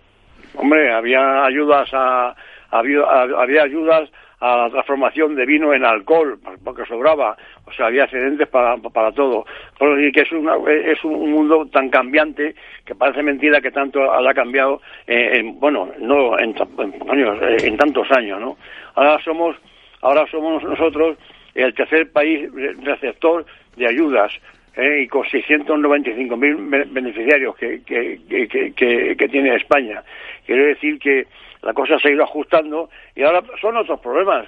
Hombre, 0.54 0.92
había 0.92 1.44
ayudas 1.44 1.88
a 1.92 2.34
había, 2.70 3.02
había 3.02 3.62
ayudas 3.62 4.10
a 4.40 4.56
la 4.56 4.70
transformación 4.70 5.34
de 5.34 5.46
vino 5.46 5.74
en 5.74 5.84
alcohol, 5.84 6.38
porque 6.64 6.84
sobraba, 6.84 7.36
o 7.66 7.72
sea, 7.72 7.86
había 7.86 8.04
excedentes 8.04 8.46
para, 8.48 8.76
para 8.76 9.10
todo. 9.10 9.44
Por 9.76 9.96
decir 9.96 10.12
que 10.12 10.20
es, 10.22 10.32
una, 10.32 10.54
es 10.70 11.02
un 11.04 11.32
mundo 11.32 11.66
tan 11.66 11.88
cambiante 11.90 12.54
que 12.84 12.94
parece 12.94 13.22
mentira 13.22 13.60
que 13.60 13.72
tanto 13.72 14.00
ha 14.12 14.34
cambiado, 14.34 14.80
eh, 15.06 15.32
en, 15.34 15.58
bueno, 15.58 15.90
no 15.98 16.38
en, 16.38 16.54
en, 16.78 17.66
en, 17.66 17.76
tantos 17.76 18.08
años, 18.12 18.40
¿no? 18.40 18.56
Ahora 18.94 19.18
somos, 19.24 19.56
ahora 20.02 20.24
somos 20.30 20.62
nosotros 20.62 21.16
el 21.54 21.74
tercer 21.74 22.12
país 22.12 22.48
receptor 22.82 23.44
de 23.76 23.88
ayudas 23.88 24.32
eh, 24.76 25.02
y 25.02 25.08
con 25.08 25.24
695.000 25.24 26.92
beneficiarios 26.92 27.56
que, 27.56 27.82
que, 27.82 28.20
que, 28.28 29.16
que, 29.16 29.28
tiene 29.28 29.56
España. 29.56 30.04
Quiero 30.46 30.66
decir 30.66 31.00
que 31.00 31.26
la 31.62 31.72
cosa 31.72 31.98
se 31.98 32.08
ha 32.08 32.12
ido 32.12 32.24
ajustando 32.24 32.88
y 33.14 33.22
ahora 33.22 33.42
son 33.60 33.76
otros 33.76 34.00
problemas. 34.00 34.46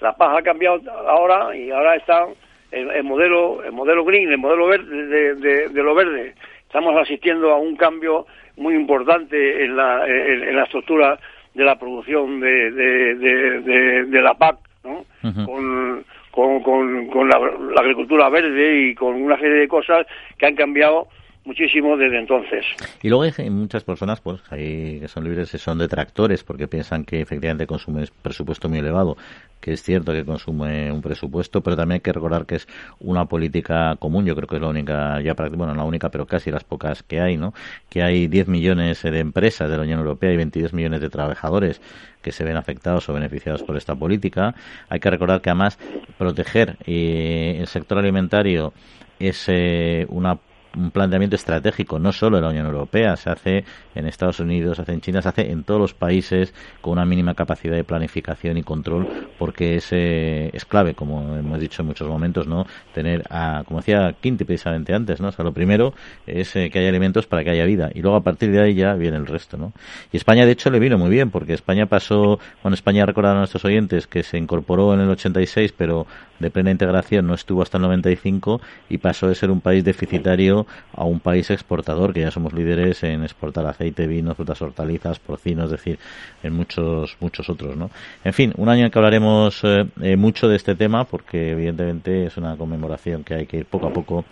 La 0.00 0.12
paz 0.12 0.38
ha 0.38 0.42
cambiado 0.42 0.80
ahora 1.08 1.56
y 1.56 1.70
ahora 1.70 1.96
está 1.96 2.26
el, 2.70 3.04
modelo 3.04 3.62
el 3.64 3.72
modelo 3.72 4.04
green, 4.04 4.30
el 4.30 4.38
modelo 4.38 4.66
verde 4.66 5.34
de, 5.34 5.68
de, 5.68 5.82
lo 5.82 5.94
verde. 5.94 6.34
Estamos 6.62 6.96
asistiendo 6.96 7.50
a 7.52 7.56
un 7.56 7.76
cambio 7.76 8.26
muy 8.56 8.74
importante 8.74 9.64
en 9.64 9.76
la, 9.76 10.06
en, 10.06 10.56
la 10.56 10.64
estructura 10.64 11.18
de 11.54 11.64
la 11.64 11.78
producción 11.78 12.40
de, 12.40 12.70
de, 12.70 14.04
de 14.04 14.22
la 14.22 14.34
PAC, 14.34 14.58
¿no? 14.84 15.04
con, 15.44 16.62
con, 16.62 17.06
con, 17.08 17.28
la, 17.28 17.38
la, 17.38 17.80
agricultura 17.80 18.28
verde 18.28 18.88
y 18.88 18.94
con 18.94 19.14
una 19.14 19.36
serie 19.38 19.60
de 19.60 19.68
cosas 19.68 20.06
que 20.36 20.46
han 20.46 20.54
cambiado 20.54 21.08
muchísimo 21.48 21.96
desde 21.96 22.18
entonces. 22.18 22.64
Y 23.02 23.08
luego 23.08 23.24
hay 23.36 23.50
muchas 23.50 23.82
personas 23.82 24.20
pues 24.20 24.40
ahí 24.50 25.00
que 25.00 25.08
son 25.08 25.24
libres 25.24 25.52
y 25.54 25.58
son 25.58 25.78
detractores 25.78 26.44
porque 26.44 26.68
piensan 26.68 27.04
que 27.04 27.22
efectivamente 27.22 27.66
consume 27.66 28.02
un 28.02 28.08
presupuesto 28.22 28.68
muy 28.68 28.78
elevado, 28.78 29.16
que 29.60 29.72
es 29.72 29.82
cierto 29.82 30.12
que 30.12 30.24
consume 30.24 30.92
un 30.92 31.00
presupuesto, 31.00 31.62
pero 31.62 31.74
también 31.74 31.96
hay 31.96 32.00
que 32.00 32.12
recordar 32.12 32.44
que 32.44 32.56
es 32.56 32.68
una 33.00 33.24
política 33.24 33.96
común, 33.98 34.26
yo 34.26 34.36
creo 34.36 34.46
que 34.46 34.56
es 34.56 34.62
la 34.62 34.68
única, 34.68 35.20
ya 35.22 35.34
bueno, 35.34 35.74
la 35.74 35.84
única, 35.84 36.10
pero 36.10 36.26
casi 36.26 36.50
las 36.50 36.64
pocas 36.64 37.02
que 37.02 37.20
hay, 37.20 37.38
¿no? 37.38 37.54
Que 37.88 38.02
hay 38.02 38.26
10 38.26 38.48
millones 38.48 39.02
de 39.02 39.18
empresas 39.18 39.70
de 39.70 39.76
la 39.76 39.84
Unión 39.84 40.00
Europea 40.00 40.30
y 40.32 40.36
22 40.36 40.74
millones 40.74 41.00
de 41.00 41.08
trabajadores 41.08 41.80
que 42.20 42.30
se 42.30 42.44
ven 42.44 42.58
afectados 42.58 43.08
o 43.08 43.14
beneficiados 43.14 43.62
por 43.62 43.76
esta 43.78 43.94
política. 43.94 44.54
Hay 44.90 45.00
que 45.00 45.08
recordar 45.08 45.40
que 45.40 45.48
además 45.48 45.78
proteger 46.18 46.76
eh, 46.86 47.56
el 47.58 47.66
sector 47.68 47.98
alimentario 47.98 48.74
es 49.18 49.46
eh, 49.48 50.06
una 50.10 50.36
un 50.76 50.90
planteamiento 50.90 51.36
estratégico, 51.36 51.98
no 51.98 52.12
solo 52.12 52.38
en 52.38 52.44
la 52.44 52.50
Unión 52.50 52.66
Europea, 52.66 53.16
se 53.16 53.30
hace 53.30 53.64
en 53.94 54.06
Estados 54.06 54.40
Unidos, 54.40 54.76
se 54.76 54.82
hace 54.82 54.92
en 54.92 55.00
China, 55.00 55.22
se 55.22 55.28
hace 55.28 55.50
en 55.50 55.64
todos 55.64 55.80
los 55.80 55.94
países 55.94 56.54
con 56.80 56.92
una 56.92 57.04
mínima 57.04 57.34
capacidad 57.34 57.74
de 57.74 57.84
planificación 57.84 58.56
y 58.56 58.62
control, 58.62 59.08
porque 59.38 59.76
es, 59.76 59.88
eh, 59.92 60.50
es 60.52 60.64
clave, 60.64 60.94
como 60.94 61.36
hemos 61.36 61.60
dicho 61.60 61.82
en 61.82 61.88
muchos 61.88 62.08
momentos, 62.08 62.46
¿no? 62.46 62.66
Tener, 62.92 63.24
a, 63.30 63.64
como 63.66 63.80
decía 63.80 64.14
Quinti 64.20 64.44
precisamente 64.44 64.94
antes, 64.94 65.20
¿no? 65.20 65.28
O 65.28 65.32
sea, 65.32 65.44
lo 65.44 65.52
primero 65.52 65.94
es 66.26 66.54
eh, 66.56 66.70
que 66.70 66.78
haya 66.78 66.88
alimentos 66.88 67.26
para 67.26 67.44
que 67.44 67.50
haya 67.50 67.64
vida, 67.64 67.90
y 67.94 68.02
luego 68.02 68.16
a 68.16 68.22
partir 68.22 68.50
de 68.50 68.60
ahí 68.60 68.74
ya 68.74 68.94
viene 68.94 69.16
el 69.16 69.26
resto, 69.26 69.56
¿no? 69.56 69.72
Y 70.12 70.16
España, 70.16 70.44
de 70.46 70.52
hecho, 70.52 70.70
le 70.70 70.78
vino 70.78 70.98
muy 70.98 71.10
bien, 71.10 71.30
porque 71.30 71.54
España 71.54 71.86
pasó, 71.86 72.38
bueno, 72.62 72.74
España 72.74 73.06
recordar 73.06 73.36
a 73.36 73.38
nuestros 73.38 73.64
oyentes 73.64 74.06
que 74.06 74.22
se 74.22 74.38
incorporó 74.38 74.94
en 74.94 75.00
el 75.00 75.10
86, 75.10 75.72
pero 75.76 76.06
de 76.38 76.50
plena 76.50 76.70
integración 76.70 77.26
no 77.26 77.34
estuvo 77.34 77.62
hasta 77.62 77.78
el 77.78 77.82
95 77.82 78.60
y 78.88 78.98
pasó 78.98 79.28
de 79.28 79.34
ser 79.34 79.50
un 79.50 79.60
país 79.60 79.84
deficitario 79.84 80.66
a 80.92 81.04
un 81.04 81.20
país 81.20 81.50
exportador, 81.50 82.12
que 82.12 82.20
ya 82.20 82.30
somos 82.30 82.52
líderes 82.52 83.02
en 83.02 83.22
exportar 83.22 83.66
aceite, 83.66 84.06
vino, 84.06 84.34
frutas, 84.34 84.60
hortalizas, 84.62 85.18
porcino, 85.18 85.64
es 85.64 85.70
decir, 85.70 85.98
en 86.42 86.52
muchos, 86.52 87.16
muchos 87.20 87.48
otros, 87.48 87.76
¿no? 87.76 87.90
En 88.24 88.32
fin, 88.32 88.52
un 88.56 88.68
año 88.68 88.84
en 88.84 88.90
que 88.90 88.98
hablaremos 88.98 89.60
eh, 89.64 89.86
eh, 90.02 90.16
mucho 90.16 90.48
de 90.48 90.56
este 90.56 90.74
tema, 90.74 91.04
porque 91.04 91.52
evidentemente 91.52 92.26
es 92.26 92.36
una 92.36 92.56
conmemoración 92.56 93.24
que 93.24 93.34
hay 93.34 93.46
que 93.46 93.58
ir 93.58 93.66
poco 93.66 93.88
a 93.88 93.92
poco 93.92 94.24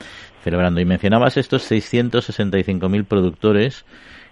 celebrando. 0.42 0.80
Y 0.80 0.84
mencionabas 0.84 1.36
estos 1.36 1.70
665.000 1.70 3.04
productores 3.04 3.84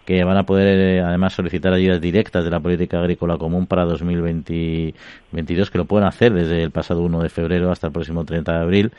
que 0.05 0.23
van 0.25 0.37
a 0.37 0.43
poder 0.45 0.79
eh, 0.79 1.01
además 1.01 1.33
solicitar 1.33 1.73
ayudas 1.73 2.01
directas 2.01 2.45
de 2.45 2.51
la 2.51 2.61
política 2.61 2.99
agrícola 2.99 3.39
común 3.39 3.67
para 3.67 3.85
2022, 3.85 5.71
que 5.71 5.79
lo 5.79 5.87
pueden 5.87 6.07
hacer 6.07 6.33
desde 6.33 6.63
el 6.63 6.71
pasado 6.71 7.03
1 7.03 7.23
de 7.23 7.29
febrero 7.31 7.71
hasta 7.71 7.87
el 7.87 7.93
próximo 7.93 8.25
30 8.25 8.53
de 8.53 8.59
abril, 8.59 8.93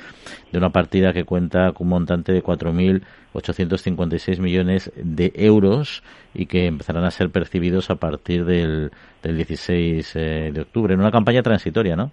de 0.51 0.57
una 0.57 0.71
partida 0.71 1.13
que 1.13 1.23
cuenta 1.23 1.71
con 1.73 1.85
un 1.85 1.91
montante 1.91 2.31
de 2.31 2.43
4.856 2.43 4.39
millones 4.39 4.91
de 4.95 5.31
euros 5.35 6.03
y 6.33 6.47
que 6.47 6.65
empezarán 6.65 7.03
a 7.03 7.11
ser 7.11 7.29
percibidos 7.29 7.91
a 7.91 7.95
partir 7.95 8.45
del, 8.45 8.91
del 9.21 9.37
16 9.37 10.15
eh, 10.15 10.51
de 10.51 10.61
octubre, 10.61 10.93
en 10.95 10.99
una 10.99 11.11
campaña 11.11 11.43
transitoria, 11.43 11.95
¿no? 11.95 12.11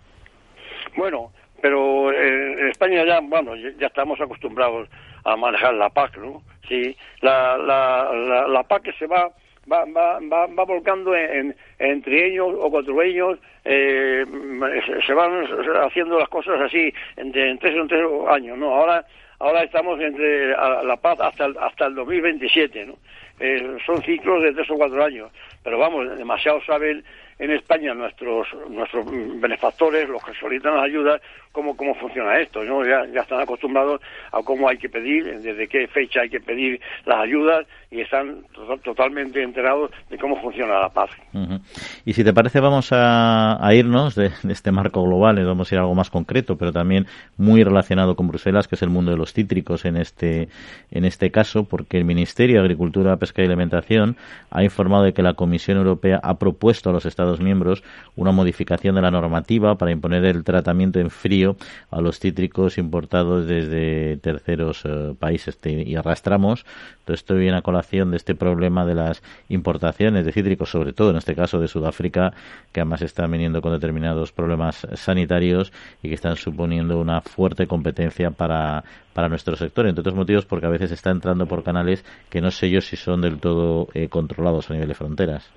Bueno, 0.97 1.31
pero 1.63 2.13
en 2.13 2.69
España 2.69 3.05
ya, 3.07 3.21
bueno, 3.21 3.55
ya 3.57 3.87
estamos 3.87 4.21
acostumbrados 4.21 4.89
a 5.25 5.37
manejar 5.37 5.75
la 5.75 5.91
PAC, 5.91 6.19
¿no? 6.19 6.43
Sí, 6.69 6.97
la, 7.21 7.57
la, 7.57 8.13
la, 8.13 8.49
la 8.49 8.63
PAC 8.63 8.97
se 8.99 9.07
va 9.07 9.31
va, 9.71 9.85
va, 9.85 10.19
va, 10.21 10.47
va 10.47 10.65
volcando 10.65 11.15
en, 11.15 11.55
en, 11.79 12.03
trienios 12.03 12.55
o 12.59 12.71
cuatruenios, 12.71 13.39
eh, 13.65 14.25
se, 15.07 15.15
van 15.15 15.47
haciendo 15.85 16.19
las 16.19 16.29
cosas 16.29 16.61
así 16.61 16.93
entre 17.17 17.51
en 17.51 17.59
tres, 17.59 17.77
en 17.77 17.89
tres 17.89 18.03
años, 18.29 18.59
¿no? 18.59 18.75
Ahora 18.75 19.05
ahora 19.39 19.65
estamos 19.65 20.01
entre 20.01 20.51
la 20.51 20.97
paz 20.97 21.19
hasta 21.21 21.47
el, 21.47 21.59
hasta 21.59 21.87
el 21.87 21.95
2027, 21.97 22.87
¿no? 22.87 22.95
Eh, 23.41 23.77
son 23.85 24.01
ciclos 24.03 24.43
de 24.43 24.53
tres 24.53 24.71
o 24.71 24.77
cuatro 24.77 25.05
años, 25.05 25.31
pero 25.65 25.79
vamos, 25.79 26.17
demasiado 26.17 26.63
saben 26.65 27.05
en 27.43 27.51
España 27.51 27.93
nuestros 27.93 28.47
nuestros 28.71 29.05
benefactores, 29.41 30.09
los 30.09 30.23
que 30.23 30.33
solicitan 30.35 30.77
las 30.77 30.85
ayudas, 30.85 31.21
cómo, 31.51 31.77
cómo 31.77 31.93
funciona 31.97 32.39
esto. 32.39 32.63
¿no? 32.63 32.85
Ya, 32.85 33.05
ya 33.13 33.23
están 33.23 33.41
acostumbrados 33.41 34.01
a 34.31 34.43
cómo 34.43 34.69
hay 34.69 34.79
que 34.79 34.89
pedir, 34.89 35.41
desde 35.41 35.67
qué 35.67 35.89
fecha 35.89 36.21
hay 36.21 36.31
que 36.31 36.39
pedir 36.39 36.81
las 37.05 37.19
ayudas 37.19 37.67
y 37.91 38.01
están 38.01 38.45
totalmente 38.83 39.43
enterados 39.43 39.91
de 40.09 40.17
cómo 40.19 40.41
funciona 40.41 40.81
la 40.81 40.89
paz. 40.89 41.11
Y 42.07 42.15
si 42.15 42.25
te 42.25 42.33
parece, 42.33 42.59
vamos 42.59 42.89
a, 42.91 43.59
irnos 43.75 44.15
de, 44.15 44.31
este 44.49 44.73
marco 44.73 45.03
global, 45.03 45.39
y 45.39 45.45
vamos 45.45 45.71
a 45.71 45.75
ir 45.75 45.79
a 45.79 45.83
algo 45.83 45.95
más 45.95 46.09
concreto, 46.09 46.57
pero 46.57 46.73
también 46.73 47.07
muy 47.37 47.63
relacionado 47.63 48.17
con 48.17 48.29
Bruselas, 48.29 48.67
que 48.67 48.77
es 48.77 48.83
el 48.83 48.89
mundo 48.89 49.11
de 49.11 49.19
los 49.19 49.35
cítricos 49.35 49.85
en 49.85 49.99
este, 49.99 50.49
en 50.91 51.05
este 51.05 51.31
caso, 51.31 51.65
porque 51.65 51.99
el 51.99 52.07
Ministerio 52.07 52.57
de 52.57 52.63
Agricultura, 52.63 53.19
Pesca 53.19 53.43
y 53.43 53.45
Alimentación 53.45 54.17
ha 54.51 54.63
informado 54.63 55.05
de 55.05 55.13
que 55.13 55.23
la 55.23 55.35
Comisión 55.35 55.77
Europea 55.77 56.19
ha 56.23 56.39
propuesto 56.39 56.89
a 56.89 56.95
los 56.95 57.05
Estados 57.05 57.32
miembros 57.41 57.83
una 58.17 58.33
modificación 58.33 58.95
de 58.95 59.03
la 59.03 59.11
normativa 59.11 59.77
para 59.77 59.93
imponer 59.93 60.25
el 60.25 60.45
tratamiento 60.45 61.01
en 61.01 61.11
frío 61.11 61.57
a 61.91 62.01
los 62.01 62.19
cítricos 62.19 62.79
importados 62.79 63.47
desde 63.47 64.17
terceros 64.19 64.83
eh, 64.85 65.15
países 65.19 65.59
y 65.65 65.97
arrastramos 65.97 66.65
todo 67.05 67.15
esto 67.15 67.35
viene 67.35 67.57
a 67.57 67.63
colación 67.63 68.13
de 68.13 68.17
este 68.17 68.35
problema 68.35 68.87
de 68.87 68.95
las 68.95 69.23
importaciones 69.49 70.25
de 70.25 70.33
cítricos, 70.33 70.71
sobre 70.71 70.93
todo 70.93 71.11
en 71.11 71.17
este 71.17 71.35
caso 71.35 71.59
de 71.59 71.67
Sudáfrica, 71.67 72.33
que 72.71 72.81
además 72.81 73.03
están 73.03 73.31
viniendo 73.31 73.61
con 73.61 73.73
determinados 73.73 74.31
problemas 74.31 74.87
sanitarios 74.95 75.73
y 76.03 76.09
que 76.09 76.15
están 76.15 76.37
suponiendo 76.37 77.01
una 77.01 77.21
fuerte 77.21 77.67
competencia 77.67 78.31
para, 78.31 78.85
para 79.15 79.29
nuestro 79.29 79.57
sector, 79.57 79.87
entre 79.87 80.01
otros 80.01 80.15
motivos 80.15 80.47
porque 80.47 80.67
a 80.67 80.71
veces 80.71 80.93
está 80.93 81.11
entrando 81.11 81.47
por 81.47 81.65
canales 81.65 82.05
que 82.31 82.41
no 82.41 82.53
sé 82.53 82.71
yo 82.71 82.81
si 82.81 82.97
son 82.97 83.21
del 83.21 83.39
todo 83.39 83.89
eh, 83.95 84.09
controlados 84.09 84.71
a 84.71 84.75
nivel 84.75 84.89
de 84.89 84.95
fronteras. 84.95 85.51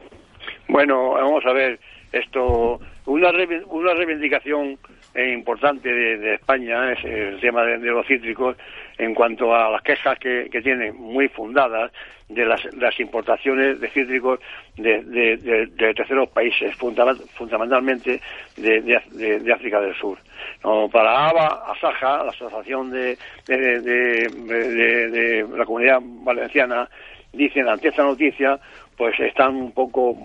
Bueno, 0.68 1.12
vamos 1.12 1.46
a 1.46 1.54
ver, 1.54 1.80
esto, 2.12 2.80
una, 3.06 3.32
una 3.68 3.94
reivindicación 3.94 4.78
importante 5.16 5.94
de, 5.94 6.36
España 6.36 6.92
es 6.92 7.04
el 7.06 7.40
tema 7.40 7.64
de, 7.64 7.78
los 7.78 8.06
cítricos 8.08 8.58
en 8.98 9.14
cuanto 9.14 9.54
a 9.56 9.70
las 9.70 9.82
quejas 9.82 10.18
que, 10.20 10.50
que 10.52 10.62
tienen 10.62 10.96
muy 10.96 11.28
fundadas 11.30 11.92
de 12.28 12.46
las, 12.46 12.66
las 12.76 13.00
importaciones 13.00 13.80
de 13.80 13.90
cítricos 13.90 14.40
de, 14.78 15.04
de, 15.04 15.94
terceros 15.94 16.30
países, 16.30 16.76
fundamentalmente 16.76 18.20
de, 18.58 19.54
África 19.54 19.80
del 19.80 19.96
Sur. 19.96 20.18
No, 20.64 20.90
para 20.90 21.30
ABA, 21.30 21.72
ASAJA, 21.72 22.24
la 22.24 22.30
Asociación 22.32 22.92
de, 22.92 23.18
de, 23.48 25.46
la 25.56 25.66
Comunidad 25.66 26.00
Valenciana, 26.02 26.90
dicen 27.32 27.68
ante 27.68 27.90
esta 27.90 28.04
noticia 28.04 28.60
pues 28.98 29.20
están 29.20 29.56
un 29.56 29.72
poco, 29.74 30.16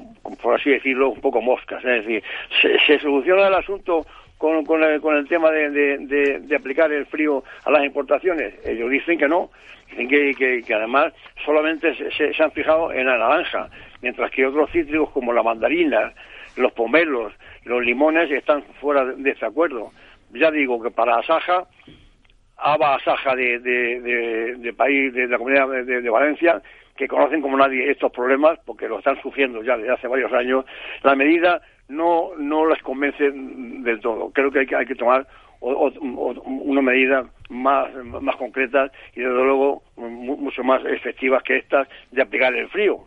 por 0.41 0.55
así 0.55 0.70
decirlo, 0.70 1.11
un 1.11 1.20
poco 1.20 1.41
moscas. 1.41 1.84
Es 1.84 2.05
decir, 2.05 2.22
se, 2.86 2.99
soluciona 2.99 3.49
el 3.49 3.55
asunto 3.55 4.07
con, 4.38 4.64
con, 4.64 4.82
el, 4.82 5.28
tema 5.28 5.51
de, 5.51 5.70
de, 5.70 6.57
aplicar 6.57 6.91
el 6.93 7.07
frío 7.07 7.45
a 7.64 7.70
las 7.70 7.84
importaciones. 7.84 8.55
Ellos 8.66 8.91
dicen 8.91 9.18
que 9.18 9.28
no, 9.28 9.51
dicen 9.91 10.09
que, 10.09 10.62
que, 10.66 10.74
además 10.74 11.12
solamente 11.45 11.95
se, 11.95 12.32
se, 12.32 12.43
han 12.43 12.53
fijado 12.53 12.93
en 12.93 13.07
la 13.07 13.18
naranja, 13.18 13.68
mientras 14.01 14.30
que 14.30 14.47
otros 14.47 14.70
cítricos 14.70 15.11
como 15.11 15.32
la 15.32 15.43
mandarina, 15.43 16.12
los 16.57 16.72
pomelos, 16.72 17.32
los 17.64 17.84
limones 17.84 18.30
están 18.30 18.62
fuera 18.80 19.05
de, 19.05 19.30
ese 19.30 19.45
acuerdo. 19.45 19.93
Ya 20.32 20.51
digo 20.51 20.82
que 20.82 20.91
para 20.91 21.18
Asaja, 21.18 21.66
Aba 22.57 22.97
Asaja 22.97 23.34
de, 23.34 23.59
de, 23.59 24.72
país, 24.72 25.12
de, 25.12 25.26
la 25.26 25.38
comunidad 25.38 25.68
de, 25.84 26.11
Valencia, 26.11 26.62
que 27.01 27.09
conocen 27.09 27.41
como 27.41 27.57
nadie 27.57 27.91
estos 27.91 28.13
problemas, 28.13 28.59
porque 28.67 28.87
lo 28.87 28.99
están 28.99 29.19
sufriendo 29.23 29.63
ya 29.63 29.79
desde 29.79 29.95
hace 29.95 30.07
varios 30.07 30.31
años, 30.35 30.67
la 31.03 31.17
medida 31.17 31.63
no, 31.89 32.33
no 32.37 32.67
las 32.67 32.83
convence 32.83 33.31
del 33.33 34.01
todo. 34.01 34.31
Creo 34.35 34.51
que 34.51 34.59
hay 34.61 34.67
que, 34.67 34.77
hay 34.77 34.85
que 34.85 34.95
tomar 34.95 35.27
una 35.63 36.83
medida 36.83 37.25
más, 37.49 37.89
más 38.05 38.37
concretas 38.37 38.93
y 39.15 39.21
desde 39.21 39.33
luego 39.33 39.83
mucho 39.97 40.63
más 40.63 40.85
efectivas 40.85 41.43
que 41.43 41.57
estas 41.57 41.89
de 42.11 42.21
aplicar 42.21 42.55
el 42.55 42.69
frío. 42.69 42.99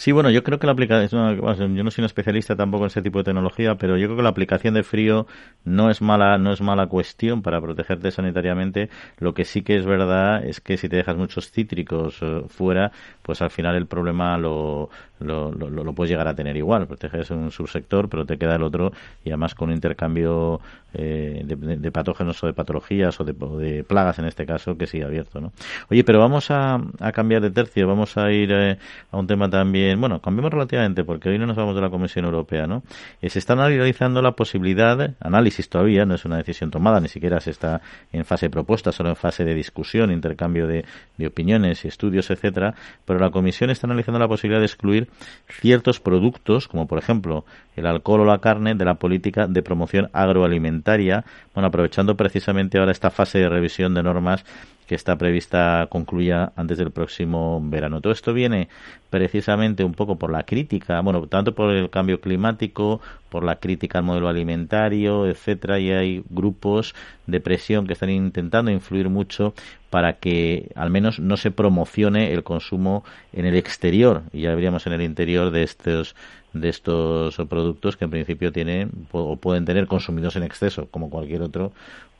Sí, 0.00 0.12
bueno, 0.12 0.30
yo 0.30 0.42
creo 0.42 0.58
que 0.58 0.66
la 0.66 0.72
aplicación, 0.72 1.36
yo 1.76 1.84
no 1.84 1.90
soy 1.90 2.00
un 2.00 2.06
especialista 2.06 2.56
tampoco 2.56 2.84
en 2.84 2.86
ese 2.86 3.02
tipo 3.02 3.18
de 3.18 3.24
tecnología, 3.24 3.74
pero 3.74 3.98
yo 3.98 4.06
creo 4.06 4.16
que 4.16 4.22
la 4.22 4.30
aplicación 4.30 4.72
de 4.72 4.82
frío 4.82 5.26
no 5.66 5.90
es 5.90 6.00
mala, 6.00 6.38
no 6.38 6.54
es 6.54 6.62
mala 6.62 6.86
cuestión 6.86 7.42
para 7.42 7.60
protegerte 7.60 8.10
sanitariamente. 8.10 8.88
Lo 9.18 9.34
que 9.34 9.44
sí 9.44 9.60
que 9.60 9.76
es 9.76 9.84
verdad 9.84 10.42
es 10.42 10.62
que 10.62 10.78
si 10.78 10.88
te 10.88 10.96
dejas 10.96 11.18
muchos 11.18 11.50
cítricos 11.50 12.16
eh, 12.22 12.44
fuera, 12.48 12.92
pues 13.20 13.42
al 13.42 13.50
final 13.50 13.76
el 13.76 13.86
problema 13.86 14.38
lo, 14.38 14.88
lo, 15.20 15.52
lo, 15.52 15.92
puedes 15.92 16.10
llegar 16.10 16.28
a 16.28 16.34
tener 16.34 16.56
igual. 16.56 16.86
Proteges 16.86 17.30
un 17.30 17.50
subsector, 17.50 18.08
pero 18.08 18.24
te 18.24 18.38
queda 18.38 18.56
el 18.56 18.62
otro 18.62 18.92
y 19.24 19.30
además 19.30 19.54
con 19.54 19.68
un 19.68 19.74
intercambio 19.74 20.60
eh, 20.94 21.42
de, 21.44 21.92
patógenos 21.92 22.42
o 22.42 22.46
de 22.46 22.52
patologías 22.52 23.20
o 23.20 23.24
de, 23.24 23.84
plagas 23.84 24.18
en 24.18 24.24
este 24.24 24.46
caso 24.46 24.76
que 24.76 24.86
sigue 24.86 25.04
abierto, 25.04 25.40
¿no? 25.40 25.52
Oye, 25.90 26.04
pero 26.04 26.18
vamos 26.18 26.50
a, 26.50 26.80
cambiar 27.12 27.42
de 27.42 27.50
tercio, 27.50 27.86
vamos 27.86 28.16
a 28.16 28.32
ir 28.32 28.50
eh, 28.52 28.78
a 29.10 29.18
un 29.18 29.26
tema 29.26 29.48
también, 29.48 29.89
bueno, 29.98 30.20
cambiemos 30.20 30.52
relativamente 30.52 31.04
porque 31.04 31.28
hoy 31.28 31.38
no 31.38 31.46
nos 31.46 31.56
vamos 31.56 31.74
de 31.74 31.80
la 31.80 31.90
Comisión 31.90 32.24
Europea, 32.24 32.66
¿no? 32.66 32.82
Eh, 33.20 33.30
se 33.30 33.38
está 33.38 33.54
analizando 33.54 34.22
la 34.22 34.32
posibilidad, 34.32 35.14
análisis 35.20 35.68
todavía, 35.68 36.04
no 36.04 36.14
es 36.14 36.24
una 36.24 36.36
decisión 36.36 36.70
tomada, 36.70 37.00
ni 37.00 37.08
siquiera 37.08 37.40
se 37.40 37.50
está 37.50 37.80
en 38.12 38.24
fase 38.24 38.46
de 38.46 38.50
propuesta, 38.50 38.92
solo 38.92 39.10
en 39.10 39.16
fase 39.16 39.44
de 39.44 39.54
discusión, 39.54 40.12
intercambio 40.12 40.66
de, 40.66 40.84
de 41.16 41.26
opiniones 41.26 41.84
estudios, 41.84 42.30
etcétera, 42.30 42.74
pero 43.04 43.18
la 43.18 43.30
Comisión 43.30 43.70
está 43.70 43.86
analizando 43.86 44.18
la 44.18 44.28
posibilidad 44.28 44.60
de 44.60 44.66
excluir 44.66 45.08
ciertos 45.48 46.00
productos, 46.00 46.68
como 46.68 46.86
por 46.86 46.98
ejemplo 46.98 47.44
el 47.76 47.86
alcohol 47.86 48.20
o 48.20 48.24
la 48.24 48.38
carne, 48.38 48.74
de 48.74 48.84
la 48.84 48.94
política 48.94 49.46
de 49.46 49.62
promoción 49.62 50.10
agroalimentaria, 50.12 51.24
bueno, 51.54 51.68
aprovechando 51.68 52.16
precisamente 52.16 52.78
ahora 52.78 52.92
esta 52.92 53.10
fase 53.10 53.38
de 53.38 53.48
revisión 53.48 53.94
de 53.94 54.02
normas 54.02 54.44
que 54.90 54.96
está 54.96 55.16
prevista 55.16 55.86
concluya 55.88 56.52
antes 56.56 56.76
del 56.76 56.90
próximo 56.90 57.60
verano. 57.62 58.00
Todo 58.00 58.12
esto 58.12 58.34
viene 58.34 58.68
precisamente 59.08 59.84
un 59.84 59.94
poco 59.94 60.16
por 60.16 60.32
la 60.32 60.42
crítica, 60.42 61.00
bueno, 61.00 61.28
tanto 61.28 61.54
por 61.54 61.70
el 61.70 61.90
cambio 61.90 62.20
climático, 62.20 63.00
por 63.28 63.44
la 63.44 63.60
crítica 63.60 63.98
al 63.98 64.04
modelo 64.04 64.28
alimentario, 64.28 65.28
etcétera, 65.28 65.78
y 65.78 65.92
hay 65.92 66.24
grupos 66.28 66.96
de 67.28 67.40
presión 67.40 67.86
que 67.86 67.92
están 67.92 68.10
intentando 68.10 68.72
influir 68.72 69.08
mucho 69.08 69.54
para 69.90 70.14
que 70.14 70.72
al 70.74 70.90
menos 70.90 71.20
no 71.20 71.36
se 71.36 71.52
promocione 71.52 72.32
el 72.32 72.42
consumo 72.42 73.04
en 73.32 73.46
el 73.46 73.54
exterior 73.54 74.24
y 74.32 74.40
ya 74.40 74.56
veríamos 74.56 74.88
en 74.88 74.94
el 74.94 75.02
interior 75.02 75.52
de 75.52 75.62
estos 75.62 76.16
de 76.52 76.68
estos 76.68 77.36
productos 77.48 77.96
que 77.96 78.06
en 78.06 78.10
principio 78.10 78.50
tienen 78.50 78.90
o 79.12 79.36
pueden 79.36 79.64
tener 79.64 79.86
consumidos 79.86 80.34
en 80.34 80.42
exceso 80.42 80.88
como 80.90 81.10
cualquier 81.10 81.42
otro 81.42 81.70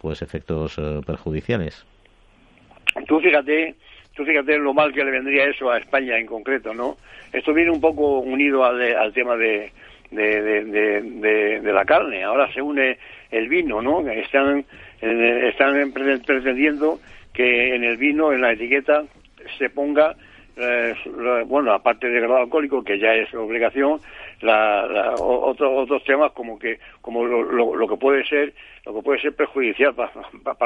pues 0.01 0.23
efectos 0.23 0.75
eh, 0.79 1.01
perjudiciales. 1.05 1.85
Tú 3.07 3.20
fíjate, 3.20 3.74
tú 4.14 4.24
fíjate 4.24 4.59
lo 4.59 4.74
mal 4.74 4.93
que 4.93 5.05
le 5.05 5.11
vendría 5.11 5.45
eso 5.45 5.70
a 5.70 5.78
España 5.78 6.18
en 6.18 6.26
concreto, 6.26 6.74
¿no? 6.74 6.97
Esto 7.32 7.55
viene 7.55 7.70
un 7.70 7.80
poco 7.80 8.18
unido 8.20 8.64
al, 8.64 8.80
al 8.97 9.12
tema 9.12 9.36
de, 9.36 9.70
de, 10.11 11.61
de, 11.61 11.72
la 11.72 11.84
carne. 11.84 12.24
Ahora 12.24 12.53
se 12.53 12.61
une 12.61 12.99
el 13.30 13.49
vino, 13.49 13.80
¿no? 13.80 14.01
Están, 14.11 14.64
están 15.01 15.93
pretendiendo 15.93 17.01
que 17.32 17.74
en 17.74 17.84
el 17.84 17.97
vino, 17.97 18.32
en 18.32 18.41
la 18.41 18.53
etiqueta, 18.53 19.05
se 19.59 19.70
ponga 19.70 20.16
eh, 20.57 20.95
bueno, 21.47 21.72
aparte 21.72 22.09
del 22.09 22.22
grado 22.22 22.43
alcohólico, 22.43 22.82
que 22.82 22.99
ya 22.99 23.14
es 23.14 23.32
obligación, 23.34 24.01
la, 24.41 25.14
otros 25.18 26.03
temas 26.05 26.32
como 26.32 26.59
que 26.59 26.78
como 27.01 27.24
lo, 27.24 27.43
lo, 27.74 27.88
que 27.88 27.97
puede 27.97 28.24
ser 28.24 28.55
lo 28.86 28.95
que 28.95 29.03
puede 29.03 29.20
ser 29.20 29.34
perjudicial 29.34 29.95
para, 29.95 30.11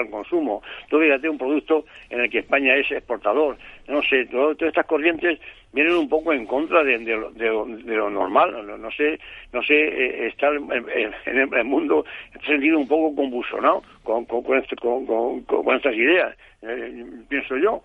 el 0.05 0.11
consumo. 0.11 0.63
Tú 0.89 1.01
fíjate 1.01 1.29
un 1.29 1.39
producto 1.39 1.85
en 2.11 2.21
el 2.21 2.31
que 2.31 2.41
España 2.41 2.77
es 2.77 2.91
exportador. 2.93 3.57
No 3.89 4.01
sé, 4.03 4.27
todas 4.27 4.61
estas 4.63 4.87
corrientes 4.87 5.41
vienen 5.73 5.95
un 5.95 6.09
poco 6.09 6.33
en 6.33 6.47
contra 6.47 6.85
de, 6.85 6.99
lo 6.99 8.11
normal. 8.11 8.81
No, 8.81 8.91
sé, 8.93 9.19
no 9.53 9.63
sé, 9.63 9.75
eh, 9.75 10.29
estar 10.29 10.55
en, 10.55 11.55
el 11.55 11.65
mundo 11.65 12.05
en 12.35 12.41
sentido 12.43 12.79
un 12.79 12.87
poco 12.87 13.17
convulsionado 13.17 13.83
con, 14.05 14.25
con, 14.27 14.43
con, 14.45 14.59
este, 14.59 14.77
con 14.77 15.75
estas 15.75 15.95
ideas, 15.95 16.37
eh, 16.63 17.05
pienso 17.29 17.57
yo. 17.57 17.83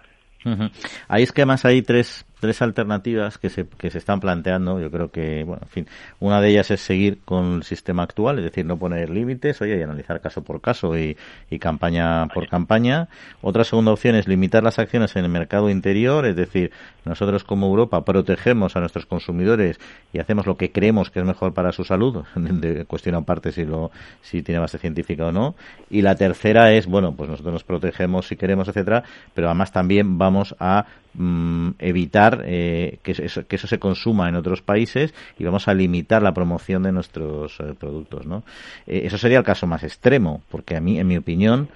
Ahí 1.08 1.24
es 1.24 1.32
que 1.32 1.42
además 1.42 1.66
hay 1.66 1.82
tres 1.82 2.26
tres 2.40 2.62
alternativas 2.62 3.38
que 3.38 3.50
se, 3.50 3.68
que 3.68 3.90
se 3.90 3.98
están 3.98 4.20
planteando. 4.20 4.80
Yo 4.80 4.90
creo 4.90 5.12
que, 5.12 5.44
bueno, 5.44 5.62
en 5.64 5.70
fin, 5.70 5.88
una 6.20 6.42
de 6.42 6.50
ellas 6.50 6.72
es 6.72 6.82
seguir 6.82 7.20
con 7.26 7.56
el 7.56 7.64
sistema 7.64 8.04
actual, 8.04 8.40
es 8.40 8.46
decir, 8.46 8.66
no 8.66 8.78
poner 8.78 9.10
límites, 9.10 9.62
oye, 9.62 9.78
y 9.78 9.82
analizar 9.82 10.22
caso 10.22 10.44
por 10.44 10.62
caso 10.62 10.98
y, 10.98 11.18
y 11.50 11.60
campaña 11.60 12.28
por 12.28 12.48
campaña. 12.48 13.10
Otra 13.42 13.64
segunda 13.64 13.92
opción 13.92 14.16
es 14.16 14.28
limitar 14.28 14.64
las 14.64 14.80
acciones 14.80 15.16
en 15.16 15.26
el 15.26 15.32
mercado 15.32 15.70
interior, 15.70 16.26
es 16.26 16.36
decir, 16.36 16.72
nosotros 17.06 17.44
como 17.44 17.68
Europa 17.68 18.04
protegemos 18.06 18.76
a 18.76 18.80
nuestros 18.80 19.06
consumidores 19.06 19.80
y 20.14 20.20
hacemos 20.20 20.46
lo 20.46 20.58
que 20.58 20.72
creemos 20.72 21.10
que 21.10 21.20
es 21.20 21.26
mejor 21.26 21.54
para 21.54 21.72
su 21.72 21.84
salud, 21.84 22.24
de 22.36 22.86
cuestión 22.86 23.16
aparte 23.16 23.52
si 23.52 23.66
lo, 23.66 23.92
si 24.22 24.42
tiene 24.42 24.60
base 24.60 24.78
científica 24.78 25.28
o 25.28 25.32
no. 25.32 25.56
Y 25.90 26.02
la 26.02 26.16
tercera 26.16 26.72
es, 26.72 26.88
bueno, 26.88 27.14
pues 27.16 27.30
nosotros 27.30 27.54
nos 27.54 27.64
protegemos 27.64 28.28
si 28.28 28.36
queremos, 28.36 28.68
etcétera, 28.68 29.04
pero 29.34 29.48
además 29.48 29.72
también 29.72 30.18
vamos 30.18 30.56
a 30.60 30.86
mm, 31.14 31.72
evitar 31.80 32.44
eh, 32.46 33.00
que, 33.04 33.12
eso, 33.12 33.48
que 33.48 33.56
eso 33.56 33.68
se 33.68 33.80
consuma 33.80 34.30
en 34.30 34.36
otros 34.36 34.62
países 34.62 35.14
y 35.38 35.44
vamos 35.44 35.68
a 35.68 35.74
limitar 35.74 36.22
la 36.22 36.34
promoción 36.34 36.84
de 36.84 36.92
nuestros 36.92 37.60
eh, 37.60 37.74
productos. 37.78 38.26
¿no? 38.26 38.44
Eh, 38.88 39.02
eso 39.06 39.18
sería 39.18 39.40
el 39.40 39.44
caso 39.44 39.68
más 39.68 39.84
extremo, 39.84 40.42
porque 40.50 40.76
a 40.76 40.82
mí, 40.82 41.00
en 41.00 41.08
mi 41.08 41.18
opinión, 41.18 41.70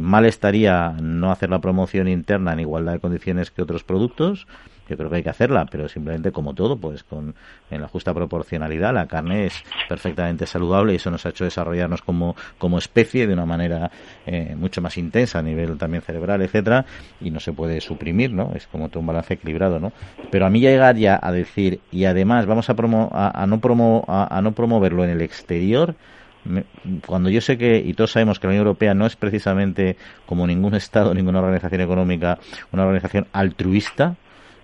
mal 0.00 0.24
estaría 0.24 0.90
no 1.00 1.30
hacer 1.30 1.50
la 1.50 1.60
promoción 1.60 2.08
interna 2.08 2.54
en 2.54 2.60
igualdad 2.60 2.94
de 2.94 2.98
condiciones 2.98 3.50
que 3.50 3.62
otros 3.62 3.84
productos 3.84 4.48
yo 4.90 4.96
creo 4.96 5.08
que 5.08 5.16
hay 5.16 5.22
que 5.22 5.30
hacerla, 5.30 5.66
pero 5.70 5.88
simplemente 5.88 6.32
como 6.32 6.54
todo, 6.54 6.76
pues 6.76 7.04
con 7.04 7.34
en 7.70 7.80
la 7.80 7.88
justa 7.88 8.12
proporcionalidad. 8.12 8.92
La 8.92 9.06
carne 9.06 9.46
es 9.46 9.64
perfectamente 9.88 10.46
saludable 10.46 10.92
y 10.92 10.96
eso 10.96 11.10
nos 11.10 11.24
ha 11.24 11.30
hecho 11.30 11.44
desarrollarnos 11.44 12.02
como, 12.02 12.34
como 12.58 12.78
especie 12.78 13.26
de 13.26 13.32
una 13.32 13.46
manera 13.46 13.90
eh, 14.26 14.54
mucho 14.56 14.82
más 14.82 14.98
intensa 14.98 15.38
a 15.38 15.42
nivel 15.42 15.78
también 15.78 16.02
cerebral, 16.02 16.42
etcétera, 16.42 16.84
y 17.20 17.30
no 17.30 17.40
se 17.40 17.52
puede 17.52 17.80
suprimir, 17.80 18.32
¿no? 18.32 18.52
Es 18.54 18.66
como 18.66 18.88
todo 18.88 19.00
un 19.00 19.06
balance 19.06 19.34
equilibrado, 19.34 19.78
¿no? 19.78 19.92
Pero 20.30 20.46
a 20.46 20.50
mí 20.50 20.60
llegar 20.60 20.96
ya 20.96 21.18
a 21.22 21.32
decir 21.32 21.80
y 21.92 22.04
además 22.04 22.46
vamos 22.46 22.68
a, 22.68 22.74
promo, 22.74 23.10
a, 23.12 23.46
no 23.46 23.60
promo, 23.60 24.04
a, 24.08 24.40
no 24.42 24.52
promoverlo 24.52 25.04
en 25.04 25.10
el 25.10 25.22
exterior 25.22 25.94
cuando 27.06 27.28
yo 27.28 27.40
sé 27.40 27.58
que, 27.58 27.78
y 27.78 27.92
todos 27.94 28.12
sabemos 28.12 28.38
que 28.38 28.46
la 28.46 28.52
Unión 28.52 28.66
Europea 28.66 28.94
no 28.94 29.06
es 29.06 29.16
precisamente 29.16 29.96
como 30.26 30.46
ningún 30.46 30.74
Estado, 30.74 31.12
ninguna 31.14 31.40
organización 31.40 31.82
económica, 31.82 32.38
una 32.72 32.84
organización 32.84 33.26
altruista, 33.32 34.16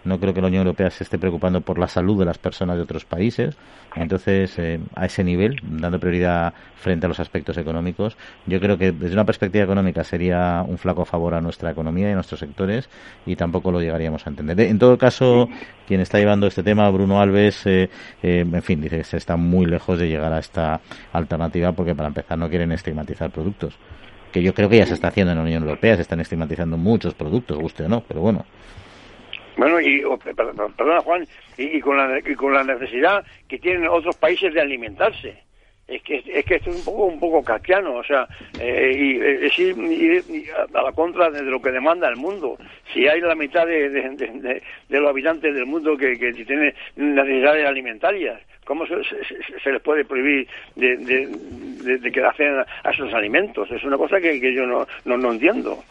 no 0.06 0.20
creo 0.20 0.32
que 0.32 0.40
la 0.40 0.46
Unión 0.46 0.66
Europea 0.66 0.88
se 0.90 1.04
esté 1.04 1.18
preocupando 1.18 1.60
por 1.60 1.78
la 1.78 1.88
salud 1.88 2.18
de 2.18 2.24
las 2.24 2.38
personas 2.38 2.76
de 2.76 2.82
otros 2.82 3.04
países. 3.04 3.56
Entonces, 3.94 4.58
eh, 4.58 4.78
a 4.94 5.06
ese 5.06 5.24
nivel, 5.24 5.60
dando 5.62 5.98
prioridad 5.98 6.54
frente 6.76 7.06
a 7.06 7.08
los 7.08 7.18
aspectos 7.18 7.58
económicos, 7.58 8.16
yo 8.46 8.60
creo 8.60 8.78
que 8.78 8.92
desde 8.92 9.14
una 9.14 9.24
perspectiva 9.24 9.64
económica 9.64 10.04
sería 10.04 10.64
un 10.66 10.78
flaco 10.78 11.04
favor 11.04 11.34
a 11.34 11.40
nuestra 11.40 11.70
economía 11.70 12.08
y 12.08 12.12
a 12.12 12.14
nuestros 12.14 12.40
sectores 12.40 12.88
y 13.26 13.36
tampoco 13.36 13.72
lo 13.72 13.80
llegaríamos 13.80 14.26
a 14.26 14.30
entender. 14.30 14.60
En 14.60 14.78
todo 14.78 14.96
caso, 14.96 15.48
quien 15.86 16.00
está 16.00 16.18
llevando 16.18 16.46
este 16.46 16.62
tema, 16.62 16.88
Bruno 16.90 17.20
Alves, 17.20 17.66
eh, 17.66 17.90
eh, 18.22 18.44
en 18.50 18.62
fin, 18.62 18.80
dice 18.80 18.98
que 18.98 19.04
se 19.04 19.16
está 19.16 19.36
muy 19.36 19.66
lejos 19.66 19.98
de 19.98 20.08
llegar 20.08 20.32
a 20.32 20.38
esta 20.38 20.80
alternativa 21.12 21.72
porque 21.72 21.94
para 21.94 22.08
empezar 22.08 22.38
no 22.38 22.48
quieren 22.48 22.72
estigmatizar 22.72 23.30
productos 23.30 23.76
que 24.32 24.42
yo 24.42 24.52
creo 24.52 24.68
que 24.68 24.76
ya 24.76 24.84
se 24.84 24.92
está 24.92 25.08
haciendo 25.08 25.32
en 25.32 25.38
la 25.38 25.44
Unión 25.44 25.62
Europea, 25.62 25.96
se 25.96 26.02
están 26.02 26.20
estigmatizando 26.20 26.76
muchos 26.76 27.14
productos, 27.14 27.56
guste 27.56 27.84
o 27.84 27.88
no, 27.88 28.02
pero 28.02 28.20
bueno, 28.20 28.44
bueno, 29.56 29.80
y 29.80 30.02
perdona 30.34 31.00
Juan, 31.00 31.26
y, 31.56 31.80
con 31.80 31.96
la, 31.96 32.20
con 32.36 32.52
la 32.52 32.64
necesidad 32.64 33.24
que 33.48 33.58
tienen 33.58 33.88
otros 33.88 34.16
países 34.16 34.52
de 34.52 34.60
alimentarse. 34.60 35.42
es 35.88 36.02
que 36.02 36.22
es 36.26 36.44
que 36.44 36.56
esto 36.56 36.70
es 36.70 36.76
un 36.76 36.84
poco 36.84 37.04
un 37.04 37.20
poco 37.20 37.42
kafkiano, 37.42 37.94
o 37.94 38.04
sea, 38.04 38.26
eh, 38.60 38.92
y, 38.94 39.46
es 39.46 39.58
ir, 39.58 39.74
a 40.74 40.82
la 40.82 40.92
contra 40.92 41.30
de 41.30 41.42
lo 41.42 41.60
que 41.60 41.70
demanda 41.70 42.08
el 42.08 42.16
mundo. 42.16 42.58
Si 42.92 43.08
hay 43.08 43.20
la 43.20 43.34
mitad 43.34 43.66
de, 43.66 43.88
de, 43.88 44.62
los 45.00 45.10
habitantes 45.10 45.54
del 45.54 45.66
mundo 45.66 45.96
que, 45.96 46.18
que 46.18 46.32
tienen 46.32 46.74
necesidades 46.96 47.66
alimentarias, 47.66 48.40
¿cómo 48.64 48.86
se, 48.86 48.96
se, 49.62 49.72
les 49.72 49.80
puede 49.80 50.04
prohibir 50.04 50.46
de, 50.74 50.96
de, 50.96 52.12
que 52.12 52.24
hacen 52.24 52.58
a 52.84 52.90
esos 52.90 53.14
alimentos? 53.14 53.70
Es 53.70 53.82
una 53.84 53.96
cosa 53.96 54.20
que, 54.20 54.38
que 54.40 54.52
yo 54.52 54.66
no, 54.66 54.86
no, 55.04 55.16
no 55.16 55.32
entiendo. 55.32 55.82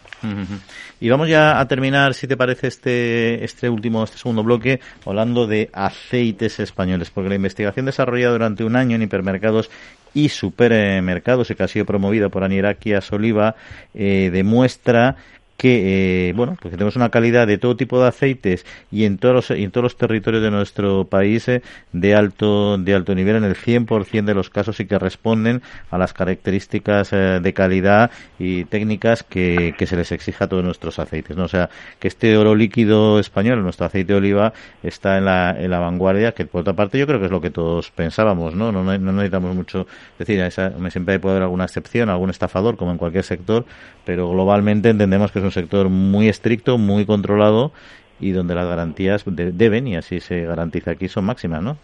Y 1.00 1.10
vamos 1.10 1.28
ya 1.28 1.60
a 1.60 1.68
terminar, 1.68 2.14
si 2.14 2.28
te 2.28 2.38
parece, 2.38 2.68
este, 2.68 3.44
este 3.44 3.70
último, 3.70 4.04
este 4.04 4.18
segundo 4.18 4.44
bloque, 4.44 4.80
hablando 5.06 5.48
de 5.48 5.70
aceites 5.74 6.60
españoles, 6.60 7.12
porque 7.12 7.30
la 7.30 7.36
investigación 7.36 7.86
desarrollada 7.86 8.34
durante 8.34 8.64
un 8.64 8.76
año 8.76 8.96
en 8.96 9.04
hipermercados 9.04 9.70
y 10.14 10.30
supermercados 10.30 11.52
y 11.52 11.56
que 11.56 11.64
ha 11.64 11.68
sido 11.68 11.86
promovida 11.86 12.30
por 12.30 12.44
Aniraquias 12.44 13.12
Oliva 13.12 13.56
eh, 13.94 14.30
demuestra 14.32 15.18
que 15.58 16.30
eh, 16.30 16.34
bueno 16.34 16.58
pues 16.62 16.74
tenemos 16.74 16.96
una 16.96 17.10
calidad 17.10 17.48
de 17.48 17.58
todo 17.58 17.76
tipo 17.78 18.02
de 18.02 18.08
aceites 18.08 18.66
y 18.92 19.06
en 19.06 19.18
todos 19.18 19.36
los, 19.36 19.52
en 19.52 19.72
todos 19.72 19.84
los 19.84 19.98
territorios 19.98 20.44
de 20.44 20.52
nuestro 20.52 21.06
país 21.06 21.48
eh, 21.48 21.62
de 21.94 22.16
alto 22.16 22.78
de 22.78 22.94
alto 22.94 23.16
nivel 23.16 23.38
en 23.38 23.46
el 23.46 23.56
100% 23.56 24.26
de 24.26 24.34
los 24.34 24.50
casos 24.50 24.80
y 24.80 24.86
que 24.86 25.00
responden 25.00 25.62
a 25.92 25.98
las 25.98 26.14
características 26.14 27.14
eh, 27.14 27.40
de 27.42 27.54
calidad 27.54 28.12
y 28.38 28.66
técnicas 28.66 29.24
que, 29.24 29.74
que, 29.78 29.86
se 29.86 29.96
les 29.96 30.12
exija 30.12 30.46
a 30.46 30.48
todos 30.50 30.64
nuestros 30.64 31.00
aceites 31.00 31.38
¿no? 31.38 31.46
o 31.46 31.48
sea 31.48 31.70
que 32.00 32.10
este 32.10 32.36
oro 32.38 32.54
líquido 32.54 33.20
español 33.20 33.64
nuestro 33.64 33.86
aceite 33.86 34.14
de 34.14 34.18
oliva 34.18 34.54
está 34.84 35.18
en 35.18 35.26
la, 35.26 35.56
en 35.58 35.72
la 35.72 35.80
vanguardia 35.80 36.34
que 36.34 36.46
por 36.46 36.62
otra 36.62 36.74
parte 36.74 37.00
yo 37.00 37.08
creo 37.08 37.20
que 37.20 37.26
es 37.26 37.32
lo 37.32 37.40
que 37.40 37.50
todos 37.50 37.92
pensábamos 37.92 38.56
no 38.56 38.74
no, 38.74 38.84
no 38.84 39.12
necesitamos 39.14 39.56
mucho 39.56 39.88
decir 40.20 40.42
esa, 40.42 40.74
siempre 40.90 41.20
puede 41.20 41.36
haber 41.36 41.44
alguna 41.44 41.64
excepción 41.64 42.10
algún 42.10 42.30
estafador 42.30 42.76
como 42.76 42.92
en 42.92 42.98
cualquier 42.98 43.24
sector 43.24 43.66
pero 44.04 44.30
globalmente 44.30 44.90
entendemos 44.90 45.32
que 45.32 45.45
un 45.46 45.52
sector 45.52 45.90
muy 45.90 46.28
estricto, 46.28 46.78
muy 46.78 47.06
controlado 47.06 47.72
y 48.20 48.32
donde 48.32 48.56
las 48.56 48.68
garantías 48.68 49.24
deben, 49.26 49.88
y 49.88 49.96
así 49.96 50.20
se 50.20 50.44
garantiza 50.44 50.92
aquí, 50.92 51.08
son 51.08 51.26
máximas, 51.26 51.62
¿no? 51.62 51.78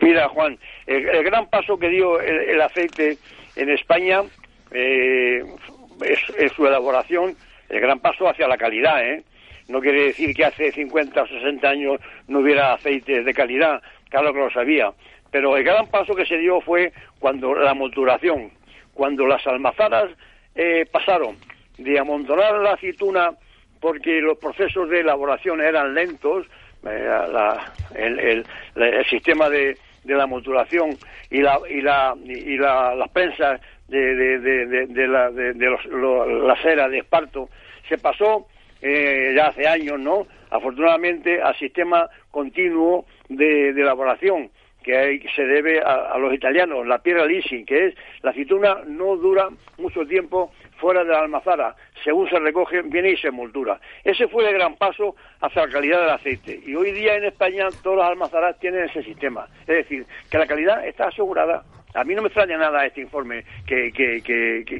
Mira, 0.00 0.28
Juan, 0.28 0.58
el, 0.86 1.24
gran 1.24 1.46
paso 1.48 1.78
que 1.78 1.88
dio 1.88 2.20
el, 2.20 2.60
aceite 2.60 3.18
en 3.56 3.70
España 3.70 4.22
eh, 4.70 5.42
es, 6.38 6.52
su 6.52 6.66
elaboración, 6.66 7.34
el 7.68 7.80
gran 7.80 7.98
paso 8.00 8.28
hacia 8.28 8.48
la 8.48 8.58
calidad, 8.58 9.04
¿eh? 9.04 9.22
No 9.68 9.80
quiere 9.80 10.06
decir 10.06 10.34
que 10.34 10.44
hace 10.44 10.72
50 10.72 11.22
o 11.22 11.26
60 11.26 11.68
años 11.68 12.00
no 12.26 12.40
hubiera 12.40 12.74
aceite 12.74 13.22
de 13.22 13.34
calidad, 13.34 13.82
claro 14.08 14.32
que 14.32 14.40
lo 14.40 14.50
sabía, 14.50 14.92
pero 15.30 15.56
el 15.56 15.64
gran 15.64 15.86
paso 15.86 16.14
que 16.14 16.26
se 16.26 16.38
dio 16.38 16.60
fue 16.60 16.92
cuando 17.18 17.54
la 17.54 17.74
monturación, 17.74 18.50
cuando 18.94 19.26
las 19.26 19.46
almazaras 19.46 20.10
eh, 20.54 20.86
pasaron 20.90 21.36
de 21.82 21.98
amontonar 21.98 22.54
la 22.60 22.72
aceituna 22.72 23.30
porque 23.80 24.20
los 24.20 24.38
procesos 24.38 24.88
de 24.90 25.00
elaboración 25.00 25.60
eran 25.60 25.94
lentos, 25.94 26.46
eh, 26.86 27.08
el, 27.94 28.44
sistema 29.06 29.48
de, 29.48 29.76
la 30.04 30.26
modulación 30.26 30.96
y 31.30 31.40
la 31.40 31.58
y 31.68 31.80
la 31.80 32.14
y 32.24 32.56
la, 32.56 32.94
las 32.94 33.10
prensas 33.10 33.60
de, 33.88 34.14
de, 34.14 34.38
de, 34.86 35.08
la, 35.08 35.30
de, 35.30 35.54
la 35.54 36.56
cera 36.62 36.88
de 36.88 36.98
esparto 36.98 37.48
se 37.88 37.98
pasó 37.98 38.46
eh, 38.80 39.32
ya 39.36 39.48
hace 39.48 39.66
años, 39.66 39.98
¿no? 39.98 40.26
Afortunadamente 40.50 41.42
al 41.42 41.56
sistema 41.56 42.08
continuo 42.30 43.04
de, 43.28 43.70
elaboración 43.70 44.50
que 44.82 45.22
se 45.36 45.44
debe 45.44 45.80
a, 45.80 46.16
los 46.18 46.32
italianos, 46.32 46.86
la 46.86 46.98
piedra 46.98 47.26
leasing, 47.26 47.66
que 47.66 47.88
es 47.88 47.94
la 48.22 48.30
aceituna 48.30 48.78
no 48.86 49.16
dura 49.16 49.48
mucho 49.76 50.06
tiempo 50.06 50.52
fuera 50.80 51.04
de 51.04 51.10
la 51.10 51.20
almazara, 51.20 51.76
según 52.02 52.28
se 52.28 52.38
recoge, 52.38 52.82
viene 52.82 53.10
y 53.10 53.16
se 53.16 53.30
moldura. 53.30 53.78
Ese 54.02 54.26
fue 54.28 54.48
el 54.48 54.54
gran 54.54 54.76
paso 54.76 55.14
hacia 55.40 55.66
la 55.66 55.72
calidad 55.72 56.00
del 56.00 56.10
aceite. 56.10 56.60
Y 56.66 56.74
hoy 56.74 56.92
día 56.92 57.16
en 57.16 57.24
España 57.24 57.68
todas 57.82 57.98
las 57.98 58.08
almazaras 58.10 58.58
tienen 58.58 58.84
ese 58.84 59.02
sistema. 59.02 59.46
Es 59.62 59.76
decir, 59.76 60.06
que 60.30 60.38
la 60.38 60.46
calidad 60.46 60.86
está 60.86 61.08
asegurada. 61.08 61.62
A 61.94 62.04
mí 62.04 62.14
no 62.14 62.22
me 62.22 62.28
extraña 62.28 62.56
nada 62.56 62.86
este 62.86 63.00
informe 63.00 63.44
que, 63.66 63.92
que, 63.92 64.22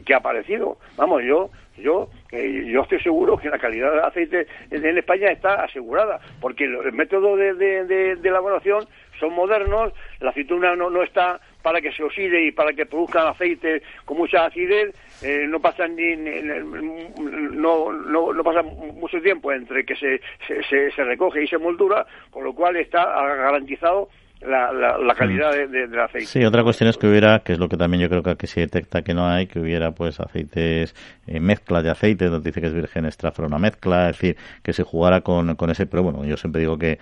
que, 0.05 0.15
ha 0.15 0.19
aparecido. 0.19 0.79
Vamos, 0.97 1.23
yo 1.25 1.51
yo 1.77 2.09
yo 2.31 2.83
estoy 2.83 3.01
seguro 3.01 3.37
que 3.37 3.49
la 3.49 3.59
calidad 3.59 3.91
del 3.91 4.01
aceite 4.01 4.47
en 4.71 4.99
España 4.99 5.29
está 5.29 5.65
asegurada, 5.65 6.21
porque 6.41 6.65
el 6.65 6.93
método 6.93 7.37
de, 7.37 7.55
de, 7.55 7.85
de 7.85 8.29
elaboración 8.29 8.87
son 9.19 9.35
modernos, 9.35 9.93
la 10.21 10.31
aceituna 10.31 10.75
no, 10.77 10.89
no 10.89 11.03
está 11.03 11.41
para 11.63 11.81
que 11.81 11.93
se 11.93 12.03
oxide 12.03 12.47
y 12.47 12.53
para 12.53 12.73
que 12.73 12.87
produzcan 12.87 13.29
aceite 13.29 13.83
con 14.05 14.19
mucha 14.19 14.47
acidez, 14.47 14.95
eh, 15.23 15.47
no 15.49 15.61
pasa 15.61 15.87
ni, 15.87 16.17
no, 16.17 17.93
no, 17.93 18.33
no, 18.33 18.45
pasa 18.45 18.63
mucho 18.63 19.21
tiempo 19.21 19.53
entre 19.53 19.85
que 19.85 19.97
se, 19.97 20.21
se, 20.47 20.91
se, 20.91 21.05
recoge 21.05 21.45
y 21.45 21.47
se 21.47 21.59
moldura, 21.59 22.07
con 22.31 22.45
lo 22.45 22.53
cual 22.55 22.77
está 22.77 23.05
garantizado 23.05 24.09
la, 24.41 24.73
la, 24.73 25.15
calidad 25.15 25.53
de, 25.53 25.67
del 25.67 26.01
aceite. 26.01 26.27
Sí, 26.27 26.45
otra 26.45 26.63
cuestión 26.63 26.89
es 26.89 26.97
que 26.97 27.07
hubiera, 27.07 27.41
que 27.41 27.53
es 27.53 27.59
lo 27.59 27.69
que 27.69 27.77
también 27.77 28.03
yo 28.03 28.09
creo 28.09 28.23
que 28.23 28.31
aquí 28.31 28.47
se 28.47 28.61
detecta 28.61 29.03
que 29.03 29.13
no 29.13 29.27
hay, 29.27 29.47
que 29.47 29.61
hubiera 29.61 29.93
pues 29.93 30.19
aceites, 30.19 30.95
eh, 31.27 31.41
mezclas 31.41 31.85
de 31.85 31.91
aceite, 31.91 32.27
donde 32.27 32.49
dice 32.49 32.61
que 32.61 32.69
es 32.69 32.73
virgen 32.73 33.05
extra 33.05 33.33
una 33.39 33.59
mezcla, 33.59 34.09
es 34.09 34.17
decir, 34.17 34.37
que 34.63 34.73
se 34.73 34.83
jugara 34.83 35.21
con, 35.21 35.57
con 35.57 35.71
ese, 35.71 35.87
pero 35.87 36.03
bueno, 36.03 36.25
yo 36.25 36.37
siempre 36.37 36.61
digo 36.61 36.79
que 36.79 36.99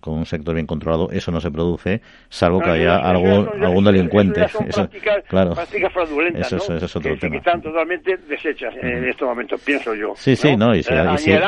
con 0.00 0.14
un 0.14 0.26
sector 0.26 0.54
bien 0.54 0.66
controlado 0.66 1.10
eso 1.10 1.30
no 1.32 1.40
se 1.40 1.50
produce, 1.50 2.00
salvo 2.28 2.60
que 2.60 2.70
haya 2.70 2.96
algún, 2.98 3.48
algún 3.62 3.84
delincuente. 3.84 4.44
Eso, 4.44 4.88
claro, 5.28 5.54
prácticas 5.54 5.92
fraudulentas, 5.92 6.52
eso, 6.52 6.72
¿no? 6.72 6.78
es 6.78 6.96
otro 6.96 7.12
que, 7.12 7.18
tema. 7.18 7.32
que 7.32 7.38
están 7.38 7.62
totalmente 7.62 8.16
deshechas 8.28 8.74
en 8.76 9.08
estos 9.08 9.28
momentos, 9.28 9.60
pienso 9.64 9.94
yo. 9.94 10.12
Sí, 10.16 10.36
sí, 10.36 10.56
no, 10.56 10.74
y, 10.74 10.82
si, 10.82 10.92
y 10.92 11.38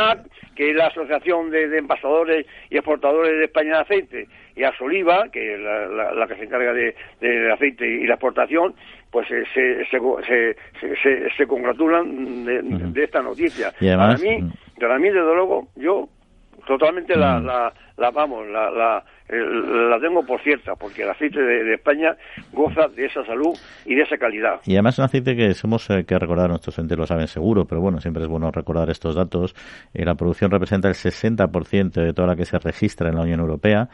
que 0.55 0.75
la 0.75 0.87
Asociación 0.87 1.51
de, 1.51 1.69
de, 1.69 1.79
Envasadores 1.79 2.45
y 2.69 2.77
Exportadores 2.77 3.39
de 3.39 3.45
España 3.45 3.77
de 3.77 3.81
Aceite, 3.81 4.29
y 4.59 4.65
a 4.65 4.77
Soliva, 4.77 5.29
que 5.33 5.55
es 5.55 5.61
la, 5.61 6.27
que 6.27 6.35
se 6.35 6.45
encarga 6.45 6.73
de, 6.73 6.95
de, 7.21 7.53
aceite 7.53 7.87
y 7.87 8.07
la 8.07 8.15
exportación, 8.15 8.75
pues 9.11 9.29
se, 9.29 9.45
se, 9.55 9.87
se, 9.87 11.31
se, 11.37 11.47
congratulan 11.47 12.45
de, 12.45 13.05
esta 13.05 13.23
noticia. 13.23 13.73
para 13.79 14.17
mí, 14.17 14.43
mm. 14.43 14.81
para 14.81 14.99
mí, 14.99 15.09
desde 15.11 15.35
luego, 15.35 15.69
yo 15.77 16.09
totalmente 16.69 17.17
la, 17.17 17.41
mm. 17.41 17.47
la, 17.47 17.73
la, 17.97 18.11
vamos, 18.11 18.47
la, 18.47 18.71
la, 18.71 19.05
la 19.31 19.99
tengo 19.99 20.25
por 20.25 20.41
cierta, 20.43 20.77
porque 20.77 21.03
el 21.03 21.11
aceite 21.11 21.41
de, 21.41 21.75
España 21.75 22.15
goza 22.53 22.89
de 22.89 23.07
esa 23.07 23.25
salud 23.25 23.57
y 23.87 23.95
de 23.95 24.03
esa 24.03 24.19
calidad. 24.19 24.61
Y 24.67 24.75
además 24.75 24.95
es 24.95 24.99
un 24.99 25.05
aceite 25.07 25.35
que 25.35 25.55
somos 25.55 25.89
eh, 25.89 26.05
que 26.05 26.19
recordar, 26.19 26.51
nuestros 26.51 26.79
entes 26.79 26.99
lo 26.99 27.07
saben 27.07 27.27
seguro, 27.27 27.65
pero 27.65 27.81
bueno, 27.81 28.01
siempre 28.01 28.23
es 28.23 28.29
bueno 28.29 28.51
recordar 28.51 28.91
estos 28.91 29.15
datos. 29.15 29.55
Eh, 29.95 30.05
la 30.05 30.15
producción 30.15 30.51
representa 30.51 30.89
el 30.89 30.95
60% 30.95 31.91
de 31.93 32.13
toda 32.13 32.29
la 32.29 32.37
que 32.37 32.45
se 32.45 32.59
registra 32.59 33.09
en 33.09 33.17
la 33.17 33.23
Unión 33.23 33.41
Europea 33.41 33.89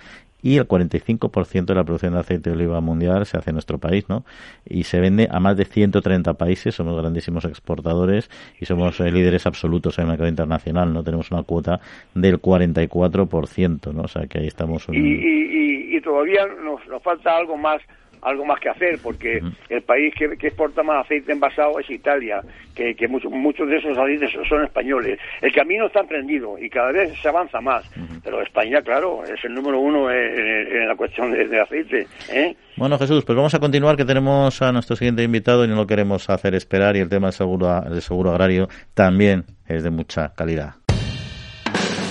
y 0.45 0.59
el 0.59 0.69
45% 0.69 1.65
de 1.65 1.75
la 1.75 1.85
producción 1.85 2.13
de 2.13 2.21
aceite 2.21 2.51
de 2.51 2.57
oliva 2.57 2.83
mundial 2.83 3.25
se 3.25 3.39
hace 3.39 3.49
en 3.49 3.55
nuestro 3.55 3.79
país, 3.79 4.11
¿no? 4.11 4.27
Y 4.67 4.85
se 4.85 5.01
vende 5.01 5.27
a 5.31 5.41
más 5.41 5.57
de 5.57 5.65
130 5.65 6.35
países, 6.35 6.75
somos 6.75 7.01
grandísimos 7.01 7.47
exportadores 7.47 8.31
y 8.61 8.67
somos 8.67 9.01
eh, 9.01 9.11
líderes 9.11 9.47
absolutos 9.47 9.99
en 9.99 10.03
el 10.03 10.09
mercado 10.11 10.29
internacional, 10.29 10.93
¿no? 10.93 11.03
Tenemos 11.03 11.31
una 11.31 11.45
cuota 11.45 11.81
del 12.15 12.43
44%, 12.43 13.95
¿no? 13.95 14.03
O 14.03 14.09
sea 14.09 14.27
que 14.27 14.41
ahí 14.41 14.47
estamos... 14.47 14.87
Y, 14.93 14.99
y, 14.99 15.97
y, 15.97 16.01
todavía 16.03 16.47
nos, 16.63 16.87
nos 16.89 17.03
falta 17.03 17.35
algo 17.35 17.57
más 17.57 17.81
algo 18.25 18.45
más 18.45 18.59
que 18.61 18.69
hacer, 18.69 18.99
porque 19.03 19.41
el 19.69 19.83
país 19.83 20.15
que, 20.15 20.25
exporta 20.47 20.83
más 20.83 21.05
aceite 21.05 21.33
envasado 21.33 21.79
es 21.79 21.89
Italia, 21.91 22.41
que, 22.75 22.95
que 22.95 23.07
muchos 23.09 23.31
muchos 23.31 23.69
de 23.69 23.77
esos 23.77 23.97
aceites 23.97 24.31
son 24.49 24.65
españoles. 24.65 25.19
El 25.41 25.53
camino 25.53 25.87
está 25.87 26.01
emprendido 26.01 26.59
y 26.59 26.69
cada 26.71 26.93
vez 26.93 27.13
se 27.21 27.29
avanza 27.29 27.61
más, 27.61 27.89
pero 28.23 28.43
España, 28.43 28.83
claro, 28.83 29.25
es 29.25 29.45
el 29.45 29.55
número 29.55 29.79
uno 29.81 30.11
en, 30.11 30.89
la 30.89 30.97
cuestión 30.97 31.31
de, 31.33 31.61
aceite. 31.61 32.07
¿eh? 32.31 32.57
Bueno, 32.77 32.99
Jesús, 32.99 33.25
pues 33.25 33.37
vamos 33.37 33.55
a 33.55 33.61
continuar, 33.61 33.97
que 33.97 34.05
tenemos 34.05 34.61
a 34.63 34.73
nuestro 34.73 34.97
siguiente 34.97 35.23
invitado 35.23 35.65
y 35.65 35.69
no 35.69 35.77
lo 35.77 35.87
queremos 35.87 36.29
hacer 36.31 36.55
esperar, 36.55 36.97
y 36.97 37.01
el 37.01 37.09
tema 37.09 37.29
del 37.29 37.35
seguro, 37.35 37.81
del 37.83 38.03
seguro 38.03 38.31
agrario 38.31 38.69
también 38.95 39.45
es 39.67 39.85
de 39.85 39.91
mucha 39.91 40.35
calidad. 40.35 40.75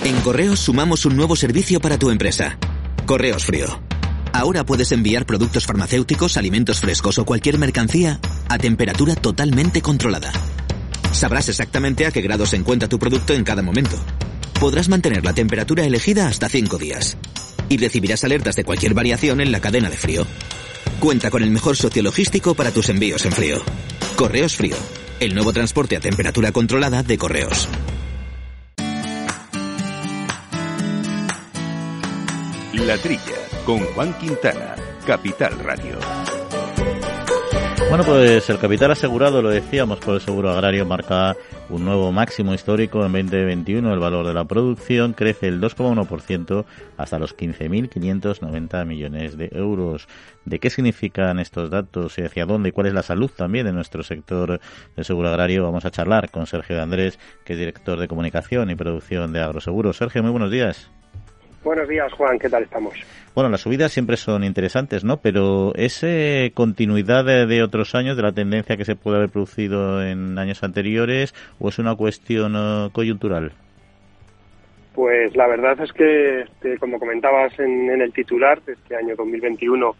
En 0.04 0.20
Correos 0.20 0.60
sumamos 0.60 1.06
un 1.06 1.16
nuevo 1.16 1.34
servicio 1.34 1.80
para 1.80 1.98
tu 1.98 2.10
empresa. 2.10 2.58
Correos 3.06 3.44
Frío 3.44 3.93
Ahora 4.34 4.66
puedes 4.66 4.90
enviar 4.90 5.26
productos 5.26 5.64
farmacéuticos, 5.64 6.36
alimentos 6.36 6.80
frescos 6.80 7.18
o 7.18 7.24
cualquier 7.24 7.56
mercancía 7.56 8.18
a 8.48 8.58
temperatura 8.58 9.14
totalmente 9.14 9.80
controlada. 9.80 10.32
Sabrás 11.12 11.48
exactamente 11.48 12.04
a 12.04 12.10
qué 12.10 12.20
grado 12.20 12.44
se 12.44 12.56
encuentra 12.56 12.88
tu 12.88 12.98
producto 12.98 13.32
en 13.32 13.44
cada 13.44 13.62
momento. 13.62 13.96
Podrás 14.58 14.88
mantener 14.88 15.24
la 15.24 15.34
temperatura 15.34 15.84
elegida 15.84 16.26
hasta 16.26 16.48
5 16.48 16.78
días. 16.78 17.16
Y 17.68 17.76
recibirás 17.76 18.24
alertas 18.24 18.56
de 18.56 18.64
cualquier 18.64 18.92
variación 18.92 19.40
en 19.40 19.52
la 19.52 19.60
cadena 19.60 19.88
de 19.88 19.96
frío. 19.96 20.26
Cuenta 20.98 21.30
con 21.30 21.44
el 21.44 21.52
mejor 21.52 21.76
socio 21.76 22.02
logístico 22.02 22.56
para 22.56 22.72
tus 22.72 22.88
envíos 22.88 23.24
en 23.26 23.32
frío. 23.32 23.62
Correos 24.16 24.56
Frío. 24.56 24.76
El 25.20 25.36
nuevo 25.36 25.52
transporte 25.52 25.96
a 25.96 26.00
temperatura 26.00 26.50
controlada 26.50 27.04
de 27.04 27.16
Correos. 27.18 27.68
La 32.72 32.98
Trilla 32.98 33.43
con 33.64 33.78
Juan 33.78 34.12
Quintana, 34.18 34.74
Capital 35.06 35.58
Radio. 35.60 35.98
Bueno, 37.88 38.04
pues 38.04 38.50
el 38.50 38.58
capital 38.58 38.90
asegurado, 38.90 39.40
lo 39.40 39.50
decíamos, 39.50 40.00
por 40.00 40.14
el 40.14 40.20
seguro 40.20 40.50
agrario 40.50 40.84
marca 40.84 41.36
un 41.70 41.84
nuevo 41.84 42.10
máximo 42.12 42.52
histórico 42.52 43.04
en 43.06 43.12
2021. 43.12 43.92
El 43.92 44.00
valor 44.00 44.26
de 44.26 44.34
la 44.34 44.44
producción 44.44 45.12
crece 45.12 45.48
el 45.48 45.60
2,1% 45.60 46.64
hasta 46.96 47.18
los 47.18 47.36
15.590 47.36 48.84
millones 48.84 49.36
de 49.36 49.48
euros. 49.52 50.08
¿De 50.44 50.58
qué 50.58 50.70
significan 50.70 51.38
estos 51.38 51.70
datos 51.70 52.18
y 52.18 52.22
hacia 52.22 52.46
dónde 52.46 52.70
y 52.70 52.72
cuál 52.72 52.88
es 52.88 52.94
la 52.94 53.02
salud 53.02 53.30
también 53.34 53.66
de 53.66 53.72
nuestro 53.72 54.02
sector 54.02 54.60
de 54.96 55.04
seguro 55.04 55.28
agrario? 55.28 55.62
Vamos 55.62 55.84
a 55.84 55.90
charlar 55.90 56.30
con 56.30 56.46
Sergio 56.46 56.76
de 56.76 56.82
Andrés, 56.82 57.18
que 57.44 57.52
es 57.52 57.58
director 57.58 57.98
de 57.98 58.08
comunicación 58.08 58.70
y 58.70 58.74
producción 58.74 59.32
de 59.32 59.40
Agroseguros. 59.40 59.96
Sergio, 59.96 60.22
muy 60.22 60.32
buenos 60.32 60.50
días. 60.50 60.90
Buenos 61.64 61.88
días, 61.88 62.12
Juan. 62.12 62.38
¿Qué 62.38 62.50
tal 62.50 62.64
estamos? 62.64 62.94
Bueno, 63.34 63.48
las 63.48 63.62
subidas 63.62 63.90
siempre 63.90 64.18
son 64.18 64.44
interesantes, 64.44 65.02
¿no? 65.02 65.16
Pero 65.22 65.72
¿es 65.74 66.04
eh, 66.04 66.52
continuidad 66.52 67.24
de, 67.24 67.62
otros 67.62 67.94
años, 67.94 68.18
de 68.18 68.22
la 68.22 68.32
tendencia 68.32 68.76
que 68.76 68.84
se 68.84 68.96
puede 68.96 69.16
haber 69.16 69.30
producido 69.30 70.02
en 70.02 70.38
años 70.38 70.62
anteriores, 70.62 71.34
o 71.58 71.70
es 71.70 71.78
una 71.78 71.96
cuestión 71.96 72.52
eh, 72.54 72.90
coyuntural? 72.92 73.52
Pues 74.94 75.34
la 75.34 75.48
verdad 75.48 75.80
es 75.82 75.92
que, 75.94 76.42
este, 76.42 76.78
como 76.78 76.98
comentabas 76.98 77.58
en, 77.58 77.88
el 78.00 78.12
titular, 78.12 78.60
este 78.66 78.94
año 78.94 79.16
2021 79.16 79.96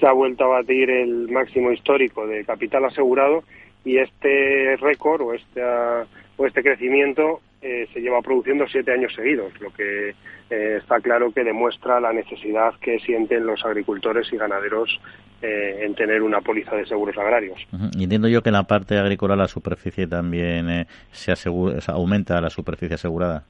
se 0.00 0.06
ha 0.06 0.12
vuelto 0.12 0.44
a 0.44 0.60
batir 0.60 0.88
el 0.88 1.28
máximo 1.28 1.70
histórico 1.70 2.26
de 2.26 2.42
capital 2.44 2.86
asegurado 2.86 3.44
y 3.84 3.98
este 3.98 4.76
récord 4.80 5.20
o 5.20 5.34
este, 5.34 5.62
o 5.62 6.46
este 6.46 6.62
crecimiento 6.62 7.40
eh, 7.62 7.86
se 7.92 8.00
lleva 8.00 8.20
produciendo 8.22 8.66
siete 8.66 8.92
años 8.92 9.14
seguidos, 9.14 9.52
lo 9.60 9.70
que 9.70 10.10
eh, 10.50 10.78
está 10.80 10.98
claro 10.98 11.30
que 11.30 11.44
demuestra 11.44 12.00
la 12.00 12.12
necesidad 12.12 12.74
que 12.80 12.98
sienten 12.98 13.46
los 13.46 13.64
agricultores 13.64 14.32
y 14.32 14.36
ganaderos 14.36 15.00
eh, 15.40 15.84
en 15.84 15.94
tener 15.94 16.22
una 16.22 16.40
póliza 16.40 16.74
de 16.74 16.84
seguros 16.86 17.16
agrarios. 17.16 17.64
entiendo 17.96 18.26
yo 18.26 18.42
que 18.42 18.48
en 18.48 18.54
la 18.54 18.64
parte 18.64 18.98
agrícola 18.98 19.36
la 19.36 19.46
superficie 19.46 20.08
también 20.08 20.88
se 21.12 21.30
asegura, 21.30 21.78
aumenta 21.86 22.40
la 22.40 22.50
superficie 22.50 22.96
asegurada. 22.96 23.44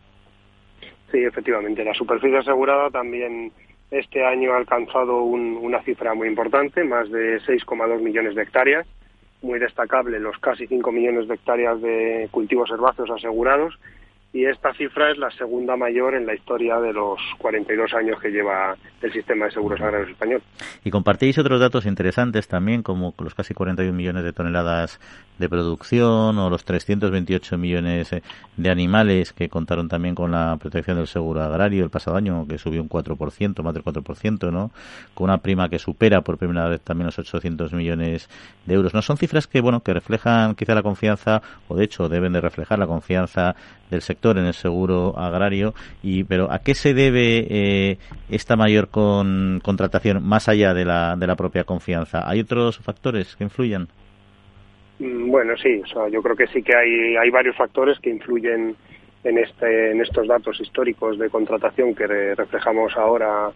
Sí, 1.10 1.24
efectivamente. 1.24 1.82
La 1.82 1.94
superficie 1.94 2.36
asegurada 2.36 2.90
también 2.90 3.50
este 3.90 4.26
año 4.26 4.52
ha 4.52 4.58
alcanzado 4.58 5.22
una 5.22 5.82
cifra 5.84 6.12
muy 6.12 6.28
importante, 6.28 6.84
más 6.84 7.10
de 7.10 7.40
6,2 7.40 8.02
millones 8.02 8.34
de 8.34 8.42
hectáreas. 8.42 8.86
Muy 9.40 9.58
destacable 9.58 10.20
los 10.20 10.38
casi 10.38 10.66
5 10.66 10.92
millones 10.92 11.28
de 11.28 11.34
hectáreas 11.34 11.80
de 11.80 12.28
cultivos 12.30 12.70
herbáceos 12.70 13.10
asegurados 13.10 13.78
y 14.32 14.46
esta 14.46 14.72
cifra 14.72 15.10
es 15.10 15.18
la 15.18 15.30
segunda 15.30 15.76
mayor 15.76 16.14
en 16.14 16.26
la 16.26 16.34
historia 16.34 16.80
de 16.80 16.92
los 16.92 17.20
42 17.38 17.92
años 17.92 18.18
que 18.18 18.30
lleva 18.30 18.74
el 19.02 19.12
sistema 19.12 19.44
de 19.44 19.50
seguros 19.50 19.78
agrarios 19.80 20.10
español. 20.10 20.42
Y 20.84 20.90
compartís 20.90 21.36
otros 21.36 21.60
datos 21.60 21.84
interesantes 21.84 22.48
también, 22.48 22.82
como 22.82 23.14
los 23.18 23.34
casi 23.34 23.52
41 23.52 23.92
millones 23.92 24.24
de 24.24 24.32
toneladas 24.32 25.00
de 25.38 25.48
producción 25.48 26.38
o 26.38 26.48
los 26.48 26.64
328 26.64 27.58
millones 27.58 28.12
eh, 28.12 28.22
de 28.56 28.70
animales 28.70 29.32
que 29.32 29.48
contaron 29.48 29.88
también 29.88 30.14
con 30.14 30.30
la 30.30 30.56
protección 30.58 30.96
del 30.96 31.08
seguro 31.08 31.42
agrario 31.42 31.84
el 31.84 31.90
pasado 31.90 32.16
año, 32.16 32.46
que 32.48 32.56
subió 32.58 32.80
un 32.80 32.88
4%, 32.88 33.62
más 33.62 33.74
del 33.74 33.84
4%, 33.84 34.50
¿no? 34.50 34.70
Con 35.14 35.24
una 35.24 35.38
prima 35.38 35.68
que 35.68 35.78
supera 35.78 36.22
por 36.22 36.38
primera 36.38 36.68
vez 36.68 36.80
también 36.80 37.06
los 37.06 37.18
800 37.18 37.72
millones 37.72 38.30
de 38.64 38.74
euros. 38.74 38.94
No 38.94 39.02
son 39.02 39.18
cifras 39.18 39.46
que, 39.46 39.60
bueno, 39.60 39.82
que 39.82 39.92
reflejan 39.92 40.54
quizá 40.54 40.74
la 40.74 40.82
confianza, 40.82 41.42
o 41.68 41.76
de 41.76 41.84
hecho 41.84 42.08
deben 42.08 42.32
de 42.32 42.40
reflejar 42.40 42.78
la 42.78 42.86
confianza 42.86 43.56
del 43.90 44.00
sector 44.00 44.21
en 44.30 44.46
el 44.46 44.54
seguro 44.54 45.18
agrario. 45.18 45.74
Y, 46.02 46.24
pero 46.24 46.50
¿a 46.50 46.60
qué 46.60 46.74
se 46.74 46.94
debe 46.94 47.46
eh, 47.48 47.98
esta 48.30 48.56
mayor 48.56 48.88
con, 48.88 49.60
contratación 49.62 50.22
más 50.22 50.48
allá 50.48 50.72
de 50.74 50.84
la, 50.84 51.16
de 51.16 51.26
la 51.26 51.36
propia 51.36 51.64
confianza? 51.64 52.28
¿Hay 52.28 52.40
otros 52.40 52.78
factores 52.78 53.36
que 53.36 53.44
influyan? 53.44 53.88
Mm, 54.98 55.30
bueno, 55.30 55.54
sí, 55.56 55.82
yo 56.10 56.22
creo 56.22 56.36
que 56.36 56.46
sí 56.46 56.62
que 56.62 56.76
hay, 56.76 57.16
hay 57.16 57.30
varios 57.30 57.56
factores 57.56 57.98
que 57.98 58.10
influyen 58.10 58.76
en, 59.24 59.38
este, 59.38 59.90
en 59.92 60.00
estos 60.00 60.26
datos 60.26 60.60
históricos 60.60 61.18
de 61.18 61.30
contratación 61.30 61.94
que 61.94 62.06
reflejamos 62.06 62.96
ahora 62.96 63.50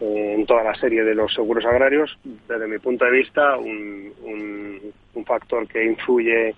eh, 0.00 0.34
en 0.36 0.46
toda 0.46 0.62
la 0.62 0.74
serie 0.74 1.04
de 1.04 1.14
los 1.14 1.32
seguros 1.32 1.64
agrarios. 1.64 2.18
Desde 2.48 2.66
mi 2.66 2.78
punto 2.78 3.04
de 3.04 3.10
vista, 3.10 3.56
un, 3.56 4.12
un 5.14 5.24
factor 5.24 5.66
que 5.66 5.84
influye 5.84 6.54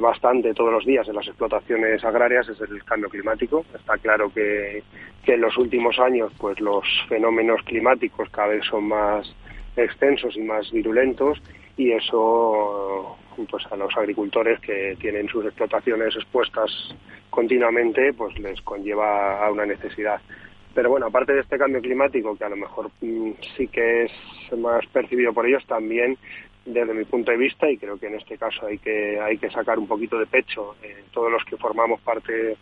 bastante 0.00 0.54
todos 0.54 0.72
los 0.72 0.84
días 0.86 1.06
en 1.08 1.14
las 1.14 1.26
explotaciones 1.26 2.02
agrarias 2.04 2.48
es 2.48 2.60
el 2.60 2.82
cambio 2.84 3.10
climático. 3.10 3.64
Está 3.74 3.98
claro 3.98 4.30
que, 4.32 4.82
que, 5.24 5.34
en 5.34 5.42
los 5.42 5.56
últimos 5.58 5.98
años 5.98 6.32
pues 6.38 6.58
los 6.60 6.84
fenómenos 7.08 7.62
climáticos 7.64 8.28
cada 8.30 8.48
vez 8.48 8.64
son 8.64 8.88
más 8.88 9.34
extensos 9.76 10.36
y 10.36 10.40
más 10.40 10.70
virulentos 10.72 11.42
y 11.76 11.92
eso 11.92 13.16
pues 13.50 13.64
a 13.70 13.76
los 13.76 13.96
agricultores 13.96 14.58
que 14.60 14.96
tienen 15.00 15.28
sus 15.28 15.44
explotaciones 15.44 16.16
expuestas 16.16 16.70
continuamente 17.30 18.12
pues 18.12 18.36
les 18.38 18.60
conlleva 18.62 19.44
a 19.46 19.50
una 19.52 19.64
necesidad. 19.64 20.20
Pero 20.74 20.90
bueno, 20.90 21.06
aparte 21.06 21.32
de 21.32 21.40
este 21.40 21.58
cambio 21.58 21.80
climático, 21.80 22.36
que 22.36 22.44
a 22.44 22.48
lo 22.48 22.56
mejor 22.56 22.90
mm, 23.00 23.30
sí 23.56 23.68
que 23.68 24.04
es 24.04 24.12
más 24.58 24.84
percibido 24.86 25.32
por 25.32 25.46
ellos, 25.46 25.64
también 25.66 26.16
desde 26.68 26.94
mi 26.94 27.04
punto 27.04 27.30
de 27.30 27.38
vista 27.38 27.70
y 27.70 27.78
creo 27.78 27.98
que 27.98 28.06
en 28.06 28.16
este 28.16 28.36
caso 28.36 28.66
hay 28.66 28.78
que 28.78 29.18
hay 29.20 29.38
que 29.38 29.50
sacar 29.50 29.78
un 29.78 29.88
poquito 29.88 30.18
de 30.18 30.26
pecho 30.26 30.76
eh, 30.82 31.04
todos 31.12 31.32
los 31.32 31.42
que 31.44 31.56
formamos 31.56 32.00
parte 32.02 32.56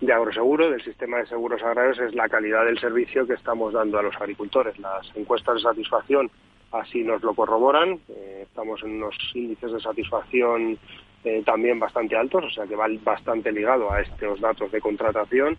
de 0.00 0.12
Agroseguro, 0.12 0.70
del 0.70 0.82
sistema 0.82 1.18
de 1.18 1.26
seguros 1.26 1.62
agrarios, 1.62 1.98
es 1.98 2.14
la 2.14 2.28
calidad 2.28 2.64
del 2.64 2.78
servicio 2.78 3.26
que 3.26 3.34
estamos 3.34 3.74
dando 3.74 3.98
a 3.98 4.02
los 4.02 4.16
agricultores. 4.16 4.78
Las 4.78 5.14
encuestas 5.14 5.56
de 5.56 5.60
satisfacción 5.60 6.30
así 6.72 7.02
nos 7.02 7.22
lo 7.22 7.34
corroboran. 7.34 8.00
Eh, 8.08 8.44
estamos 8.44 8.82
en 8.82 8.92
unos 8.92 9.14
índices 9.34 9.72
de 9.72 9.80
satisfacción 9.80 10.78
eh, 11.24 11.42
también 11.44 11.78
bastante 11.78 12.16
altos, 12.16 12.44
o 12.44 12.50
sea 12.50 12.66
que 12.66 12.76
va 12.76 12.86
bastante 13.02 13.52
ligado 13.52 13.92
a 13.92 14.00
estos 14.00 14.40
datos 14.40 14.72
de 14.72 14.80
contratación 14.80 15.58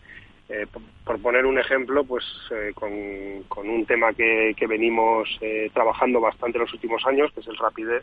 eh, 0.53 0.67
por, 1.05 1.21
poner 1.21 1.45
un 1.45 1.57
ejemplo, 1.57 2.03
pues 2.03 2.25
eh, 2.51 2.73
con, 2.75 3.69
un 3.69 3.85
tema 3.85 4.11
que, 4.13 4.53
venimos 4.67 5.29
eh, 5.39 5.71
trabajando 5.73 6.19
bastante 6.19 6.59
los 6.59 6.73
últimos 6.73 7.05
años, 7.05 7.31
que 7.33 7.39
es 7.39 7.47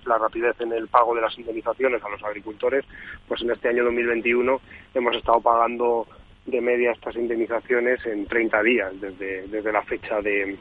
la 0.06 0.16
rapidez 0.16 0.58
en 0.60 0.72
el 0.72 0.88
pago 0.88 1.14
de 1.14 1.20
las 1.20 1.38
indemnizaciones 1.38 2.02
a 2.02 2.08
los 2.08 2.24
agricultores, 2.24 2.86
pues 3.26 3.42
en 3.42 3.50
este 3.50 3.68
año 3.68 3.84
2021 3.84 4.60
hemos 4.94 5.16
estado 5.16 5.40
pagando 5.42 6.06
de 6.46 6.60
media 6.62 6.92
estas 6.92 7.16
indemnizaciones 7.16 8.04
en 8.06 8.24
30 8.26 8.62
días 8.62 8.98
desde, 8.98 9.46
desde 9.48 9.72
la 9.72 9.82
fecha 9.82 10.22
de, 10.22 10.56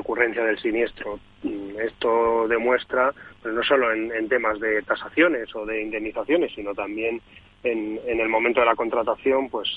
ocurrencia 0.00 0.42
del 0.42 0.58
siniestro. 0.58 1.20
Mm, 1.44 1.78
esto 1.78 2.48
demuestra, 2.48 3.12
pues 3.40 3.54
no 3.54 3.62
solo 3.62 3.92
en, 3.92 4.28
temas 4.28 4.58
de 4.58 4.82
tasaciones 4.82 5.54
o 5.54 5.64
de 5.64 5.80
indemnizaciones, 5.80 6.52
sino 6.56 6.74
también 6.74 7.20
en, 7.62 8.00
en 8.04 8.18
el 8.18 8.28
momento 8.28 8.60
de 8.60 8.66
la 8.66 8.74
contratación, 8.74 9.48
pues 9.48 9.68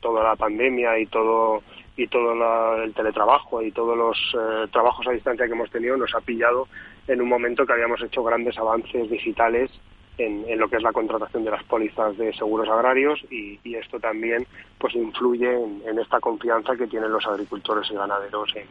toda 0.00 0.22
la 0.22 0.36
pandemia 0.36 0.98
y 0.98 1.06
todo 1.06 1.62
y 1.96 2.06
todo 2.06 2.82
el 2.82 2.94
teletrabajo 2.94 3.60
y 3.60 3.72
todos 3.72 3.96
los 3.96 4.16
eh, 4.34 4.68
trabajos 4.70 5.06
a 5.08 5.12
distancia 5.12 5.46
que 5.46 5.52
hemos 5.52 5.70
tenido 5.70 5.96
nos 5.96 6.14
ha 6.14 6.20
pillado 6.20 6.68
en 7.08 7.20
un 7.20 7.28
momento 7.28 7.66
que 7.66 7.72
habíamos 7.72 8.00
hecho 8.02 8.22
grandes 8.22 8.56
avances 8.56 9.10
digitales 9.10 9.70
en, 10.16 10.58
lo 10.58 10.68
que 10.68 10.76
es 10.76 10.82
la 10.82 10.92
contratación 10.92 11.44
de 11.44 11.50
las 11.50 11.62
pólizas 11.64 12.16
de 12.16 12.32
seguros 12.34 12.68
agrarios 12.68 13.20
y, 13.30 13.58
esto 13.74 14.00
también 14.00 14.46
pues 14.78 14.94
influye 14.94 15.52
en, 15.52 15.98
esta 15.98 16.18
confianza 16.20 16.76
que 16.76 16.88
tienen 16.88 17.12
los 17.12 17.24
agricultores 17.26 17.88
y 17.90 17.94
ganaderos 17.94 18.54
en, 18.56 18.66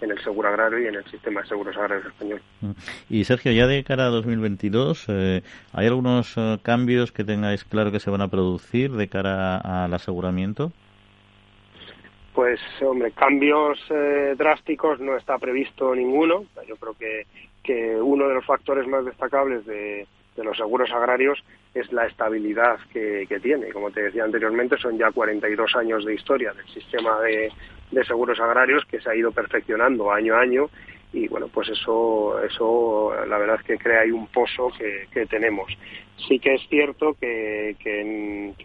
en 0.00 0.10
el 0.10 0.22
seguro 0.22 0.48
agrario 0.48 0.80
y 0.80 0.86
en 0.86 0.94
el 0.94 1.04
sistema 1.06 1.42
de 1.42 1.48
seguros 1.48 1.76
agrarios 1.76 2.06
español. 2.06 2.40
Mm. 2.60 2.70
Y 3.10 3.24
Sergio, 3.24 3.52
ya 3.52 3.66
de 3.66 3.84
cara 3.84 4.06
a 4.06 4.10
2022, 4.10 5.06
eh, 5.08 5.42
¿hay 5.72 5.86
algunos 5.86 6.34
eh, 6.36 6.58
cambios 6.62 7.12
que 7.12 7.24
tengáis 7.24 7.64
claro 7.64 7.90
que 7.90 8.00
se 8.00 8.10
van 8.10 8.20
a 8.20 8.28
producir 8.28 8.92
de 8.92 9.08
cara 9.08 9.58
al 9.84 9.92
aseguramiento? 9.92 10.72
Pues, 12.34 12.60
hombre, 12.82 13.10
cambios 13.12 13.78
eh, 13.90 14.34
drásticos 14.36 15.00
no 15.00 15.16
está 15.16 15.38
previsto 15.38 15.94
ninguno. 15.94 16.44
Yo 16.68 16.76
creo 16.76 16.94
que, 16.94 17.26
que 17.62 17.96
uno 17.96 18.28
de 18.28 18.34
los 18.34 18.46
factores 18.46 18.86
más 18.86 19.04
destacables 19.04 19.66
de, 19.66 20.06
de 20.36 20.44
los 20.44 20.56
seguros 20.56 20.90
agrarios 20.92 21.42
es 21.80 21.92
la 21.92 22.06
estabilidad 22.06 22.78
que, 22.92 23.26
tiene. 23.42 23.68
Como 23.70 23.90
te 23.90 24.02
decía 24.02 24.24
anteriormente, 24.24 24.76
son 24.78 24.98
ya 24.98 25.10
42 25.10 25.76
años 25.76 26.04
de 26.04 26.14
historia 26.14 26.52
del 26.52 26.66
sistema 26.68 27.20
de, 27.20 27.50
seguros 28.04 28.38
agrarios 28.40 28.84
que 28.86 29.00
se 29.00 29.10
ha 29.10 29.14
ido 29.14 29.32
perfeccionando 29.32 30.12
año 30.12 30.34
a 30.34 30.40
año 30.40 30.70
y 31.12 31.26
bueno, 31.28 31.48
pues 31.48 31.70
eso, 31.70 32.38
eso 32.42 33.12
la 33.26 33.38
verdad 33.38 33.56
es 33.60 33.66
que 33.66 33.78
crea 33.78 34.00
ahí 34.00 34.10
un 34.10 34.26
pozo 34.26 34.70
que, 34.78 35.26
tenemos. 35.26 35.72
Sí 36.28 36.38
que 36.38 36.54
es 36.54 36.62
cierto 36.68 37.14
que, 37.14 37.76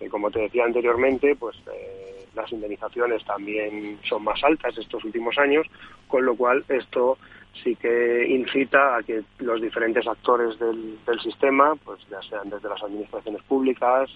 como 0.09 0.29
te 0.29 0.39
decía 0.39 0.65
anteriormente, 0.65 1.35
pues 1.35 1.55
eh, 1.73 2.25
las 2.35 2.51
indemnizaciones 2.51 3.23
también 3.23 3.99
son 4.03 4.23
más 4.23 4.43
altas 4.43 4.77
estos 4.77 5.03
últimos 5.05 5.37
años, 5.37 5.65
con 6.07 6.25
lo 6.25 6.35
cual 6.35 6.65
esto 6.67 7.17
sí 7.63 7.75
que 7.75 8.25
incita 8.27 8.97
a 8.97 9.03
que 9.03 9.23
los 9.39 9.61
diferentes 9.61 10.07
actores 10.07 10.57
del, 10.59 10.97
sistema, 11.21 11.75
pues 11.83 11.99
ya 12.09 12.21
sean 12.23 12.49
desde 12.49 12.69
las 12.69 12.81
administraciones 12.81 13.41
públicas, 13.43 14.09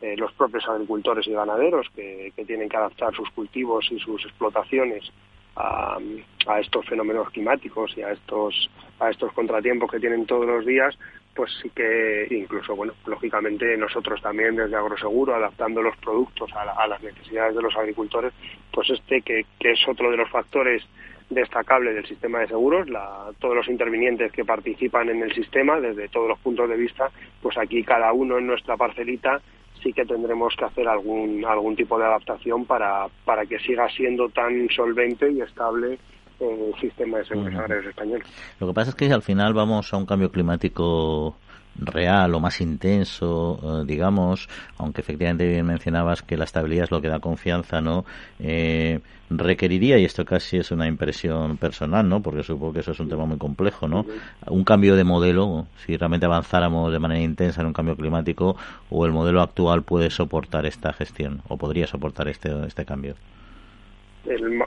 eh, 0.00 0.16
los 0.16 0.32
propios 0.32 0.68
agricultores 0.68 1.26
y 1.26 1.32
ganaderos 1.32 1.86
que, 1.94 2.32
tienen 2.46 2.68
que 2.68 2.76
adaptar 2.76 3.14
sus 3.14 3.30
cultivos 3.30 3.90
y 3.90 3.98
sus 3.98 4.24
explotaciones 4.24 5.10
a, 5.56 5.98
a 6.46 6.60
estos 6.60 6.86
fenómenos 6.86 7.30
climáticos 7.30 7.96
y 7.96 8.02
a 8.02 8.12
estos 8.12 8.70
a 9.00 9.10
estos 9.10 9.32
contratiempos 9.32 9.90
que 9.90 10.00
tienen 10.00 10.26
todos 10.26 10.46
los 10.46 10.64
días, 10.64 10.96
pues 11.34 11.50
sí 11.60 11.70
que 11.70 12.26
incluso, 12.30 12.76
bueno, 12.76 12.94
lógicamente 13.06 13.76
nosotros 13.76 14.20
también 14.22 14.54
desde 14.54 14.76
Agroseguro, 14.76 15.34
adaptando 15.34 15.82
los 15.82 15.96
productos 15.96 16.50
a, 16.54 16.86
las 16.86 17.02
necesidades 17.02 17.56
de 17.56 17.62
los 17.62 17.76
agricultores, 17.76 18.32
pues 18.72 18.90
este 18.90 19.22
que, 19.22 19.44
es 19.60 19.88
otro 19.88 20.10
de 20.10 20.16
los 20.16 20.30
factores 20.30 20.82
destacables 21.30 21.94
del 21.94 22.06
sistema 22.06 22.40
de 22.40 22.48
seguros, 22.48 22.88
la, 22.88 23.30
todos 23.38 23.56
los 23.56 23.68
intervinientes 23.68 24.30
que 24.32 24.44
participan 24.44 25.08
en 25.08 25.22
el 25.22 25.32
sistema 25.34 25.80
desde 25.80 26.08
todos 26.08 26.28
los 26.28 26.38
puntos 26.38 26.68
de 26.68 26.76
vista, 26.76 27.10
pues 27.42 27.56
aquí 27.58 27.82
cada 27.82 28.12
uno 28.12 28.38
en 28.38 28.46
nuestra 28.46 28.76
parcelita 28.76 29.40
sí 29.82 29.92
que 29.92 30.04
tendremos 30.04 30.54
que 30.56 30.64
hacer 30.64 30.88
algún 30.88 31.44
algún 31.44 31.76
tipo 31.76 31.98
de 31.98 32.04
adaptación 32.04 32.64
para, 32.64 33.06
para 33.24 33.44
que 33.46 33.58
siga 33.58 33.88
siendo 33.90 34.28
tan 34.28 34.68
solvente 34.70 35.30
y 35.30 35.40
estable 35.40 35.98
el 36.40 36.74
sistema 36.80 37.18
de 37.18 37.24
seguros 37.26 37.54
agrarios 37.54 37.86
español. 37.86 38.22
Lo 38.60 38.66
que 38.66 38.72
pasa 38.74 38.90
es 38.90 38.96
que 38.96 39.12
al 39.12 39.22
final 39.22 39.54
vamos 39.54 39.92
a 39.92 39.96
un 39.96 40.06
cambio 40.06 40.30
climático 40.30 41.36
real 41.76 42.34
o 42.34 42.40
más 42.40 42.60
intenso, 42.60 43.58
eh, 43.62 43.84
digamos, 43.86 44.48
aunque 44.78 45.00
efectivamente 45.00 45.46
bien 45.46 45.66
mencionabas 45.66 46.22
que 46.22 46.36
la 46.36 46.44
estabilidad 46.44 46.84
es 46.84 46.90
lo 46.90 47.00
que 47.00 47.08
da 47.08 47.20
confianza, 47.20 47.80
¿no? 47.80 48.04
Eh, 48.38 49.00
requeriría, 49.30 49.98
y 49.98 50.04
esto 50.04 50.24
casi 50.24 50.58
es 50.58 50.70
una 50.70 50.86
impresión 50.86 51.56
personal, 51.56 52.08
¿no? 52.08 52.20
Porque 52.22 52.42
supongo 52.42 52.74
que 52.74 52.80
eso 52.80 52.92
es 52.92 53.00
un 53.00 53.08
tema 53.08 53.24
muy 53.26 53.38
complejo, 53.38 53.88
¿no? 53.88 54.04
Un 54.46 54.64
cambio 54.64 54.96
de 54.96 55.04
modelo, 55.04 55.66
si 55.84 55.96
realmente 55.96 56.26
avanzáramos 56.26 56.92
de 56.92 56.98
manera 56.98 57.20
intensa 57.20 57.60
en 57.60 57.68
un 57.68 57.72
cambio 57.72 57.96
climático, 57.96 58.56
o 58.90 59.06
el 59.06 59.12
modelo 59.12 59.40
actual 59.40 59.82
puede 59.82 60.10
soportar 60.10 60.66
esta 60.66 60.92
gestión, 60.92 61.42
o 61.48 61.56
podría 61.56 61.86
soportar 61.86 62.28
este, 62.28 62.50
este 62.66 62.84
cambio 62.84 63.14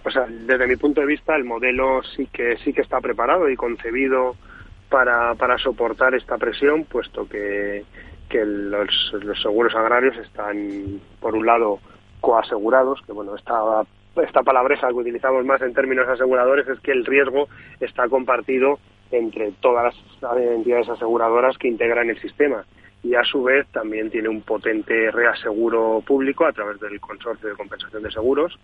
o 0.04 0.12
sea, 0.12 0.28
desde 0.28 0.68
mi 0.68 0.76
punto 0.76 1.02
de 1.02 1.08
vista 1.08 1.36
el 1.36 1.44
modelo 1.44 2.02
sí 2.16 2.28
que 2.32 2.58
sí 2.64 2.74
que 2.74 2.82
está 2.82 3.02
preparado 3.02 3.50
y 3.50 3.56
concebido 3.56 4.36
para, 4.90 5.36
para 5.36 5.58
soportar 5.58 6.16
esta 6.16 6.38
presión, 6.38 6.86
puesto 6.86 7.28
que, 7.28 7.84
que 8.30 8.46
los, 8.46 9.14
los 9.22 9.42
seguros 9.42 9.76
agrarios 9.76 10.18
están, 10.18 11.00
por 11.20 11.36
un 11.36 11.46
lado, 11.46 11.80
coasegurados, 12.22 13.02
que 13.06 13.12
bueno, 13.12 13.36
esta, 13.36 13.84
esta 14.22 14.44
palabreja 14.44 14.88
que 14.90 14.94
utilizamos 14.94 15.46
más 15.46 15.62
en 15.62 15.74
términos 15.74 16.08
aseguradores 16.08 16.68
es 16.68 16.80
que 16.80 16.92
el 16.92 17.06
riesgo 17.06 17.48
está 17.80 18.08
compartido 18.08 18.80
entre 19.12 19.52
todas 19.62 19.96
las 20.22 20.38
entidades 20.38 20.90
aseguradoras 20.90 21.58
que 21.58 21.68
integran 21.68 22.10
el 22.10 22.20
sistema. 22.20 22.66
Y 23.04 23.16
a 23.16 23.24
su 23.24 23.44
vez 23.44 23.68
también 23.68 24.10
tiene 24.10 24.28
un 24.28 24.42
potente 24.42 25.12
reaseguro 25.12 26.04
público 26.06 26.46
a 26.46 26.52
través 26.52 26.80
del 26.80 27.00
Consorcio 27.00 27.50
de 27.50 27.56
Compensación 27.56 28.04
de 28.04 28.12
Seguros, 28.12 28.58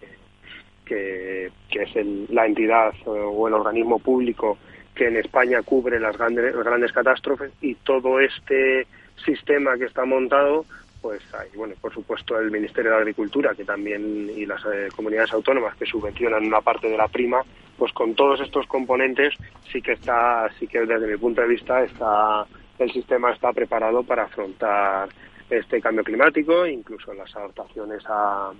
que, 0.85 1.51
es 1.69 2.29
la 2.29 2.45
entidad 2.45 2.93
o 3.05 3.47
el 3.47 3.53
organismo 3.53 3.99
público 3.99 4.57
que 4.95 5.07
en 5.07 5.17
España 5.17 5.61
cubre 5.63 5.99
las 5.99 6.17
grandes, 6.17 6.55
grandes 6.55 6.91
catástrofes 6.91 7.51
y 7.61 7.75
todo 7.75 8.19
este 8.19 8.87
sistema 9.25 9.77
que 9.77 9.85
está 9.85 10.05
montado 10.05 10.65
pues 11.01 11.21
hay, 11.33 11.49
bueno, 11.55 11.75
por 11.81 11.93
supuesto 11.93 12.39
el 12.39 12.49
Ministerio 12.49 12.91
de 12.91 12.97
Agricultura 12.97 13.53
que 13.53 13.65
también 13.65 14.31
y 14.33 14.45
las 14.45 14.63
eh, 14.65 14.87
comunidades 14.95 15.33
autónomas 15.33 15.75
que 15.75 15.85
subvencionan 15.85 16.45
una 16.45 16.61
parte 16.61 16.87
de 16.87 16.95
la 16.95 17.09
prima, 17.09 17.41
pues 17.77 17.91
con 17.91 18.15
todos 18.15 18.39
estos 18.39 18.65
componentes 18.67 19.33
sí 19.69 19.81
que 19.81 19.91
está, 19.91 20.49
sí 20.57 20.65
que 20.65 20.85
desde 20.85 21.05
mi 21.05 21.17
punto 21.17 21.41
de 21.41 21.49
vista 21.49 21.83
está 21.83 22.45
el 22.79 22.91
sistema 22.91 23.33
está 23.33 23.51
preparado 23.51 24.03
para 24.03 24.23
afrontar 24.23 25.09
este 25.49 25.81
cambio 25.81 26.05
climático, 26.05 26.65
incluso 26.65 27.13
las 27.13 27.35
adaptaciones 27.35 28.01
a, 28.07 28.51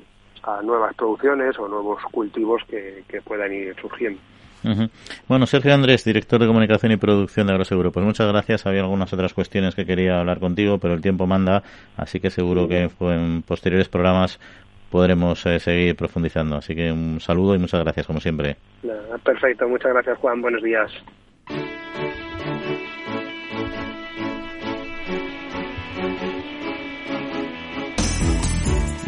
a 0.44 0.62
nuevas 0.62 0.94
producciones 0.96 1.58
o 1.58 1.68
nuevos 1.68 2.02
cultivos 2.12 2.62
que, 2.68 3.04
puedan 3.24 3.54
ir 3.54 3.76
surgiendo. 3.80 4.20
Bueno, 5.28 5.46
Sergio 5.46 5.74
Andrés, 5.74 6.04
director 6.06 6.40
de 6.40 6.48
comunicación 6.48 6.92
y 6.92 6.98
producción 6.98 7.48
de 7.48 7.54
Agroseguro, 7.54 7.92
pues 7.92 8.06
muchas 8.06 8.28
gracias. 8.28 8.66
Había 8.66 8.82
algunas 8.82 9.12
otras 9.14 9.34
cuestiones 9.34 9.76
que 9.76 9.86
quería 9.86 10.20
hablar 10.20 10.40
contigo, 10.40 10.78
pero 10.78 10.94
el 10.94 11.02
tiempo 11.02 11.28
manda, 11.28 11.64
así 11.98 12.20
que 12.20 12.30
seguro 12.30 12.68
que 12.68 12.90
en 13.00 13.42
posteriores 13.42 13.90
programas 13.90 14.40
podremos 14.90 15.44
eh, 15.48 15.60
seguir 15.60 15.96
profundizando. 15.96 16.56
Así 16.56 16.76
que 16.76 16.92
un 16.92 17.20
saludo 17.20 17.56
y 17.56 17.60
muchas 17.60 17.84
gracias, 17.84 18.06
como 18.06 18.20
siempre. 18.20 18.58
Perfecto, 19.24 19.68
muchas 19.68 19.92
gracias, 19.92 20.18
Juan. 20.20 20.42
Buenos 20.42 20.62
días. 20.62 20.92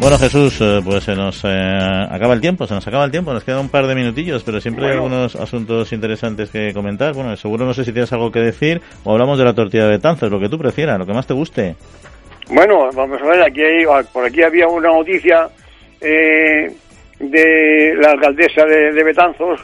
Bueno, 0.06 0.20
Jesús, 0.20 0.60
eh, 0.60 0.80
pues 0.84 1.02
se 1.02 1.16
nos 1.16 1.44
eh, 1.44 1.48
acaba 1.48 2.32
el 2.32 2.40
tiempo, 2.40 2.64
se 2.64 2.74
nos 2.74 2.86
acaba 2.86 3.04
el 3.04 3.10
tiempo, 3.10 3.32
nos 3.32 3.42
queda 3.42 3.58
un 3.58 3.68
par 3.68 3.88
de 3.88 3.96
minutillos, 3.96 4.44
pero 4.44 4.60
siempre 4.60 4.86
hay 4.86 4.92
algunos 4.92 5.34
asuntos 5.34 5.92
interesantes 5.92 6.48
que 6.48 6.72
comentar. 6.72 7.12
Bueno, 7.12 7.34
seguro 7.34 7.66
no 7.66 7.74
sé 7.74 7.84
si 7.84 7.90
tienes 7.92 8.12
algo 8.12 8.30
que 8.30 8.38
decir 8.38 8.80
o 9.02 9.10
hablamos 9.10 9.36
de 9.36 9.44
la 9.44 9.52
tortilla 9.52 9.86
de 9.86 9.96
Betanzos, 9.96 10.30
lo 10.30 10.38
que 10.38 10.48
tú 10.48 10.58
prefieras, 10.58 10.96
lo 10.96 11.06
que 11.06 11.12
más 11.12 11.26
te 11.26 11.34
guste. 11.34 11.74
Bueno, 12.48 12.88
vamos 12.94 13.20
a 13.20 13.26
ver, 13.26 13.42
aquí 13.42 13.60
ah, 13.90 14.00
por 14.12 14.24
aquí 14.24 14.44
había 14.44 14.68
una 14.68 14.90
noticia 14.90 15.48
eh, 16.00 16.70
de 17.18 17.94
la 18.00 18.12
alcaldesa 18.12 18.64
de, 18.64 19.02
Betanzos 19.02 19.60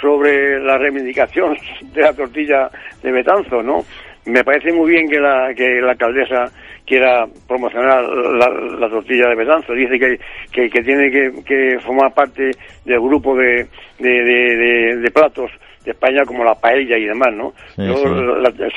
sobre 0.00 0.60
la 0.60 0.78
reivindicación 0.78 1.58
de 1.92 2.00
la 2.00 2.14
tortilla 2.14 2.70
de 3.02 3.12
Betanzos, 3.12 3.62
¿no? 3.62 3.84
Me 4.24 4.42
parece 4.44 4.72
muy 4.72 4.92
bien 4.92 5.10
que 5.10 5.20
la, 5.20 5.52
que 5.54 5.82
la 5.82 5.90
alcaldesa 5.90 6.50
quiera 6.86 7.26
promocionar 7.48 8.02
la, 8.04 8.88
tortilla 8.88 9.28
de 9.28 9.36
Betanzos. 9.36 9.76
Dice 9.76 9.98
que, 9.98 10.68
que, 10.70 10.82
tiene 10.82 11.10
que, 11.10 11.78
formar 11.80 12.12
parte 12.12 12.50
del 12.84 13.00
grupo 13.00 13.34
de, 13.36 13.66
de, 13.98 15.10
platos 15.12 15.50
de 15.84 15.90
España 15.90 16.22
como 16.26 16.44
la 16.44 16.54
paella 16.54 16.96
y 16.96 17.04
demás, 17.04 17.28
¿no? 17.34 17.52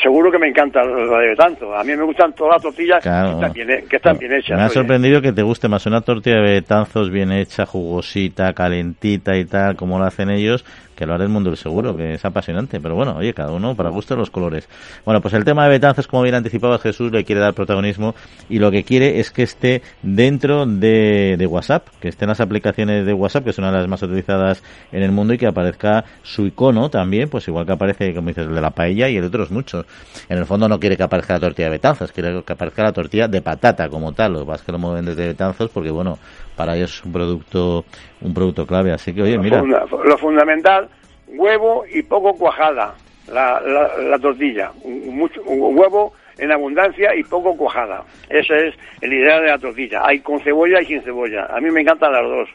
seguro 0.01 0.29
que 0.31 0.37
me 0.37 0.49
encanta 0.49 0.83
la 0.83 1.19
de 1.19 1.29
Betanzos. 1.29 1.69
A 1.75 1.83
mí 1.83 1.95
me 1.95 2.03
gustan 2.03 2.33
todas 2.33 2.55
las 2.55 2.63
tortillas 2.63 3.03
que 3.03 3.95
están 3.95 4.17
bien, 4.17 4.33
hechas. 4.33 4.57
Me 4.57 4.63
ha 4.63 4.69
sorprendido 4.69 5.21
que 5.21 5.31
te 5.31 5.41
guste 5.41 5.67
más 5.67 5.85
una 5.85 6.01
tortilla 6.01 6.37
de 6.37 6.53
Betanzos 6.53 7.09
bien 7.09 7.31
hecha, 7.31 7.65
jugosita, 7.65 8.53
calentita 8.53 9.37
y 9.37 9.45
tal, 9.45 9.75
como 9.75 9.99
lo 9.99 10.05
hacen 10.05 10.29
ellos, 10.29 10.65
que 10.97 11.05
lo 11.05 11.13
hará 11.13 11.23
el 11.23 11.29
mundo 11.29 11.51
del 11.51 11.57
seguro, 11.57 11.95
que 11.95 12.15
es 12.15 12.25
apasionante. 12.25 12.79
Pero 12.81 12.95
bueno, 12.95 13.15
oye, 13.15 13.33
cada 13.33 13.51
uno 13.51 13.75
para 13.75 13.89
gusto 13.89 14.15
los 14.15 14.31
colores. 14.31 14.67
Bueno, 15.05 15.21
pues 15.21 15.33
el 15.35 15.45
tema 15.45 15.63
de 15.63 15.69
Betanzos, 15.69 16.07
como 16.07 16.23
bien 16.23 16.35
anticipaba 16.35 16.79
Jesús, 16.79 17.11
le 17.11 17.23
quiere 17.23 17.39
dar 17.39 17.53
protagonismo 17.53 18.15
y 18.49 18.57
lo 18.57 18.71
que 18.71 18.83
quiere 18.83 19.19
es 19.19 19.29
que 19.29 19.43
esté 19.43 19.83
dentro 20.01 20.65
de, 20.65 21.35
de 21.37 21.45
WhatsApp, 21.45 21.87
que 22.01 22.09
esté 22.09 22.25
en 22.25 22.29
las 22.29 22.41
aplicaciones 22.41 23.05
de 23.05 23.13
WhatsApp, 23.13 23.43
que 23.43 23.51
es 23.51 23.57
una 23.59 23.71
de 23.71 23.77
las 23.77 23.87
más 23.87 24.01
utilizadas 24.01 24.63
en 24.91 25.03
el 25.03 25.11
mundo 25.11 25.35
y 25.35 25.37
que 25.37 25.45
aparezca 25.45 26.03
su 26.23 26.47
icono 26.47 26.89
también, 26.89 27.29
pues 27.29 27.47
igual 27.47 27.67
que 27.67 27.73
aparece, 27.73 28.13
como 28.15 28.29
dices, 28.29 28.47
el 28.47 28.55
de 28.55 28.61
la 28.61 28.71
paella 28.71 29.07
y 29.07 29.17
el 29.17 29.25
otro 29.25 29.43
es 29.43 29.51
mucho. 29.51 29.85
En 30.27 30.39
el 30.39 30.45
fondo 30.47 30.67
no 30.67 30.79
quiere 30.79 30.97
que 30.97 31.03
aparezca 31.03 31.33
la 31.33 31.41
tortilla 31.41 31.65
de 31.65 31.71
Betanzos, 31.71 32.11
quiere 32.11 32.43
que 32.43 32.53
aparezca 32.53 32.83
la 32.83 32.91
tortilla 32.91 33.27
de 33.27 33.41
patata 33.41 33.87
como 33.87 34.13
tal. 34.13 34.33
Lo 34.33 34.39
que 34.39 34.45
pasa 34.47 34.61
es 34.61 34.65
que 34.65 34.71
lo 34.71 34.79
mueven 34.79 35.05
desde 35.05 35.27
Betanzos 35.27 35.69
porque, 35.69 35.91
bueno, 35.91 36.17
para 36.57 36.75
ellos 36.75 36.95
es 36.95 37.05
un 37.05 37.13
producto, 37.13 37.85
un 38.19 38.33
producto 38.33 38.65
clave. 38.65 38.91
Así 38.91 39.13
que, 39.13 39.21
oye, 39.21 39.37
mira. 39.37 39.61
Lo 39.61 40.17
fundamental, 40.17 40.89
huevo 41.27 41.85
y 41.89 42.01
poco 42.01 42.33
cuajada, 42.33 42.95
la, 43.31 43.61
la, 43.61 44.19
tortilla. 44.19 44.71
Mucho, 44.83 45.41
huevo 45.43 46.13
en 46.37 46.51
abundancia 46.51 47.15
y 47.15 47.23
poco 47.23 47.55
cuajada. 47.55 48.03
Ese 48.29 48.69
es 48.69 48.75
el 49.01 49.13
ideal 49.13 49.43
de 49.43 49.49
la 49.49 49.59
tortilla. 49.59 50.01
Hay 50.03 50.19
con 50.19 50.39
cebolla 50.41 50.81
y 50.81 50.85
sin 50.85 51.01
cebolla. 51.03 51.45
A 51.45 51.61
mí 51.61 51.69
me 51.69 51.81
encantan 51.81 52.11
las 52.11 52.23
dos. 52.23 52.49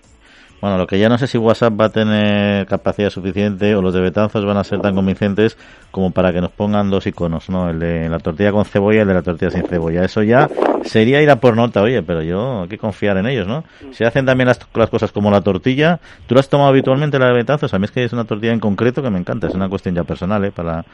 Bueno, 0.62 0.78
lo 0.78 0.86
que 0.86 0.96
ya 0.96 1.08
no 1.08 1.18
sé 1.18 1.26
si 1.26 1.38
WhatsApp 1.38 1.72
va 1.78 1.86
a 1.86 1.88
tener 1.88 2.68
capacidad 2.68 3.10
suficiente 3.10 3.74
o 3.74 3.82
los 3.82 3.92
de 3.92 4.00
Betanzos 4.00 4.44
van 4.44 4.56
a 4.56 4.62
ser 4.62 4.80
tan 4.80 4.94
convincentes 4.94 5.58
como 5.90 6.12
para 6.12 6.32
que 6.32 6.40
nos 6.40 6.52
pongan 6.52 6.88
dos 6.88 7.04
iconos, 7.08 7.50
¿no? 7.50 7.68
El 7.68 7.80
de 7.80 8.08
la 8.08 8.20
tortilla 8.20 8.52
con 8.52 8.64
cebolla 8.64 8.98
y 8.98 9.00
el 9.00 9.08
de 9.08 9.14
la 9.14 9.22
tortilla 9.22 9.50
sin 9.50 9.64
cebolla. 9.64 10.04
Eso 10.04 10.22
ya 10.22 10.48
sería 10.84 11.20
ir 11.20 11.30
a 11.30 11.40
por 11.40 11.56
nota, 11.56 11.82
oye, 11.82 12.04
pero 12.04 12.22
yo 12.22 12.62
hay 12.62 12.68
que 12.68 12.78
confiar 12.78 13.16
en 13.16 13.26
ellos, 13.26 13.48
¿no? 13.48 13.64
Si 13.90 14.04
hacen 14.04 14.24
también 14.24 14.46
las, 14.46 14.60
las 14.74 14.88
cosas 14.88 15.10
como 15.10 15.32
la 15.32 15.40
tortilla, 15.40 15.98
¿tú 16.28 16.36
la 16.36 16.40
has 16.42 16.48
tomado 16.48 16.68
habitualmente 16.68 17.18
la 17.18 17.26
de 17.26 17.32
Betanzos? 17.32 17.74
A 17.74 17.80
mí 17.80 17.86
es 17.86 17.90
que 17.90 18.04
es 18.04 18.12
una 18.12 18.24
tortilla 18.24 18.52
en 18.52 18.60
concreto 18.60 19.02
que 19.02 19.10
me 19.10 19.18
encanta, 19.18 19.48
es 19.48 19.54
una 19.54 19.68
cuestión 19.68 19.96
ya 19.96 20.04
personal, 20.04 20.44
¿eh? 20.44 20.52
Para, 20.52 20.84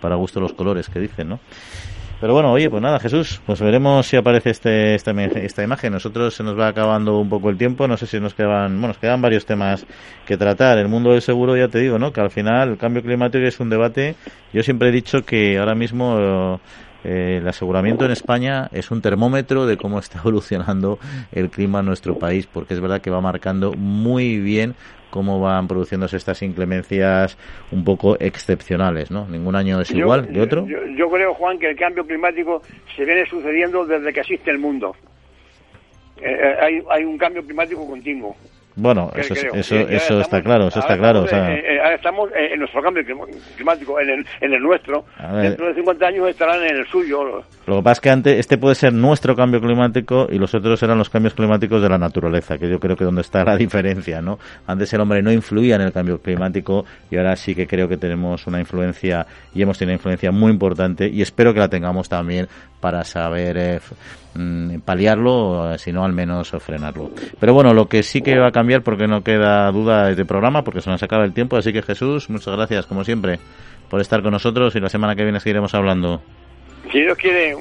para 0.00 0.14
gusto 0.14 0.38
los 0.38 0.52
colores 0.52 0.88
que 0.88 1.00
dicen, 1.00 1.30
¿no? 1.30 1.40
Pero 2.18 2.32
bueno, 2.32 2.50
oye, 2.50 2.70
pues 2.70 2.82
nada, 2.82 2.98
Jesús, 2.98 3.42
pues 3.44 3.60
veremos 3.60 4.06
si 4.06 4.16
aparece 4.16 4.48
este, 4.48 4.94
esta, 4.94 5.10
esta 5.10 5.62
imagen. 5.62 5.92
Nosotros 5.92 6.34
se 6.34 6.42
nos 6.42 6.58
va 6.58 6.68
acabando 6.68 7.18
un 7.18 7.28
poco 7.28 7.50
el 7.50 7.58
tiempo, 7.58 7.86
no 7.86 7.98
sé 7.98 8.06
si 8.06 8.18
nos 8.18 8.32
quedan, 8.32 8.72
bueno, 8.72 8.88
nos 8.88 8.98
quedan 8.98 9.20
varios 9.20 9.44
temas 9.44 9.84
que 10.24 10.38
tratar. 10.38 10.78
El 10.78 10.88
mundo 10.88 11.12
del 11.12 11.20
seguro, 11.20 11.56
ya 11.58 11.68
te 11.68 11.78
digo, 11.78 11.98
¿no? 11.98 12.12
Que 12.14 12.22
al 12.22 12.30
final 12.30 12.70
el 12.70 12.78
cambio 12.78 13.02
climático 13.02 13.44
es 13.44 13.60
un 13.60 13.68
debate. 13.68 14.14
Yo 14.54 14.62
siempre 14.62 14.88
he 14.88 14.92
dicho 14.92 15.26
que 15.26 15.58
ahora 15.58 15.74
mismo 15.74 16.58
eh, 17.06 17.36
el 17.36 17.46
aseguramiento 17.46 18.04
en 18.04 18.10
España 18.10 18.68
es 18.72 18.90
un 18.90 19.00
termómetro 19.00 19.64
de 19.66 19.76
cómo 19.76 20.00
está 20.00 20.18
evolucionando 20.24 20.98
el 21.30 21.50
clima 21.50 21.78
en 21.80 21.86
nuestro 21.86 22.18
país, 22.18 22.46
porque 22.46 22.74
es 22.74 22.80
verdad 22.80 23.00
que 23.00 23.10
va 23.10 23.20
marcando 23.20 23.72
muy 23.74 24.38
bien 24.38 24.74
cómo 25.10 25.40
van 25.40 25.68
produciéndose 25.68 26.16
estas 26.16 26.42
inclemencias 26.42 27.38
un 27.70 27.84
poco 27.84 28.16
excepcionales, 28.18 29.10
¿no? 29.12 29.26
Ningún 29.28 29.54
año 29.54 29.80
es 29.80 29.90
igual 29.92 30.28
que 30.28 30.40
otro. 30.40 30.66
Yo, 30.66 31.08
creo, 31.08 31.32
Juan, 31.34 31.58
que 31.58 31.70
el 31.70 31.76
cambio 31.76 32.04
climático 32.04 32.60
se 32.96 33.04
viene 33.04 33.24
sucediendo 33.26 33.86
desde 33.86 34.12
que 34.12 34.20
existe 34.20 34.50
el 34.50 34.58
mundo. 34.58 34.96
Eh, 36.20 36.24
eh, 36.24 36.56
hay, 36.60 36.82
hay 36.90 37.04
un 37.04 37.16
cambio 37.16 37.44
climático 37.44 37.86
continuo. 37.86 38.36
Bueno, 38.76 39.10
eso, 39.16 39.32
eso, 39.32 39.74
eso 39.74 40.20
está 40.20 40.42
claro, 40.42 40.68
eso 40.68 40.80
está 40.80 40.98
claro. 40.98 41.24
estamos 41.24 42.30
en 42.34 42.58
nuestro 42.58 42.82
cambio 42.82 43.02
climático, 43.56 43.98
en 43.98 44.10
el, 44.10 44.26
en 44.42 44.52
el 44.52 44.62
nuestro. 44.62 45.06
Dentro 45.40 45.68
de 45.68 45.74
50 45.74 46.06
años 46.06 46.28
estarán 46.28 46.62
en 46.62 46.76
el 46.76 46.86
suyo. 46.86 47.42
Lo 47.66 47.76
que 47.76 47.82
pasa 47.82 47.92
es 47.92 48.00
que 48.00 48.10
antes 48.10 48.38
este 48.38 48.58
puede 48.58 48.74
ser 48.74 48.92
nuestro 48.92 49.34
cambio 49.34 49.62
climático 49.62 50.26
y 50.30 50.38
los 50.38 50.54
otros 50.54 50.82
eran 50.82 50.98
los 50.98 51.08
cambios 51.08 51.32
climáticos 51.32 51.80
de 51.80 51.88
la 51.88 51.96
naturaleza, 51.96 52.58
que 52.58 52.68
yo 52.68 52.78
creo 52.78 52.96
que 52.96 53.04
donde 53.04 53.22
está 53.22 53.44
la 53.44 53.56
diferencia, 53.56 54.20
¿no? 54.20 54.38
Antes 54.66 54.92
el 54.92 55.00
hombre 55.00 55.22
no 55.22 55.32
influía 55.32 55.76
en 55.76 55.80
el 55.80 55.92
cambio 55.92 56.18
climático 56.20 56.84
y 57.10 57.16
ahora 57.16 57.34
sí 57.36 57.54
que 57.54 57.66
creo 57.66 57.88
que 57.88 57.96
tenemos 57.96 58.46
una 58.46 58.60
influencia 58.60 59.26
y 59.54 59.62
hemos 59.62 59.78
tenido 59.78 59.92
una 59.92 59.96
influencia 59.96 60.30
muy 60.32 60.52
importante 60.52 61.08
y 61.08 61.22
espero 61.22 61.54
que 61.54 61.60
la 61.60 61.68
tengamos 61.68 62.10
también 62.10 62.46
para 62.80 63.04
saber 63.04 63.56
eh, 63.56 63.80
mm, 64.36 64.80
paliarlo, 64.80 65.76
si 65.78 65.92
no 65.92 66.04
al 66.04 66.12
menos 66.12 66.50
frenarlo. 66.60 67.10
Pero 67.38 67.54
bueno, 67.54 67.72
lo 67.74 67.86
que 67.86 68.02
sí 68.02 68.22
que 68.22 68.38
va 68.38 68.48
a 68.48 68.52
cambiar, 68.52 68.82
porque 68.82 69.06
no 69.06 69.22
queda 69.22 69.70
duda, 69.72 70.10
es 70.10 70.16
de 70.16 70.24
programa, 70.24 70.62
porque 70.62 70.80
se 70.80 70.90
nos 70.90 71.02
acaba 71.02 71.24
el 71.24 71.32
tiempo, 71.32 71.56
así 71.56 71.72
que 71.72 71.82
Jesús, 71.82 72.30
muchas 72.30 72.54
gracias, 72.56 72.86
como 72.86 73.04
siempre, 73.04 73.38
por 73.88 74.00
estar 74.00 74.22
con 74.22 74.32
nosotros 74.32 74.74
y 74.76 74.80
la 74.80 74.88
semana 74.88 75.14
que 75.14 75.22
viene 75.22 75.40
seguiremos 75.40 75.74
hablando. 75.74 76.20
Si 76.92 77.00
Dios 77.00 77.18
quiere, 77.18 77.56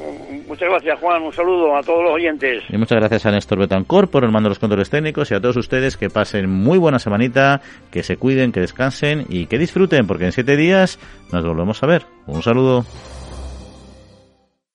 muchas 0.47 0.69
gracias 0.69 0.99
Juan, 0.99 1.23
un 1.23 1.33
saludo 1.33 1.75
a 1.75 1.81
todos 1.81 2.03
los 2.03 2.13
oyentes. 2.13 2.63
Y 2.69 2.77
muchas 2.77 2.99
gracias 2.99 3.25
a 3.25 3.31
Néstor 3.31 3.57
Betancor 3.57 4.09
por 4.09 4.23
el 4.23 4.31
mando 4.31 4.49
de 4.49 4.51
los 4.51 4.59
controles 4.59 4.89
técnicos 4.89 5.31
y 5.31 5.33
a 5.33 5.41
todos 5.41 5.57
ustedes 5.57 5.97
que 5.97 6.09
pasen 6.09 6.49
muy 6.49 6.77
buena 6.77 6.99
semanita, 6.99 7.61
que 7.91 8.03
se 8.03 8.17
cuiden, 8.17 8.51
que 8.51 8.59
descansen 8.59 9.25
y 9.27 9.47
que 9.47 9.57
disfruten, 9.57 10.05
porque 10.05 10.25
en 10.25 10.31
siete 10.31 10.55
días 10.55 10.99
nos 11.31 11.43
volvemos 11.43 11.81
a 11.81 11.87
ver. 11.87 12.03
Un 12.27 12.43
saludo. 12.43 12.85